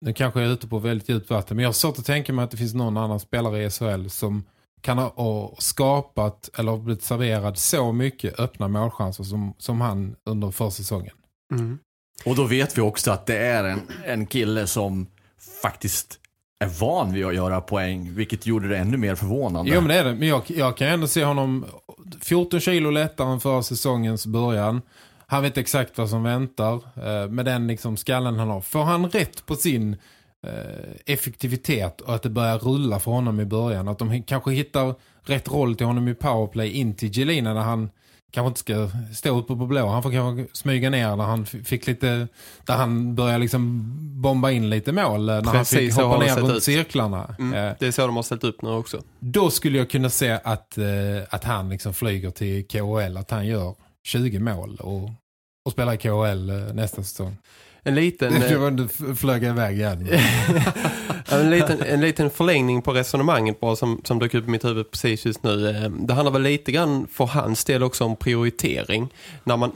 nu 0.02 0.14
kanske 0.14 0.40
jag 0.42 0.50
är 0.50 0.54
ute 0.54 0.68
på 0.68 0.80
väldigt 0.80 1.10
djupt 1.10 1.30
vatten 1.30 1.58
men 1.58 1.64
jag 1.64 1.68
har 1.68 1.74
svårt 1.74 2.00
att 2.00 2.06
tänka 2.06 2.34
mig 2.34 2.44
att 2.46 2.52
det 2.52 2.58
finns 2.58 2.74
någon 2.74 2.98
annan 2.98 3.20
spelare 3.20 3.64
i 3.64 3.70
SHL 3.70 4.08
som 4.10 4.44
kan 4.86 4.98
ha 4.98 5.56
skapat 5.58 6.50
eller 6.58 6.78
blivit 6.78 7.04
serverad 7.04 7.58
så 7.58 7.92
mycket 7.92 8.40
öppna 8.40 8.68
målchanser 8.68 9.24
som, 9.24 9.54
som 9.58 9.82
han 9.82 10.16
under 10.26 10.52
försäsongen. 10.52 11.14
Mm. 11.52 11.80
Och 12.26 12.36
då 12.36 12.44
vet 12.44 12.78
vi 12.78 12.82
också 12.82 13.12
att 13.12 13.26
det 13.26 13.38
är 13.38 13.64
en, 13.64 13.82
en 14.06 14.26
kille 14.26 14.68
som 14.68 15.08
faktiskt 15.62 16.20
är 16.60 16.68
van 16.68 17.14
vid 17.14 17.26
att 17.26 17.36
göra 17.36 17.62
poäng, 17.62 18.16
vilket 18.16 18.46
gjorde 18.46 18.68
det 18.68 18.78
ännu 18.78 18.98
mer 18.98 19.16
förvånande. 19.16 19.72
Jo 19.72 19.82
men 19.82 19.88
det 19.88 19.96
är 19.96 20.04
det, 20.04 20.16
men 20.16 20.28
jag, 20.28 20.44
jag 20.48 20.78
kan 20.78 20.88
ändå 20.88 21.08
se 21.08 21.24
honom 21.24 21.66
14 22.22 22.60
kilo 22.60 22.90
lättare 22.90 23.32
än 23.32 23.40
för 23.40 23.62
säsongens 23.62 24.26
början. 24.26 24.82
Han 25.28 25.44
vet 25.44 25.58
exakt 25.58 25.98
vad 25.98 26.10
som 26.10 26.24
väntar 26.24 26.74
eh, 26.76 27.30
med 27.30 27.46
den 27.46 27.68
liksom 27.68 27.98
skallen 27.98 28.40
han 28.40 28.50
har. 28.50 28.62
Får 28.62 28.84
han 28.84 29.10
rätt 29.10 29.46
på 29.46 29.56
sin 29.56 29.94
Eh, 29.94 30.00
effektivitet 31.06 32.02
och 32.02 32.16
att 32.16 32.24
det 32.24 32.30
börjar 32.30 32.60
rulla 32.60 33.00
för 33.00 33.12
honom 33.12 33.40
i 33.40 33.46
början. 33.46 33.88
Att 33.88 34.00
de 34.00 34.24
kanske 34.24 34.52
hittar 34.52 34.96
rätt 35.24 35.52
roll 35.52 35.76
till 35.76 35.86
honom 35.86 36.08
i 36.08 36.14
powerplay 36.16 36.72
in 36.72 36.96
till 36.96 37.12
Gelina 37.12 37.54
när 37.54 37.62
han 37.62 37.90
kanske 38.36 38.48
inte 38.48 38.60
ska 38.60 38.90
stå 39.16 39.38
uppe 39.38 39.56
på 39.56 39.66
blå. 39.66 39.88
Han 39.88 40.04
får 40.04 40.12
kanske 40.12 40.58
smyga 40.58 40.90
ner 40.90 41.16
när 41.16 41.24
han 41.24 41.46
fick 41.46 41.88
lite 41.88 42.28
där 42.66 42.76
han 42.76 43.16
börjar 43.16 43.40
liksom 43.40 43.84
bomba 44.22 44.52
in 44.52 44.70
lite 44.70 44.92
mål 44.92 45.26
när 45.26 45.42
Precis, 45.42 45.56
han 45.56 45.66
fick 45.66 45.94
hoppa 45.94 46.20
ner 46.20 46.36
runt 46.36 46.58
ut. 46.58 46.64
cirklarna. 46.64 47.36
Mm, 47.40 47.54
eh, 47.54 47.76
det 47.80 47.88
är 47.88 47.92
så 47.92 48.06
de 48.08 48.16
har 48.16 48.24
ställt 48.24 48.44
upp 48.44 48.62
nu 48.62 48.70
också. 48.70 49.02
Då 49.20 49.50
skulle 49.50 49.78
jag 49.78 49.90
kunna 49.90 50.10
se 50.10 50.40
att, 50.44 50.78
eh, 50.78 50.86
att 51.30 51.44
han 51.44 51.70
liksom 51.70 51.94
flyger 51.94 52.30
till 52.32 52.68
KHL, 52.68 53.18
att 53.18 53.32
han 53.32 53.48
gör 53.48 53.76
20 54.04 54.40
mål 54.40 54.78
och, 54.82 55.10
och 55.66 55.72
spelar 55.72 55.94
i 55.94 55.98
KHL 55.98 56.52
nästa 56.74 57.04
säsong 57.04 57.38
en 57.88 57.96
liten... 57.96 58.40
Det 58.40 58.58
var 58.58 58.68
inte 58.68 59.16
flög 59.16 59.44
iväg 59.44 59.78
igen. 59.78 60.08
en, 61.30 61.50
liten, 61.50 61.82
en 61.82 62.02
liten 62.02 62.30
förlängning 62.30 62.82
på 62.82 62.94
resonemanget 62.94 63.60
bara 63.60 63.76
som, 63.76 64.02
som 64.04 64.20
dök 64.20 64.34
upp 64.34 64.48
i 64.48 64.50
mitt 64.50 64.66
huvud 64.66 64.92
precis 64.92 65.26
just 65.26 65.44
nu. 65.44 65.70
Eh, 65.70 65.90
det 65.90 66.14
handlar 66.14 66.32
väl 66.32 66.42
lite 66.42 66.72
grann 66.72 67.08
för 67.08 67.26
hans 67.26 67.66
del 67.66 67.84
också 67.84 68.04
om 68.04 68.16
prioritering. 68.16 69.14
När 69.44 69.58
man 69.58 69.72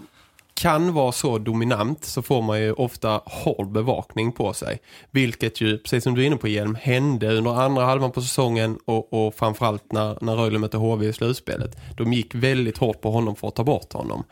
kan 0.54 0.94
vara 0.94 1.12
så 1.12 1.38
dominant 1.38 2.06
så 2.06 2.22
får 2.22 2.42
man 2.42 2.62
ju 2.62 2.74
ofta 2.74 3.22
hård 3.26 3.72
bevakning 3.72 4.32
på 4.32 4.54
sig. 4.54 4.80
Vilket 5.12 5.62
ju, 5.62 5.78
precis 5.78 6.04
som 6.04 6.16
du 6.16 6.22
är 6.22 6.26
inne 6.26 6.38
på 6.38 6.48
Hjelm, 6.48 6.78
hände 6.82 7.38
under 7.38 7.62
andra 7.62 7.86
halvan 7.86 8.12
på 8.12 8.22
säsongen 8.22 8.78
och, 8.86 9.14
och 9.14 9.36
framförallt 9.36 9.92
när, 9.92 10.18
när 10.22 10.36
Rögle 10.36 10.60
mötte 10.60 10.78
HV 10.78 11.08
i 11.08 11.14
slutspelet. 11.14 11.78
De 11.98 12.14
gick 12.14 12.36
väldigt 12.36 12.78
hårt 12.78 13.02
på 13.02 13.12
honom 13.12 13.36
för 13.36 13.48
att 13.48 13.56
ta 13.56 13.64
bort 13.64 13.94
honom 13.94 14.24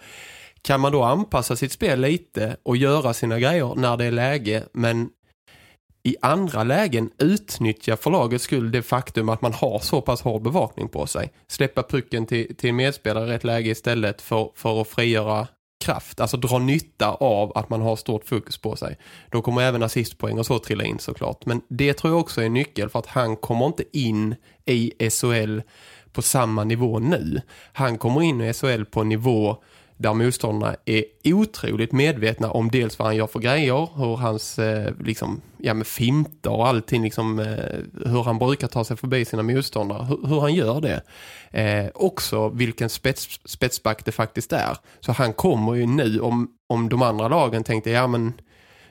kan 0.61 0.79
man 0.79 0.91
då 0.91 1.03
anpassa 1.03 1.55
sitt 1.55 1.71
spel 1.71 1.99
lite 1.99 2.57
och 2.63 2.77
göra 2.77 3.13
sina 3.13 3.39
grejer 3.39 3.75
när 3.75 3.97
det 3.97 4.05
är 4.05 4.11
läge 4.11 4.63
men 4.73 5.09
i 6.03 6.15
andra 6.21 6.63
lägen 6.63 7.09
utnyttja 7.17 7.97
för 7.97 8.11
lagets 8.11 8.43
skull 8.43 8.71
det 8.71 8.81
faktum 8.81 9.29
att 9.29 9.41
man 9.41 9.53
har 9.53 9.79
så 9.79 10.01
pass 10.01 10.21
hård 10.21 10.41
bevakning 10.41 10.89
på 10.89 11.07
sig. 11.07 11.31
Släppa 11.47 11.83
pucken 11.83 12.25
till, 12.25 12.55
till 12.55 12.73
medspelare 12.73 13.25
i 13.25 13.29
rätt 13.29 13.43
läge 13.43 13.69
istället 13.69 14.21
för, 14.21 14.51
för 14.55 14.81
att 14.81 14.87
frigöra 14.87 15.47
kraft. 15.79 16.19
Alltså 16.19 16.37
dra 16.37 16.59
nytta 16.59 17.11
av 17.11 17.57
att 17.57 17.69
man 17.69 17.81
har 17.81 17.95
stort 17.95 18.25
fokus 18.25 18.57
på 18.57 18.75
sig. 18.75 18.97
Då 19.31 19.41
kommer 19.41 19.61
även 19.61 19.83
assistpoäng 19.83 20.39
och 20.39 20.45
så 20.45 20.59
trilla 20.59 20.83
in 20.83 20.99
såklart. 20.99 21.45
Men 21.45 21.61
det 21.69 21.93
tror 21.93 22.13
jag 22.13 22.19
också 22.19 22.41
är 22.41 22.49
nyckel 22.49 22.89
för 22.89 22.99
att 22.99 23.07
han 23.07 23.35
kommer 23.35 23.65
inte 23.65 23.97
in 23.97 24.35
i 24.65 25.09
SHL 25.09 25.59
på 26.11 26.21
samma 26.21 26.63
nivå 26.63 26.99
nu. 26.99 27.41
Han 27.73 27.97
kommer 27.97 28.21
in 28.21 28.41
i 28.41 28.53
SHL 28.53 28.83
på 28.83 29.01
en 29.01 29.09
nivå 29.09 29.57
där 29.97 30.13
motståndarna 30.13 30.75
är 30.85 31.03
otroligt 31.23 31.91
medvetna 31.91 32.51
om 32.51 32.71
dels 32.71 32.99
vad 32.99 33.07
han 33.07 33.15
gör 33.15 33.27
för 33.27 33.39
grejer, 33.39 33.89
hur 33.95 34.15
hans 34.15 34.59
eh, 34.59 34.93
liksom, 34.99 35.41
ja, 35.57 35.73
med 35.73 35.87
fintar 35.87 36.51
och 36.51 36.67
allting, 36.67 37.03
liksom, 37.03 37.39
eh, 37.39 38.09
hur 38.11 38.23
han 38.23 38.39
brukar 38.39 38.67
ta 38.67 38.83
sig 38.83 38.97
förbi 38.97 39.25
sina 39.25 39.43
motståndare, 39.43 40.05
hur, 40.05 40.27
hur 40.27 40.39
han 40.39 40.53
gör 40.53 40.81
det. 40.81 41.01
Eh, 41.51 41.91
också 41.93 42.49
vilken 42.49 42.89
spets, 42.89 43.39
spetsback 43.45 44.05
det 44.05 44.11
faktiskt 44.11 44.53
är. 44.53 44.77
Så 44.99 45.11
han 45.11 45.33
kommer 45.33 45.73
ju 45.73 45.85
nu, 45.85 46.19
om, 46.19 46.47
om 46.69 46.89
de 46.89 47.01
andra 47.01 47.27
lagen 47.27 47.63
tänkte, 47.63 47.89
ja 47.89 48.07
men 48.07 48.33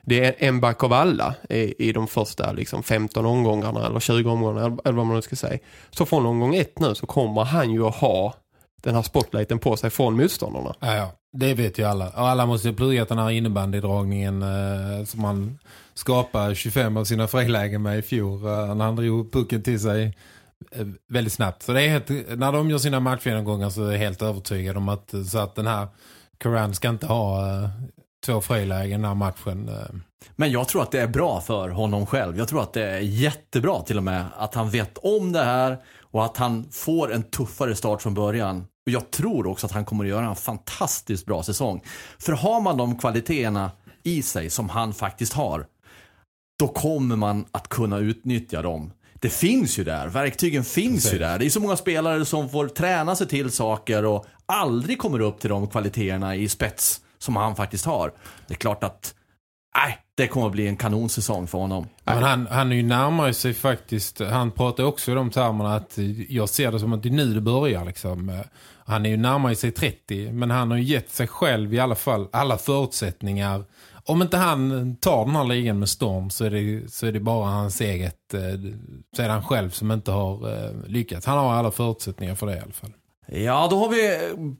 det 0.02 0.24
är 0.24 0.34
en 0.38 0.60
back 0.60 0.84
av 0.84 0.92
alla 0.92 1.34
i, 1.50 1.88
i 1.88 1.92
de 1.92 2.06
första 2.06 2.52
liksom 2.52 2.82
15 2.82 3.26
omgångarna 3.26 3.86
eller 3.86 4.00
20 4.00 4.30
omgångarna 4.30 4.78
eller 4.84 4.96
vad 4.96 5.06
man 5.06 5.16
nu 5.16 5.22
ska 5.22 5.36
säga. 5.36 5.58
Så 5.90 6.06
från 6.06 6.26
omgång 6.26 6.54
ett 6.54 6.78
nu 6.78 6.94
så 6.94 7.06
kommer 7.06 7.44
han 7.44 7.70
ju 7.70 7.86
att 7.86 7.94
ha 7.94 8.34
den 8.86 8.94
här 8.94 9.02
spotlighten 9.02 9.58
på 9.58 9.76
sig 9.76 9.90
från 9.90 10.16
motståndarna. 10.16 10.74
Ja, 10.80 10.94
ja. 10.94 11.12
det 11.32 11.54
vet 11.54 11.78
ju 11.78 11.84
alla. 11.84 12.08
Och 12.08 12.28
alla 12.28 12.46
måste 12.46 12.68
ju 12.68 12.74
plugga 12.74 13.04
den 13.04 13.18
här 13.18 13.30
innebandydragningen 13.30 14.42
eh, 14.42 15.04
som 15.04 15.22
man 15.22 15.58
skapade 15.94 16.54
25 16.54 16.96
av 16.96 17.04
sina 17.04 17.28
frilägen 17.28 17.82
med 17.82 17.98
i 17.98 18.02
fjol 18.02 18.44
eh, 18.44 18.74
när 18.74 18.84
han 18.84 18.96
drog 18.96 19.32
pucken 19.32 19.62
till 19.62 19.80
sig 19.80 20.16
eh, 20.72 20.86
väldigt 21.08 21.32
snabbt. 21.32 21.62
Så 21.62 21.72
det 21.72 21.82
är 21.82 21.88
helt, 21.88 22.08
när 22.38 22.52
de 22.52 22.70
gör 22.70 22.78
sina 22.78 23.00
matchgenomgångar 23.00 23.70
så 23.70 23.84
är 23.84 23.92
jag 23.92 23.98
helt 23.98 24.22
övertygad 24.22 24.76
om 24.76 24.88
att, 24.88 25.14
så 25.30 25.38
att 25.38 25.54
den 25.54 25.66
här 25.66 25.88
Coran 26.42 26.74
ska 26.74 26.88
inte 26.88 27.06
ha 27.06 27.48
eh, 27.48 27.68
två 28.26 28.40
frilägen 28.40 29.02
den 29.02 29.08
här 29.08 29.14
matchen. 29.14 29.68
Eh. 29.68 29.96
Men 30.36 30.50
jag 30.50 30.68
tror 30.68 30.82
att 30.82 30.90
det 30.90 31.00
är 31.00 31.08
bra 31.08 31.40
för 31.40 31.68
honom 31.68 32.06
själv. 32.06 32.38
Jag 32.38 32.48
tror 32.48 32.62
att 32.62 32.72
det 32.72 32.90
är 32.90 33.00
jättebra 33.00 33.82
till 33.82 33.96
och 33.96 34.04
med 34.04 34.24
att 34.36 34.54
han 34.54 34.70
vet 34.70 34.98
om 34.98 35.32
det 35.32 35.44
här 35.44 35.78
och 36.00 36.24
att 36.24 36.36
han 36.36 36.68
får 36.70 37.12
en 37.12 37.22
tuffare 37.22 37.74
start 37.74 38.02
från 38.02 38.14
början. 38.14 38.66
Och 38.86 38.92
jag 38.92 39.10
tror 39.10 39.46
också 39.46 39.66
att 39.66 39.72
han 39.72 39.84
kommer 39.84 40.04
att 40.04 40.10
göra 40.10 40.26
en 40.26 40.36
fantastiskt 40.36 41.26
bra 41.26 41.42
säsong. 41.42 41.82
För 42.18 42.32
har 42.32 42.60
man 42.60 42.76
de 42.76 42.98
kvaliteterna 42.98 43.70
i 44.02 44.22
sig 44.22 44.50
som 44.50 44.68
han 44.68 44.94
faktiskt 44.94 45.32
har, 45.32 45.66
då 46.58 46.68
kommer 46.68 47.16
man 47.16 47.46
att 47.52 47.68
kunna 47.68 47.98
utnyttja 47.98 48.62
dem. 48.62 48.92
Det 49.14 49.28
finns 49.28 49.78
ju 49.78 49.84
där, 49.84 50.08
verktygen 50.08 50.64
finns 50.64 50.94
Precis. 50.94 51.14
ju 51.14 51.18
där. 51.18 51.38
Det 51.38 51.46
är 51.46 51.50
så 51.50 51.60
många 51.60 51.76
spelare 51.76 52.24
som 52.24 52.48
får 52.48 52.68
träna 52.68 53.16
sig 53.16 53.28
till 53.28 53.50
saker 53.50 54.04
och 54.04 54.26
aldrig 54.46 54.98
kommer 54.98 55.20
upp 55.20 55.40
till 55.40 55.50
de 55.50 55.66
kvaliteterna 55.68 56.36
i 56.36 56.48
spets 56.48 57.00
som 57.18 57.36
han 57.36 57.56
faktiskt 57.56 57.84
har. 57.84 58.12
Det 58.46 58.54
är 58.54 58.58
klart 58.58 58.84
att 58.84 59.14
nej, 59.76 59.98
det 60.14 60.26
kommer 60.26 60.46
att 60.46 60.52
bli 60.52 60.66
en 60.66 60.76
kanonsäsong 60.76 61.46
för 61.46 61.58
honom. 61.58 61.86
Men 62.04 62.22
han, 62.22 62.46
han 62.46 62.72
är 62.72 62.76
ju 62.76 62.82
närmare 62.82 63.34
sig 63.34 63.54
faktiskt. 63.54 64.20
Han 64.20 64.50
pratar 64.50 64.84
också 64.84 65.12
i 65.12 65.14
de 65.14 65.30
termerna 65.30 65.76
att 65.76 65.98
jag 66.28 66.48
ser 66.48 66.72
det 66.72 66.80
som 66.80 66.92
att 66.92 67.02
det 67.02 67.08
är 67.08 67.10
nu 67.10 67.34
det 67.34 67.40
börjar. 67.40 67.84
Liksom. 67.84 68.42
Han 68.86 69.06
är 69.06 69.10
ju 69.10 69.16
närmare 69.16 69.56
sig 69.56 69.70
30 69.70 70.32
men 70.32 70.50
han 70.50 70.70
har 70.70 70.78
ju 70.78 70.84
gett 70.84 71.10
sig 71.10 71.26
själv 71.26 71.74
i 71.74 71.78
alla 71.78 71.94
fall 71.94 72.28
alla 72.32 72.58
förutsättningar. 72.58 73.64
Om 74.04 74.22
inte 74.22 74.36
han 74.36 74.96
tar 74.96 75.26
den 75.26 75.36
här 75.36 75.44
ligan 75.44 75.78
med 75.78 75.88
storm 75.88 76.30
så 76.30 76.44
är 76.44 76.50
det, 76.50 76.92
så 76.92 77.06
är 77.06 77.12
det 77.12 77.20
bara 77.20 77.46
hans 77.46 77.80
eget, 77.80 78.34
eh, 78.34 78.40
så 79.16 79.22
är 79.22 79.28
han 79.28 79.44
själv 79.44 79.70
som 79.70 79.92
inte 79.92 80.10
har 80.10 80.52
eh, 80.52 80.70
lyckats. 80.86 81.26
Han 81.26 81.38
har 81.38 81.54
alla 81.54 81.70
förutsättningar 81.70 82.34
för 82.34 82.46
det 82.46 82.56
i 82.56 82.60
alla 82.60 82.72
fall. 82.72 82.92
Ja, 83.28 83.68
då 83.70 83.78
har 83.78 83.88
vi 83.88 84.18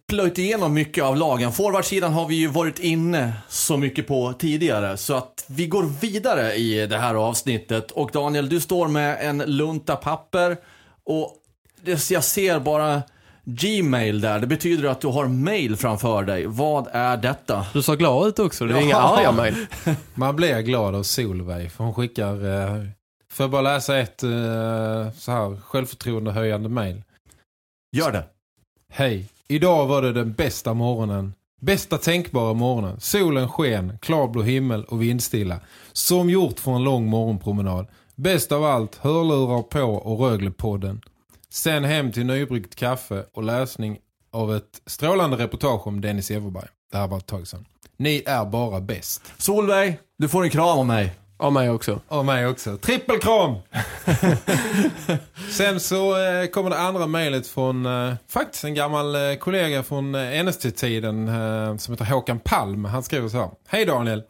plöjt 0.08 0.38
igenom 0.38 0.74
mycket 0.74 1.04
av 1.04 1.16
lagen. 1.16 1.52
Forwardsidan 1.52 2.12
har 2.12 2.26
vi 2.26 2.34
ju 2.34 2.48
varit 2.48 2.78
inne 2.78 3.32
så 3.48 3.76
mycket 3.76 4.06
på 4.06 4.32
tidigare. 4.32 4.96
Så 4.96 5.14
att 5.14 5.44
vi 5.48 5.66
går 5.66 5.82
vidare 6.00 6.54
i 6.54 6.86
det 6.86 6.98
här 6.98 7.14
avsnittet. 7.14 7.90
Och 7.90 8.10
Daniel, 8.12 8.48
du 8.48 8.60
står 8.60 8.88
med 8.88 9.18
en 9.20 9.38
lunta 9.38 9.96
papper. 9.96 10.56
Och 11.04 11.32
jag 12.08 12.24
ser 12.24 12.60
bara 12.60 13.02
Gmail 13.48 14.20
där. 14.20 14.38
Det 14.38 14.46
betyder 14.46 14.88
att 14.88 15.00
du 15.00 15.08
har 15.08 15.28
mail 15.28 15.76
framför 15.76 16.22
dig. 16.22 16.46
Vad 16.46 16.88
är 16.92 17.16
detta? 17.16 17.66
Du 17.72 17.82
sa 17.82 17.94
glad 17.94 18.28
ut 18.28 18.38
också. 18.38 18.66
Det 18.66 18.78
är 18.78 18.82
inga 18.82 18.96
arga 18.96 19.32
mail. 19.32 19.66
Man 20.14 20.36
blir 20.36 20.60
glad 20.60 20.94
av 20.94 21.02
Solveig. 21.02 21.72
För 21.72 21.84
hon 21.84 21.94
skickar... 21.94 22.32
Eh, 22.32 22.84
får 23.30 23.44
jag 23.44 23.50
bara 23.50 23.62
läsa 23.62 23.98
ett 23.98 24.22
eh, 24.22 24.30
så 25.18 25.32
här 25.32 25.60
självförtroende 25.60 26.32
höjande 26.32 26.68
mail? 26.68 27.02
Gör 27.92 28.12
det. 28.12 28.24
Hej, 28.92 29.28
idag 29.48 29.86
var 29.86 30.02
det 30.02 30.12
den 30.12 30.32
bästa 30.32 30.74
morgonen. 30.74 31.34
Bästa 31.60 31.98
tänkbara 31.98 32.54
morgonen. 32.54 33.00
Solen 33.00 33.48
sken, 33.48 33.98
klarblå 34.02 34.42
himmel 34.42 34.84
och 34.84 35.02
vindstilla. 35.02 35.60
Som 35.92 36.30
gjort 36.30 36.60
för 36.60 36.72
en 36.72 36.84
lång 36.84 37.06
morgonpromenad. 37.06 37.86
Bäst 38.14 38.52
av 38.52 38.64
allt, 38.64 38.96
hörlurar 38.96 39.62
på 39.62 39.82
och 39.82 40.20
Röglepodden. 40.20 41.00
Sen 41.56 41.84
hem 41.84 42.12
till 42.12 42.26
nybryggt 42.26 42.74
kaffe 42.74 43.24
och 43.32 43.42
läsning 43.42 43.98
av 44.32 44.56
ett 44.56 44.82
strålande 44.86 45.36
reportage 45.36 45.86
om 45.86 46.00
Dennis 46.00 46.30
Everberg. 46.30 46.68
Det 46.92 46.98
här 46.98 47.08
var 47.08 47.18
ett 47.18 47.26
tag 47.26 47.46
sedan. 47.46 47.66
Ni 47.96 48.22
är 48.26 48.44
bara 48.44 48.80
bäst. 48.80 49.22
Solveig, 49.38 49.98
du 50.18 50.28
får 50.28 50.44
en 50.44 50.50
kram 50.50 50.78
av 50.78 50.86
mig. 50.86 51.14
Av 51.36 51.52
mig 51.52 51.70
också. 51.70 52.00
Av 52.08 52.24
mig 52.24 52.46
också. 52.46 52.76
Trippelkram! 52.76 53.54
Sen 55.50 55.80
så 55.80 56.24
eh, 56.26 56.46
kommer 56.46 56.70
det 56.70 56.78
andra 56.78 57.06
mejlet 57.06 57.46
från 57.46 57.86
eh, 57.86 58.14
faktiskt 58.28 58.64
en 58.64 58.74
gammal 58.74 59.14
eh, 59.14 59.36
kollega 59.36 59.82
från 59.82 60.14
eh, 60.14 60.44
NST-tiden 60.44 61.28
eh, 61.28 61.76
som 61.76 61.94
heter 61.94 62.04
Håkan 62.04 62.38
Palm. 62.38 62.84
Han 62.84 63.02
skriver 63.02 63.28
så 63.28 63.36
här. 63.36 63.50
Hej 63.68 63.84
Daniel! 63.84 64.22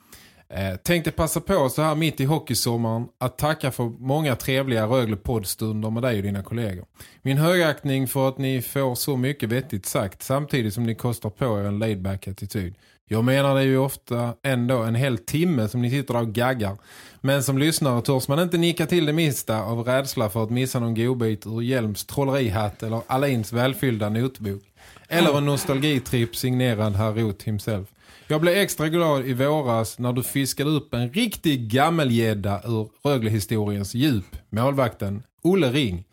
Eh, 0.48 0.76
tänkte 0.76 1.10
passa 1.10 1.40
på 1.40 1.68
så 1.68 1.82
här 1.82 1.94
mitt 1.94 2.20
i 2.20 2.24
hockeysommaren 2.24 3.08
att 3.18 3.38
tacka 3.38 3.70
för 3.70 3.84
många 3.84 4.36
trevliga 4.36 4.86
Rögle 4.86 5.16
poddstunder 5.16 5.90
med 5.90 6.02
dig 6.02 6.16
och 6.16 6.22
dina 6.22 6.42
kollegor. 6.42 6.84
Min 7.22 7.38
högaktning 7.38 8.08
för 8.08 8.28
att 8.28 8.38
ni 8.38 8.62
får 8.62 8.94
så 8.94 9.16
mycket 9.16 9.48
vettigt 9.48 9.86
sagt 9.86 10.22
samtidigt 10.22 10.74
som 10.74 10.84
ni 10.84 10.94
kostar 10.94 11.30
på 11.30 11.60
er 11.60 11.64
en 11.64 11.78
laidback 11.78 12.28
attityd. 12.28 12.74
Jag 13.08 13.24
menar 13.24 13.54
det 13.54 13.60
är 13.60 13.64
ju 13.64 13.78
ofta 13.78 14.34
ändå 14.42 14.82
en 14.82 14.94
hel 14.94 15.18
timme 15.18 15.68
som 15.68 15.82
ni 15.82 15.90
sitter 15.90 16.14
där 16.14 16.20
och 16.20 16.32
gaggar. 16.32 16.76
Men 17.20 17.42
som 17.42 17.58
lyssnare 17.58 18.02
törs 18.02 18.28
man 18.28 18.38
inte 18.38 18.58
nicka 18.58 18.86
till 18.86 19.06
det 19.06 19.12
minsta 19.12 19.62
av 19.62 19.84
rädsla 19.84 20.30
för 20.30 20.42
att 20.44 20.50
missa 20.50 20.78
någon 20.80 20.94
godbit 20.94 21.46
ur 21.46 21.60
Hjelms 21.60 22.04
trollerihatt 22.04 22.82
eller 22.82 23.00
Alins 23.06 23.52
välfyllda 23.52 24.08
notbok. 24.08 24.62
Eller 25.08 25.38
en 25.38 25.46
nostalgitripp 25.46 26.36
signerad 26.36 26.96
herr 26.96 27.12
Roth 27.12 27.44
himself. 27.44 27.88
Jag 28.28 28.40
blev 28.40 28.54
extra 28.54 28.88
glad 28.88 29.26
i 29.26 29.32
våras 29.32 29.98
när 29.98 30.12
du 30.12 30.22
fiskade 30.22 30.70
upp 30.70 30.94
en 30.94 31.10
riktig 31.12 31.70
gammelgädda 31.70 32.62
ur 32.64 32.88
Röglehistoriens 33.04 33.94
djup, 33.94 34.36
målvakten 34.50 35.22
Olle 35.42 35.72
Ring. 35.72 36.04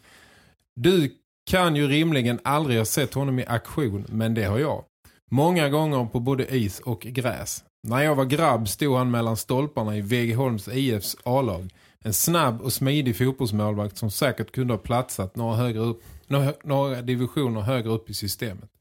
Du 0.76 1.12
kan 1.46 1.76
ju 1.76 1.88
rimligen 1.88 2.40
aldrig 2.44 2.78
ha 2.78 2.86
sett 2.86 3.14
honom 3.14 3.40
i 3.40 3.46
aktion, 3.46 4.06
men 4.10 4.34
det 4.34 4.44
har 4.44 4.60
jag. 4.60 4.84
Många 5.32 5.70
gånger 5.70 6.06
på 6.06 6.20
både 6.20 6.56
is 6.56 6.80
och 6.80 7.02
gräs. 7.02 7.64
När 7.88 8.02
jag 8.02 8.16
var 8.16 8.26
grabb 8.26 8.70
stod 8.70 8.98
han 8.98 9.12
mellan 9.12 9.38
stolparna 9.38 9.98
i 9.98 10.02
Vegeholms 10.02 10.68
IFs 10.68 11.18
A-lag. 11.24 11.70
En 12.00 12.14
snabb 12.14 12.62
och 12.62 12.74
smidig 12.74 13.18
fotbollsmålvakt 13.18 13.98
som 13.98 14.12
säkert 14.12 14.52
kunde 14.52 14.74
ha 14.74 14.78
platsat 14.78 15.36
några, 15.36 15.56
högre 15.56 15.80
upp, 15.80 16.04
några, 16.28 16.54
några 16.64 17.02
divisioner 17.02 17.62
högre 17.62 17.90
upp 17.90 18.10
i 18.10 18.14
systemet. 18.14 18.73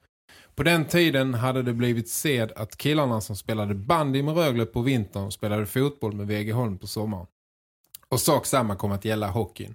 På 0.54 0.62
den 0.62 0.84
tiden 0.84 1.34
hade 1.34 1.62
det 1.62 1.72
blivit 1.72 2.08
sed 2.08 2.52
att 2.56 2.76
killarna 2.76 3.20
som 3.20 3.36
spelade 3.36 3.74
bandy 3.74 4.22
med 4.22 4.36
Rögle 4.36 4.66
på 4.66 4.82
vintern 4.82 5.30
spelade 5.30 5.66
fotboll 5.66 6.12
med 6.12 6.26
Vegeholm 6.26 6.78
på 6.78 6.86
sommaren. 6.86 7.26
Och 8.08 8.20
sak 8.20 8.46
samma 8.46 8.76
kom 8.76 8.92
att 8.92 9.04
gälla 9.04 9.30
hockeyn. 9.30 9.74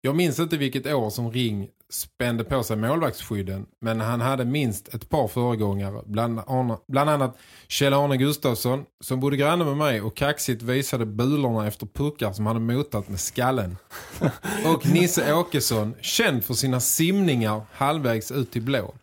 Jag 0.00 0.16
minns 0.16 0.38
inte 0.38 0.56
vilket 0.56 0.86
år 0.86 1.10
som 1.10 1.30
Ring 1.30 1.68
spände 1.90 2.44
på 2.44 2.62
sig 2.62 2.76
målvaktsskydden 2.76 3.66
men 3.80 4.00
han 4.00 4.20
hade 4.20 4.44
minst 4.44 4.94
ett 4.94 5.08
par 5.08 5.28
föregångare 5.28 6.02
bland, 6.06 6.40
bland 6.88 7.10
annat 7.10 7.38
Kjell-Arne 7.68 8.16
Gustafsson 8.16 8.84
som 9.04 9.20
bodde 9.20 9.36
granne 9.36 9.64
med 9.64 9.76
mig 9.76 10.00
och 10.00 10.16
kaxigt 10.16 10.62
visade 10.62 11.06
bulorna 11.06 11.66
efter 11.66 11.86
puckar 11.86 12.32
som 12.32 12.46
hade 12.46 12.60
motat 12.60 13.08
med 13.08 13.20
skallen. 13.20 13.76
Och 14.74 14.86
Nisse 14.86 15.34
Åkesson, 15.34 15.94
känd 16.00 16.44
för 16.44 16.54
sina 16.54 16.80
simningar 16.80 17.62
halvvägs 17.72 18.30
ut 18.30 18.50
till 18.50 18.62
blå. 18.62 18.94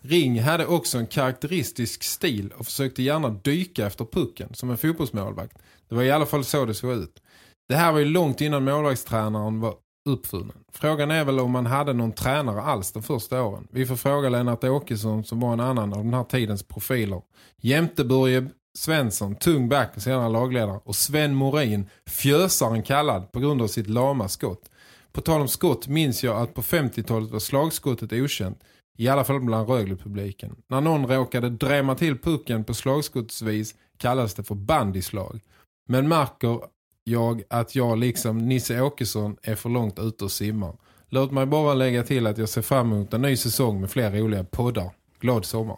Ring 0.00 0.40
hade 0.40 0.66
också 0.66 0.98
en 0.98 1.06
karaktäristisk 1.06 2.02
stil 2.02 2.52
och 2.56 2.66
försökte 2.66 3.02
gärna 3.02 3.28
dyka 3.28 3.86
efter 3.86 4.04
pucken 4.04 4.54
som 4.54 4.70
en 4.70 4.78
fotbollsmålvakt. 4.78 5.58
Det 5.88 5.94
var 5.94 6.02
i 6.02 6.10
alla 6.10 6.26
fall 6.26 6.44
så 6.44 6.64
det 6.64 6.74
såg 6.74 6.92
ut. 6.92 7.22
Det 7.68 7.76
här 7.76 7.92
var 7.92 7.98
ju 7.98 8.04
långt 8.04 8.40
innan 8.40 8.64
målvaktstränaren 8.64 9.60
var 9.60 9.74
uppfunnen. 10.08 10.56
Frågan 10.72 11.10
är 11.10 11.24
väl 11.24 11.40
om 11.40 11.50
man 11.50 11.66
hade 11.66 11.92
någon 11.92 12.12
tränare 12.12 12.62
alls 12.62 12.92
de 12.92 13.02
första 13.02 13.42
åren. 13.42 13.68
Vi 13.70 13.86
får 13.86 13.96
fråga 13.96 14.28
Lennart 14.28 14.64
Åkesson 14.64 15.24
som 15.24 15.40
var 15.40 15.52
en 15.52 15.60
annan 15.60 15.92
av 15.92 16.04
den 16.04 16.14
här 16.14 16.24
tidens 16.24 16.62
profiler. 16.62 17.22
Jämte 17.60 18.04
Börje 18.04 18.50
Svensson, 18.78 19.34
tung 19.34 19.68
back 19.68 19.92
och 19.96 20.02
senare 20.02 20.28
lagledare. 20.28 20.80
Och 20.84 20.96
Sven 20.96 21.34
Morin, 21.34 21.86
fjösaren 22.06 22.82
kallad 22.82 23.32
på 23.32 23.40
grund 23.40 23.62
av 23.62 23.66
sitt 23.66 23.88
lama 23.88 24.28
skott. 24.28 24.70
På 25.12 25.20
tal 25.20 25.40
om 25.40 25.48
skott 25.48 25.88
minns 25.88 26.24
jag 26.24 26.36
att 26.42 26.54
på 26.54 26.62
50-talet 26.62 27.30
var 27.30 27.38
slagskottet 27.38 28.12
okänt. 28.12 28.62
I 29.00 29.08
alla 29.08 29.24
fall 29.24 29.40
bland 29.40 29.68
Rögle-publiken. 29.68 30.56
När 30.68 30.80
någon 30.80 31.06
råkade 31.06 31.50
drämma 31.50 31.94
till 31.94 32.18
pucken 32.18 32.64
på 32.64 32.74
slagskottsvis 32.74 33.74
kallas 33.98 34.34
det 34.34 34.42
för 34.44 34.54
bandyslag. 34.54 35.40
Men 35.88 36.08
märker 36.08 36.60
jag 37.04 37.42
att 37.50 37.74
jag 37.74 37.98
liksom 37.98 38.38
Nisse 38.38 38.80
Åkesson 38.80 39.36
är 39.42 39.54
för 39.54 39.68
långt 39.68 39.98
ute 39.98 40.24
och 40.24 40.32
simmar. 40.32 40.76
Låt 41.08 41.30
mig 41.30 41.46
bara 41.46 41.74
lägga 41.74 42.02
till 42.02 42.26
att 42.26 42.38
jag 42.38 42.48
ser 42.48 42.62
fram 42.62 42.92
emot 42.92 43.14
en 43.14 43.22
ny 43.22 43.36
säsong 43.36 43.80
med 43.80 43.90
fler 43.90 44.10
roliga 44.10 44.44
poddar. 44.44 44.90
Glad 45.20 45.44
sommar. 45.44 45.76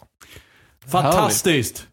Fantastiskt! 0.87 1.87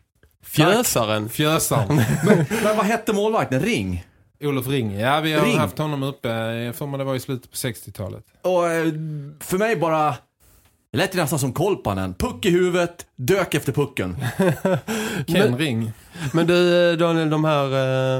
Fjösaren. 0.43 1.29
Fjösaren. 1.29 1.95
men, 2.25 2.45
men 2.63 2.77
vad 2.77 2.85
hette 2.85 3.13
målvakten? 3.13 3.61
Ring? 3.61 4.05
Olof 4.41 4.67
Ring. 4.67 4.99
Ja, 4.99 5.19
vi 5.19 5.33
har 5.33 5.45
Ring. 5.45 5.57
haft 5.57 5.77
honom 5.77 6.03
uppe. 6.03 6.29
Jag 6.53 6.75
får 6.75 6.87
man 6.87 6.99
det 6.99 7.05
var 7.05 7.15
i 7.15 7.19
slutet 7.19 7.51
på 7.51 7.55
60-talet. 7.55 8.25
Och 8.41 8.69
eh, 8.69 8.93
för 9.39 9.57
mig 9.57 9.75
bara... 9.75 10.15
Det 10.91 10.97
lät 10.97 11.15
ju 11.15 11.19
nästan 11.19 11.39
som 11.39 11.53
Kolpanen. 11.53 12.13
Puck 12.13 12.45
i 12.45 12.49
huvudet, 12.49 13.05
dök 13.15 13.53
efter 13.55 13.71
pucken. 13.71 14.17
Ken 15.27 15.49
Men- 15.51 15.57
Ring. 15.57 15.91
Men 16.33 16.47
du 16.47 16.95
Daniel, 16.95 17.29
de 17.29 17.43
här 17.45 17.65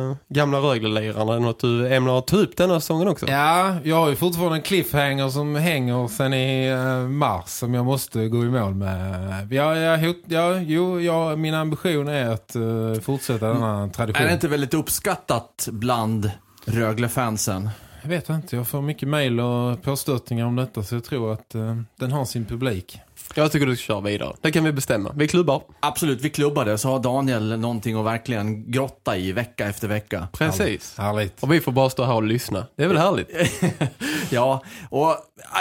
eh, 0.09 0.15
gamla 0.29 0.57
Rögle-lirarna, 0.57 1.35
är 1.35 1.39
något 1.39 1.59
du 1.59 1.93
ämnar 1.93 2.21
ta 2.21 2.37
upp 2.37 2.57
den 2.57 2.69
här 2.71 2.79
säsongen 2.79 3.07
också? 3.07 3.27
Ja, 3.27 3.75
jag 3.83 3.95
har 3.95 4.09
ju 4.09 4.15
fortfarande 4.15 4.55
en 4.57 4.61
cliffhanger 4.61 5.29
som 5.29 5.55
hänger 5.55 6.07
sen 6.07 6.33
i 6.33 6.67
eh, 6.67 7.07
mars 7.09 7.49
som 7.49 7.73
jag 7.73 7.85
måste 7.85 8.27
gå 8.27 8.43
i 8.43 8.49
mål 8.49 8.73
med. 8.75 9.53
Ja, 9.53 9.75
ja, 9.75 9.97
hot, 9.97 10.17
ja, 10.27 10.59
jo, 10.59 11.01
ja, 11.01 11.35
min 11.35 11.53
ambition 11.53 12.07
är 12.07 12.29
att 12.29 12.55
eh, 12.55 13.01
fortsätta 13.01 13.47
denna 13.47 13.89
tradition. 13.89 14.23
Är 14.23 14.27
det 14.27 14.33
inte 14.33 14.47
väldigt 14.47 14.73
uppskattat 14.73 15.67
bland 15.71 16.31
Rögle-fansen? 16.65 17.69
Jag 18.01 18.09
vet 18.09 18.29
inte, 18.29 18.55
jag 18.55 18.67
får 18.67 18.81
mycket 18.81 19.09
mejl 19.09 19.39
och 19.39 19.81
påstötningar 19.81 20.45
om 20.45 20.55
detta 20.55 20.83
så 20.83 20.95
jag 20.95 21.03
tror 21.03 21.33
att 21.33 21.55
eh, 21.55 21.75
den 21.95 22.11
har 22.11 22.25
sin 22.25 22.45
publik. 22.45 22.99
Jag 23.35 23.51
tycker 23.51 23.65
du 23.65 23.75
ska 23.75 23.83
köra 23.83 24.01
vidare. 24.01 24.35
Det 24.41 24.51
kan 24.51 24.63
vi 24.63 24.71
bestämma. 24.71 25.11
Vi 25.15 25.27
klubbar. 25.27 25.61
Absolut, 25.79 26.21
vi 26.21 26.29
klubbade 26.29 26.77
så 26.77 26.89
har 26.89 26.99
Daniel 26.99 27.59
någonting 27.59 27.99
att 27.99 28.05
verkligen 28.05 28.71
grotta 28.71 29.17
i 29.17 29.31
vecka 29.31 29.67
efter 29.67 29.87
vecka. 29.87 30.27
Precis. 30.33 30.97
Härligt. 30.97 31.43
Och 31.43 31.53
vi 31.53 31.61
får 31.61 31.71
bara 31.71 31.89
stå 31.89 32.03
här 32.03 32.13
och 32.13 32.23
lyssna. 32.23 32.65
Det 32.75 32.83
är 32.83 32.87
väl 32.87 32.97
härligt? 32.97 33.29
Ja, 34.31 34.63
och 34.89 35.09
äh, 35.09 35.15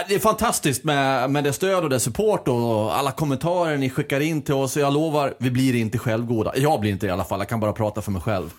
det 0.09 0.15
är 0.15 0.19
fantastiskt 0.19 0.85
med, 0.85 1.31
med 1.31 1.45
det 1.45 1.53
stöd 1.53 1.85
och 1.85 1.91
det 1.91 2.01
support 2.01 2.49
och 2.49 2.99
alla 2.99 3.13
kommentarer 3.13 3.77
ni 3.77 3.91
skickar 3.91 4.21
in 4.21 4.43
till 4.43 4.55
oss. 4.55 4.77
Jag 4.77 4.93
lovar, 4.93 5.35
vi 5.39 5.51
blir 5.51 5.75
inte 5.75 5.99
självgoda. 5.99 6.53
Jag 6.57 6.81
blir 6.81 6.91
inte 6.91 7.07
i 7.07 7.11
alla 7.11 7.25
fall, 7.25 7.39
jag 7.41 7.49
kan 7.49 7.61
bara 7.61 7.73
prata 7.73 8.03
för 8.03 8.11
mig 8.13 8.23
själv. 8.23 8.53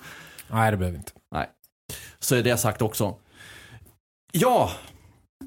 Nej, 0.48 0.72
det 0.72 0.78
behöver 0.78 0.98
inte. 0.98 1.12
Nej, 1.32 1.48
så 2.20 2.36
är 2.36 2.44
det 2.44 2.58
sagt 2.58 2.82
också. 2.82 3.16
Ja, 4.32 4.70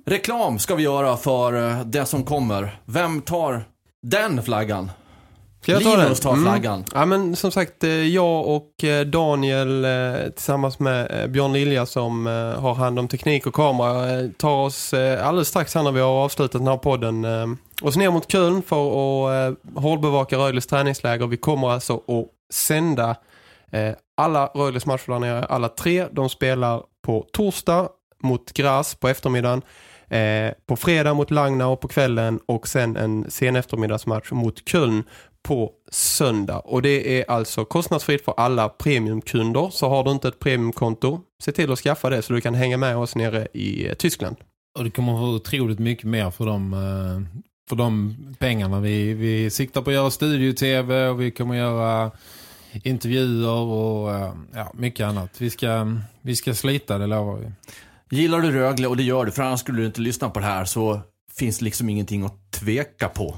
reklam 0.06 0.58
ska 0.58 0.74
vi 0.74 0.82
göra 0.82 1.16
för 1.16 1.70
eh, 1.70 1.80
det 1.84 2.06
som 2.06 2.24
kommer. 2.24 2.80
Vem 2.84 3.22
tar 3.22 3.64
den 4.02 4.42
flaggan? 4.42 4.90
Ska 5.60 5.72
jag 5.72 5.82
ta 5.82 5.96
Linus 5.96 6.20
tar 6.20 6.36
flaggan. 6.36 6.84
Ja 6.94 7.06
men 7.06 7.36
som 7.36 7.50
sagt, 7.50 7.84
eh, 7.84 7.90
jag 7.90 8.46
och 8.46 8.84
eh, 8.84 9.06
Daniel 9.06 9.86
tillsammans 10.34 10.78
med 10.78 11.30
Björn 11.30 11.52
Lilja 11.52 11.86
som 11.86 12.26
har 12.58 12.74
hand 12.74 12.98
om 12.98 13.08
teknik 13.08 13.46
och 13.46 13.54
kamera 13.54 14.28
tar 14.36 14.64
oss 14.64 14.94
alldeles 14.94 15.48
strax 15.48 15.74
här 15.74 15.82
när 15.82 15.92
vi 15.92 16.00
har 16.00 16.24
avslutat 16.24 16.60
den 16.60 16.68
här 16.68 16.76
podden 16.76 17.26
oss 17.82 17.96
ner 17.96 18.10
mot 18.10 18.32
Köln 18.32 18.62
för 18.62 18.86
att 18.86 19.56
hållbevaka 19.74 20.36
Rögles 20.36 20.66
träningsläger. 20.66 21.26
Vi 21.26 21.36
kommer 21.36 21.70
alltså 21.70 21.94
att 21.94 22.54
sända 22.54 23.16
alla 24.16 24.46
Rögles 24.46 24.86
matcher 24.86 25.12
där 25.12 25.18
nere, 25.18 25.44
alla 25.44 25.68
tre. 25.68 26.06
De 26.10 26.28
spelar 26.28 26.82
på 27.02 27.26
torsdag 27.32 27.88
mot 28.22 28.52
Gras 28.52 28.94
på 28.94 29.08
eftermiddagen. 29.08 29.62
Eh, 30.08 30.52
på 30.66 30.76
fredag 30.76 31.14
mot 31.14 31.30
Langnau 31.30 31.76
på 31.76 31.88
kvällen 31.88 32.40
och 32.46 32.68
sen 32.68 32.96
en 32.96 33.30
sen 33.30 33.56
eftermiddagsmatch 33.56 34.32
mot 34.32 34.68
Köln 34.68 35.04
på 35.42 35.72
söndag. 35.90 36.58
Och 36.58 36.82
det 36.82 37.20
är 37.20 37.30
alltså 37.30 37.64
kostnadsfritt 37.64 38.24
för 38.24 38.34
alla 38.36 38.68
premiumkunder. 38.68 39.70
Så 39.72 39.88
har 39.88 40.04
du 40.04 40.10
inte 40.10 40.28
ett 40.28 40.38
premiumkonto, 40.38 41.20
se 41.42 41.52
till 41.52 41.72
att 41.72 41.78
skaffa 41.78 42.10
det 42.10 42.22
så 42.22 42.32
du 42.32 42.40
kan 42.40 42.54
hänga 42.54 42.76
med 42.76 42.96
oss 42.96 43.14
nere 43.16 43.48
i 43.52 43.88
eh, 43.88 43.94
Tyskland. 43.94 44.36
Och 44.78 44.84
det 44.84 44.90
kommer 44.90 45.14
att 45.14 45.20
vara 45.20 45.30
otroligt 45.30 45.78
mycket 45.78 46.04
mer 46.04 46.30
för 46.30 46.46
de, 46.46 46.72
eh, 46.72 47.42
för 47.68 47.76
de 47.76 48.16
pengarna. 48.38 48.80
Vi, 48.80 49.14
vi 49.14 49.50
siktar 49.50 49.82
på 49.82 49.90
att 49.90 49.94
göra 49.94 50.10
studio-tv 50.10 51.08
och 51.08 51.20
vi 51.20 51.30
kommer 51.30 51.54
att 51.54 51.58
göra 51.58 52.10
intervjuer 52.72 53.56
och 53.56 54.14
eh, 54.14 54.32
ja, 54.54 54.72
mycket 54.74 55.06
annat. 55.06 55.40
Vi 55.40 55.50
ska, 55.50 55.96
vi 56.20 56.36
ska 56.36 56.54
slita, 56.54 56.98
det 56.98 57.06
lovar 57.06 57.36
vi. 57.36 57.46
Gillar 58.14 58.40
du 58.40 58.52
Rögle, 58.52 58.86
och 58.86 58.96
det 58.96 59.02
gör 59.02 59.24
du, 59.24 59.32
för 59.32 59.42
annars 59.42 59.60
skulle 59.60 59.80
du 59.80 59.86
inte 59.86 60.00
lyssna 60.00 60.30
på 60.30 60.40
det 60.40 60.46
här, 60.46 60.64
så 60.64 61.00
finns 61.34 61.58
det 61.58 61.64
liksom 61.64 61.88
ingenting 61.88 62.24
att 62.24 62.52
tveka 62.52 63.08
på. 63.08 63.36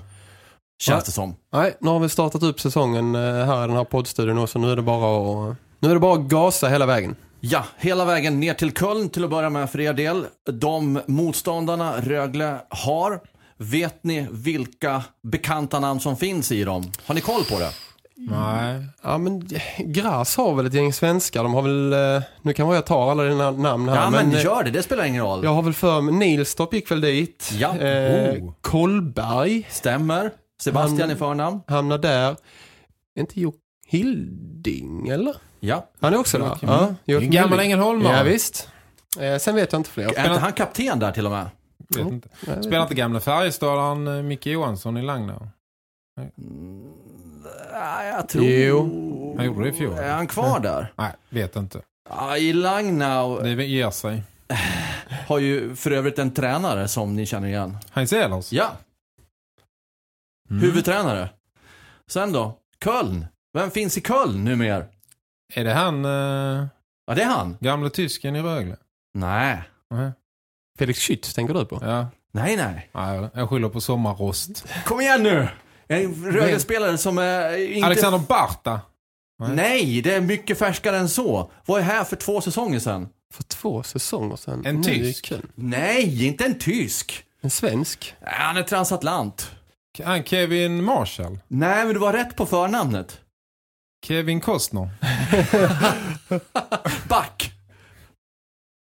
Känns 0.83 1.05
det 1.05 1.13
som. 1.13 1.37
Nej, 1.53 1.77
nu 1.81 1.91
har 1.91 2.01
vi 2.01 2.09
startat 2.09 2.43
upp 2.43 2.61
säsongen 2.61 3.15
eh, 3.15 3.21
här 3.21 3.65
i 3.65 3.67
den 3.67 3.77
här 3.77 3.85
poddstudion 3.85 4.39
och 4.39 4.51
så 4.51 4.59
nu 4.59 4.73
är 4.73 4.77
det 4.77 4.83
bara 4.83 5.51
att, 5.51 5.57
nu 5.81 5.91
är 5.91 5.95
det 5.95 6.01
bara 6.01 6.15
att 6.15 6.21
gasa 6.21 6.69
hela 6.69 6.87
vägen. 6.87 7.17
Ja, 7.41 7.65
hela 7.79 8.05
vägen 8.05 8.41
ner 8.41 8.55
till 8.55 8.73
Köln 8.73 9.09
till 9.09 9.25
att 9.25 9.31
börja 9.31 9.51
med 9.51 9.71
för 9.71 9.81
er 9.81 9.93
del. 9.93 10.27
De 10.53 11.01
motståndarna 11.07 12.01
Rögle 12.01 12.61
har 12.69 13.21
Vet 13.57 14.05
ni 14.05 14.27
vilka 14.31 15.03
bekanta 15.23 15.81
namn 15.81 16.01
som 16.01 16.17
finns 16.17 16.53
i 16.53 16.65
dem? 16.65 16.93
Har 17.07 17.15
ni 17.15 17.21
koll 17.21 17.45
på 17.45 17.59
det? 17.59 17.71
Nej. 18.17 18.85
Ja, 19.03 19.19
men 19.19 19.49
Gras 19.79 20.37
har 20.37 20.55
väl 20.55 20.67
ett 20.67 20.75
gäng 20.75 20.93
svenskar. 20.93 21.43
De 21.43 21.55
har 21.55 21.63
väl, 21.63 21.93
eh, 22.17 22.23
nu 22.43 22.53
kan 22.53 22.69
jag 22.69 22.87
ta 22.87 23.11
alla 23.11 23.23
dina 23.23 23.51
namn 23.51 23.89
här. 23.89 23.97
Ja, 23.97 24.11
men, 24.11 24.35
eh, 24.35 24.45
gör 24.45 24.65
det. 24.65 24.71
Det 24.71 24.83
spelar 24.83 25.05
ingen 25.05 25.23
roll. 25.25 25.45
jag 25.45 25.55
har 25.55 25.63
väl 25.63 25.75
för 25.75 26.01
mig, 26.01 26.15
Nilstorp 26.15 26.75
gick 26.75 26.91
väl 26.91 27.01
dit. 27.01 27.51
Ja. 27.59 27.79
Eh, 27.79 28.33
Oh. 28.35 28.53
Kolberg 28.61 29.67
Stämmer. 29.71 30.31
Sebastian 30.61 31.01
Han- 31.01 31.11
i 31.11 31.15
förnamn. 31.17 31.61
hamnar 31.67 31.99
där. 31.99 32.31
Är 33.17 33.21
inte 33.21 33.41
Jo 33.41 33.53
Hilding, 33.87 35.09
eller? 35.09 35.37
Ja. 35.61 35.89
Han 36.01 36.15
är 36.15 36.19
också 36.19 36.39
där. 36.39 36.59
Ja, 36.61 36.95
en 37.07 37.31
gammal 37.31 37.61
ängelholmare. 37.61 38.17
Ja, 38.17 38.23
visst. 38.23 38.69
Eh, 39.21 39.37
sen 39.39 39.55
vet 39.55 39.73
jag 39.73 39.79
inte 39.81 39.91
fler. 39.91 40.05
Är 40.05 40.09
inte 40.09 40.41
han 40.41 40.53
kapten 40.53 40.99
där 40.99 41.13
till 41.13 41.27
och 41.27 41.33
med? 41.33 41.47
Vet 41.97 42.07
inte. 42.07 42.29
Spelar 42.63 42.83
inte 42.83 42.95
gamla 42.95 43.21
Färjestadaren 43.21 44.07
eh, 44.07 44.23
Micke 44.23 44.47
Johansson 44.47 44.97
i 44.97 45.03
Langnau? 45.03 45.49
Ja, 47.75 48.05
jag 48.05 48.29
tror... 48.29 48.45
Jo. 48.45 49.35
Han 49.37 49.47
gjorde 49.47 49.63
det 49.65 49.69
i 49.69 49.73
fjol. 49.79 49.99
Är 49.99 50.13
han 50.13 50.27
kvar 50.27 50.61
där? 50.61 50.93
Nej, 50.97 51.13
vet 51.29 51.57
inte. 51.57 51.81
Ja, 52.11 52.37
I 52.37 52.53
Langnau 52.53 53.41
Det 53.43 53.65
ger 53.65 53.91
sig. 53.91 54.23
har 55.29 55.39
ju 55.39 55.77
för 55.77 55.91
övrigt 55.91 56.19
en 56.19 56.31
tränare 56.35 56.89
som 56.89 57.17
ni 57.17 57.27
känner 57.27 57.49
igen. 57.49 57.79
Heinz 57.93 58.13
Ehlers. 58.13 58.53
Ja, 58.53 58.73
Mm. 60.51 60.63
huvudtränare. 60.63 61.29
Sen 62.11 62.33
då? 62.33 62.59
Köln. 62.85 63.27
Vem 63.55 63.71
finns 63.71 63.99
i 63.99 64.01
Köln 64.01 64.45
numera? 64.45 64.85
Är 65.55 65.65
det 65.65 65.73
han, 65.73 66.05
eh, 66.05 66.67
Ja, 67.07 67.15
det 67.15 67.23
är 67.23 67.27
han. 67.27 67.57
gamla 67.61 67.91
tysken 67.91 68.37
i 68.37 68.43
Rögle? 68.43 68.77
Nej. 69.15 69.63
Nej. 69.91 70.13
Felix 70.79 70.99
Schütz 70.99 71.35
tänker 71.35 71.55
du 71.55 71.65
på? 71.65 71.79
Ja. 71.83 72.07
Nej, 72.33 72.57
nej. 72.57 72.91
Nej, 72.93 73.29
jag 73.35 73.49
skyller 73.51 73.69
på 73.69 73.81
sommarrost. 73.81 74.65
Kom 74.85 75.01
igen 75.01 75.23
nu! 75.23 75.49
En 75.89 76.33
Rögle-spelare 76.33 76.99
som 76.99 77.19
är 77.19 77.57
inte... 77.57 77.87
Alexander 77.87 78.19
Barta. 78.19 78.81
Nej, 79.49 80.03
det 80.03 80.15
är 80.15 80.21
mycket 80.21 80.59
färskare 80.59 80.97
än 80.99 81.09
så. 81.09 81.51
Var 81.67 81.79
är 81.79 81.83
här 81.83 82.05
för 82.05 82.17
två 82.17 82.41
säsonger 82.41 82.79
sedan? 82.79 83.09
För 83.35 83.43
två 83.43 83.83
säsonger 83.83 84.37
sedan. 84.37 84.67
En 84.67 84.83
det 84.83 84.89
tysk. 84.89 85.33
Nej, 85.55 86.27
inte 86.27 86.45
en 86.45 86.59
tysk. 86.59 87.25
En 87.41 87.51
svensk. 87.51 88.15
Nej, 88.21 88.35
Han 88.35 88.57
är 88.57 88.63
transatlant. 88.63 89.51
Han 90.05 90.25
Kevin 90.25 90.85
Marshall. 90.85 91.39
Nej, 91.49 91.85
men 91.85 91.95
du 91.95 92.01
var 92.01 92.13
rätt 92.13 92.37
på 92.37 92.47
förnamnet. 92.47 93.21
Kevin 94.07 94.41
Costner. 94.41 94.89
Back. 97.09 97.53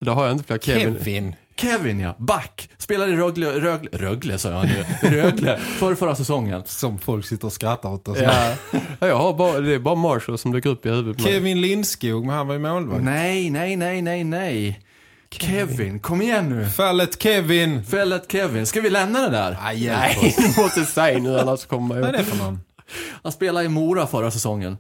Då 0.05 0.13
har 0.13 0.25
jag 0.27 0.33
inte 0.33 0.45
fler 0.45 0.59
Kevin. 0.59 0.95
Kevin. 0.95 1.35
Kevin, 1.61 2.01
ja. 2.01 2.15
Back. 2.19 2.71
Spelade 2.79 3.13
i 3.13 3.17
Rögle, 3.17 3.61
Rögle, 3.61 3.91
Rögle 3.93 4.39
sa 4.39 4.51
jag 4.51 4.67
nu. 4.67 4.85
Rögle. 5.09 5.57
För 5.59 5.95
förra 5.95 6.15
säsongen. 6.17 6.63
Som 6.67 6.99
folk 6.99 7.27
sitter 7.27 7.47
och 7.47 7.53
skrattar 7.53 7.89
åt 7.89 8.09
oss. 8.09 8.19
Ja. 8.21 8.55
Ja, 8.99 9.07
jag 9.07 9.17
har 9.17 9.35
bara, 9.35 9.61
det 9.61 9.75
är 9.75 9.79
bara 9.79 9.95
Marshall 9.95 10.39
som 10.39 10.53
dyker 10.53 10.71
upp 10.71 10.87
i 10.87 10.89
huvudet. 10.89 11.23
Kevin 11.23 11.61
Lindskog, 11.61 12.27
men 12.27 12.37
han 12.37 12.47
var 12.47 12.55
ju 12.55 12.61
målvakt. 12.61 13.05
Nej, 13.05 13.51
nej, 13.51 13.77
nej, 13.77 14.03
nej, 14.03 14.25
nej. 14.25 14.81
Kevin, 15.31 16.01
kom 16.01 16.23
igen 16.23 16.49
nu. 16.49 16.67
Fallet 16.69 17.23
Kevin. 17.23 17.85
Fället 17.85 18.33
Kevin. 18.33 18.67
Ska 18.67 18.81
vi 18.81 18.91
lämna 18.91 19.21
det 19.21 19.31
där? 19.31 19.59
Nej, 19.63 19.85
hjälp 19.85 20.19
oss. 20.19 20.37
Du 20.37 20.63
måste 20.63 20.85
säga 20.85 21.19
nu 21.19 21.39
annars 21.39 21.67
kommer 21.67 22.01
Vad 22.01 22.09
är 22.09 22.13
jag 22.13 22.21
det 22.21 22.25
för 22.25 22.45
någon? 22.45 22.61
Han 23.23 23.33
spelade 23.33 23.67
i 23.67 23.69
Mora 23.69 24.07
förra 24.07 24.31
säsongen. 24.31 24.77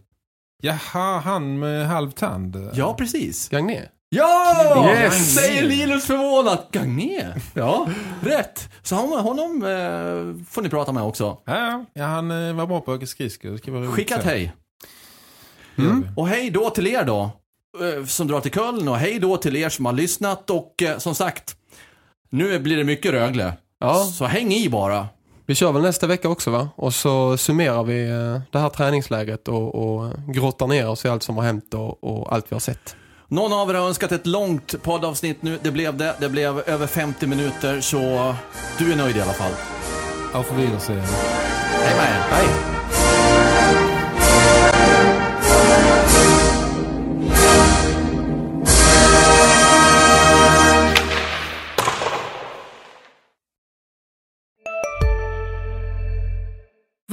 Jaha, 0.63 1.21
han 1.21 1.59
med 1.59 1.87
halv 1.87 2.11
tand. 2.11 2.71
Ja, 2.75 2.95
precis. 2.95 3.49
Gagné. 3.49 3.81
Ja! 4.13 4.89
Yes! 4.95 5.35
Säger 5.35 5.63
Linus 5.63 6.05
förvånat. 6.07 6.69
Gagné. 6.73 7.27
Ja, 7.55 7.89
rätt. 8.23 8.69
Så 8.83 8.95
honom, 8.95 9.25
honom 9.25 9.63
eh, 9.63 10.45
får 10.51 10.63
ni 10.63 10.69
prata 10.69 10.93
med 10.93 11.03
också. 11.03 11.39
Ja, 11.45 11.57
ja. 11.57 11.85
ja 11.95 12.05
han 12.07 12.31
eh, 12.49 12.55
var 12.55 12.67
bra 12.67 12.81
på 12.81 12.93
att 12.93 12.97
åka 12.97 13.07
skridskor. 13.07 13.51
Det 13.51 13.59
ska 13.59 13.71
vara 13.73 13.83
roligt 13.83 13.95
Skicka 13.95 14.15
ett 14.17 14.23
så. 14.23 14.29
hej. 14.29 14.53
Mm. 15.79 16.07
Och 16.17 16.29
hej 16.29 16.51
då 16.51 16.71
till 16.71 16.87
er 16.87 17.05
då, 17.05 17.31
eh, 17.81 18.05
som 18.05 18.27
drar 18.29 18.41
till 18.41 18.51
Köln 18.53 18.89
och 18.89 18.97
hej 18.97 19.19
då 19.19 19.37
till 19.37 19.57
er 19.57 19.69
som 19.69 19.85
har 19.87 19.93
lyssnat 19.93 20.51
och 20.51 20.83
eh, 20.83 20.99
som 20.99 21.15
sagt, 21.15 21.57
nu 22.31 22.59
blir 22.59 22.77
det 22.77 22.85
mycket 22.85 23.13
Rögle. 23.13 23.53
Ja, 23.81 23.95
Så 24.05 24.25
häng 24.25 24.53
i 24.53 24.69
bara. 24.69 25.09
vi 25.47 25.55
kör 25.55 25.73
väl 25.73 25.83
nästa 25.83 26.07
vecka 26.07 26.29
också 26.29 26.51
va? 26.51 26.69
Och 26.77 26.95
så 26.95 27.37
summerar 27.37 27.85
vi 27.85 28.11
eh, 28.11 28.41
det 28.51 28.59
här 28.59 28.69
träningsläget 28.69 29.49
och, 29.49 29.75
och 29.75 30.13
grottar 30.35 30.67
ner 30.67 30.89
oss 30.89 31.05
i 31.05 31.09
allt 31.09 31.23
som 31.23 31.37
har 31.37 31.45
hänt 31.45 31.75
och, 31.75 32.05
och 32.05 32.33
allt 32.35 32.47
vi 32.49 32.55
har 32.55 32.61
sett. 32.61 32.97
Någon 33.33 33.53
av 33.53 33.71
er 33.71 33.75
har 33.75 33.89
önskat 33.89 34.13
ett 34.13 34.27
långt 34.27 34.83
poddavsnitt 34.83 35.43
nu. 35.43 35.59
Det 35.63 35.71
blev 35.71 35.97
det. 35.97 36.15
Det 36.21 36.29
blev 36.29 36.59
över 36.59 36.87
50 36.87 37.27
minuter, 37.27 37.81
så 37.81 38.35
du 38.79 38.93
är 38.93 38.97
nöjd 38.97 39.17
i 39.17 39.21
alla 39.21 39.33
fall. 39.33 39.53
Auf 40.33 40.53
Wiedersehen. 40.53 41.05
Hej 41.85 41.97
med 41.97 42.05
er. 42.05 42.21
Hej! 42.31 42.80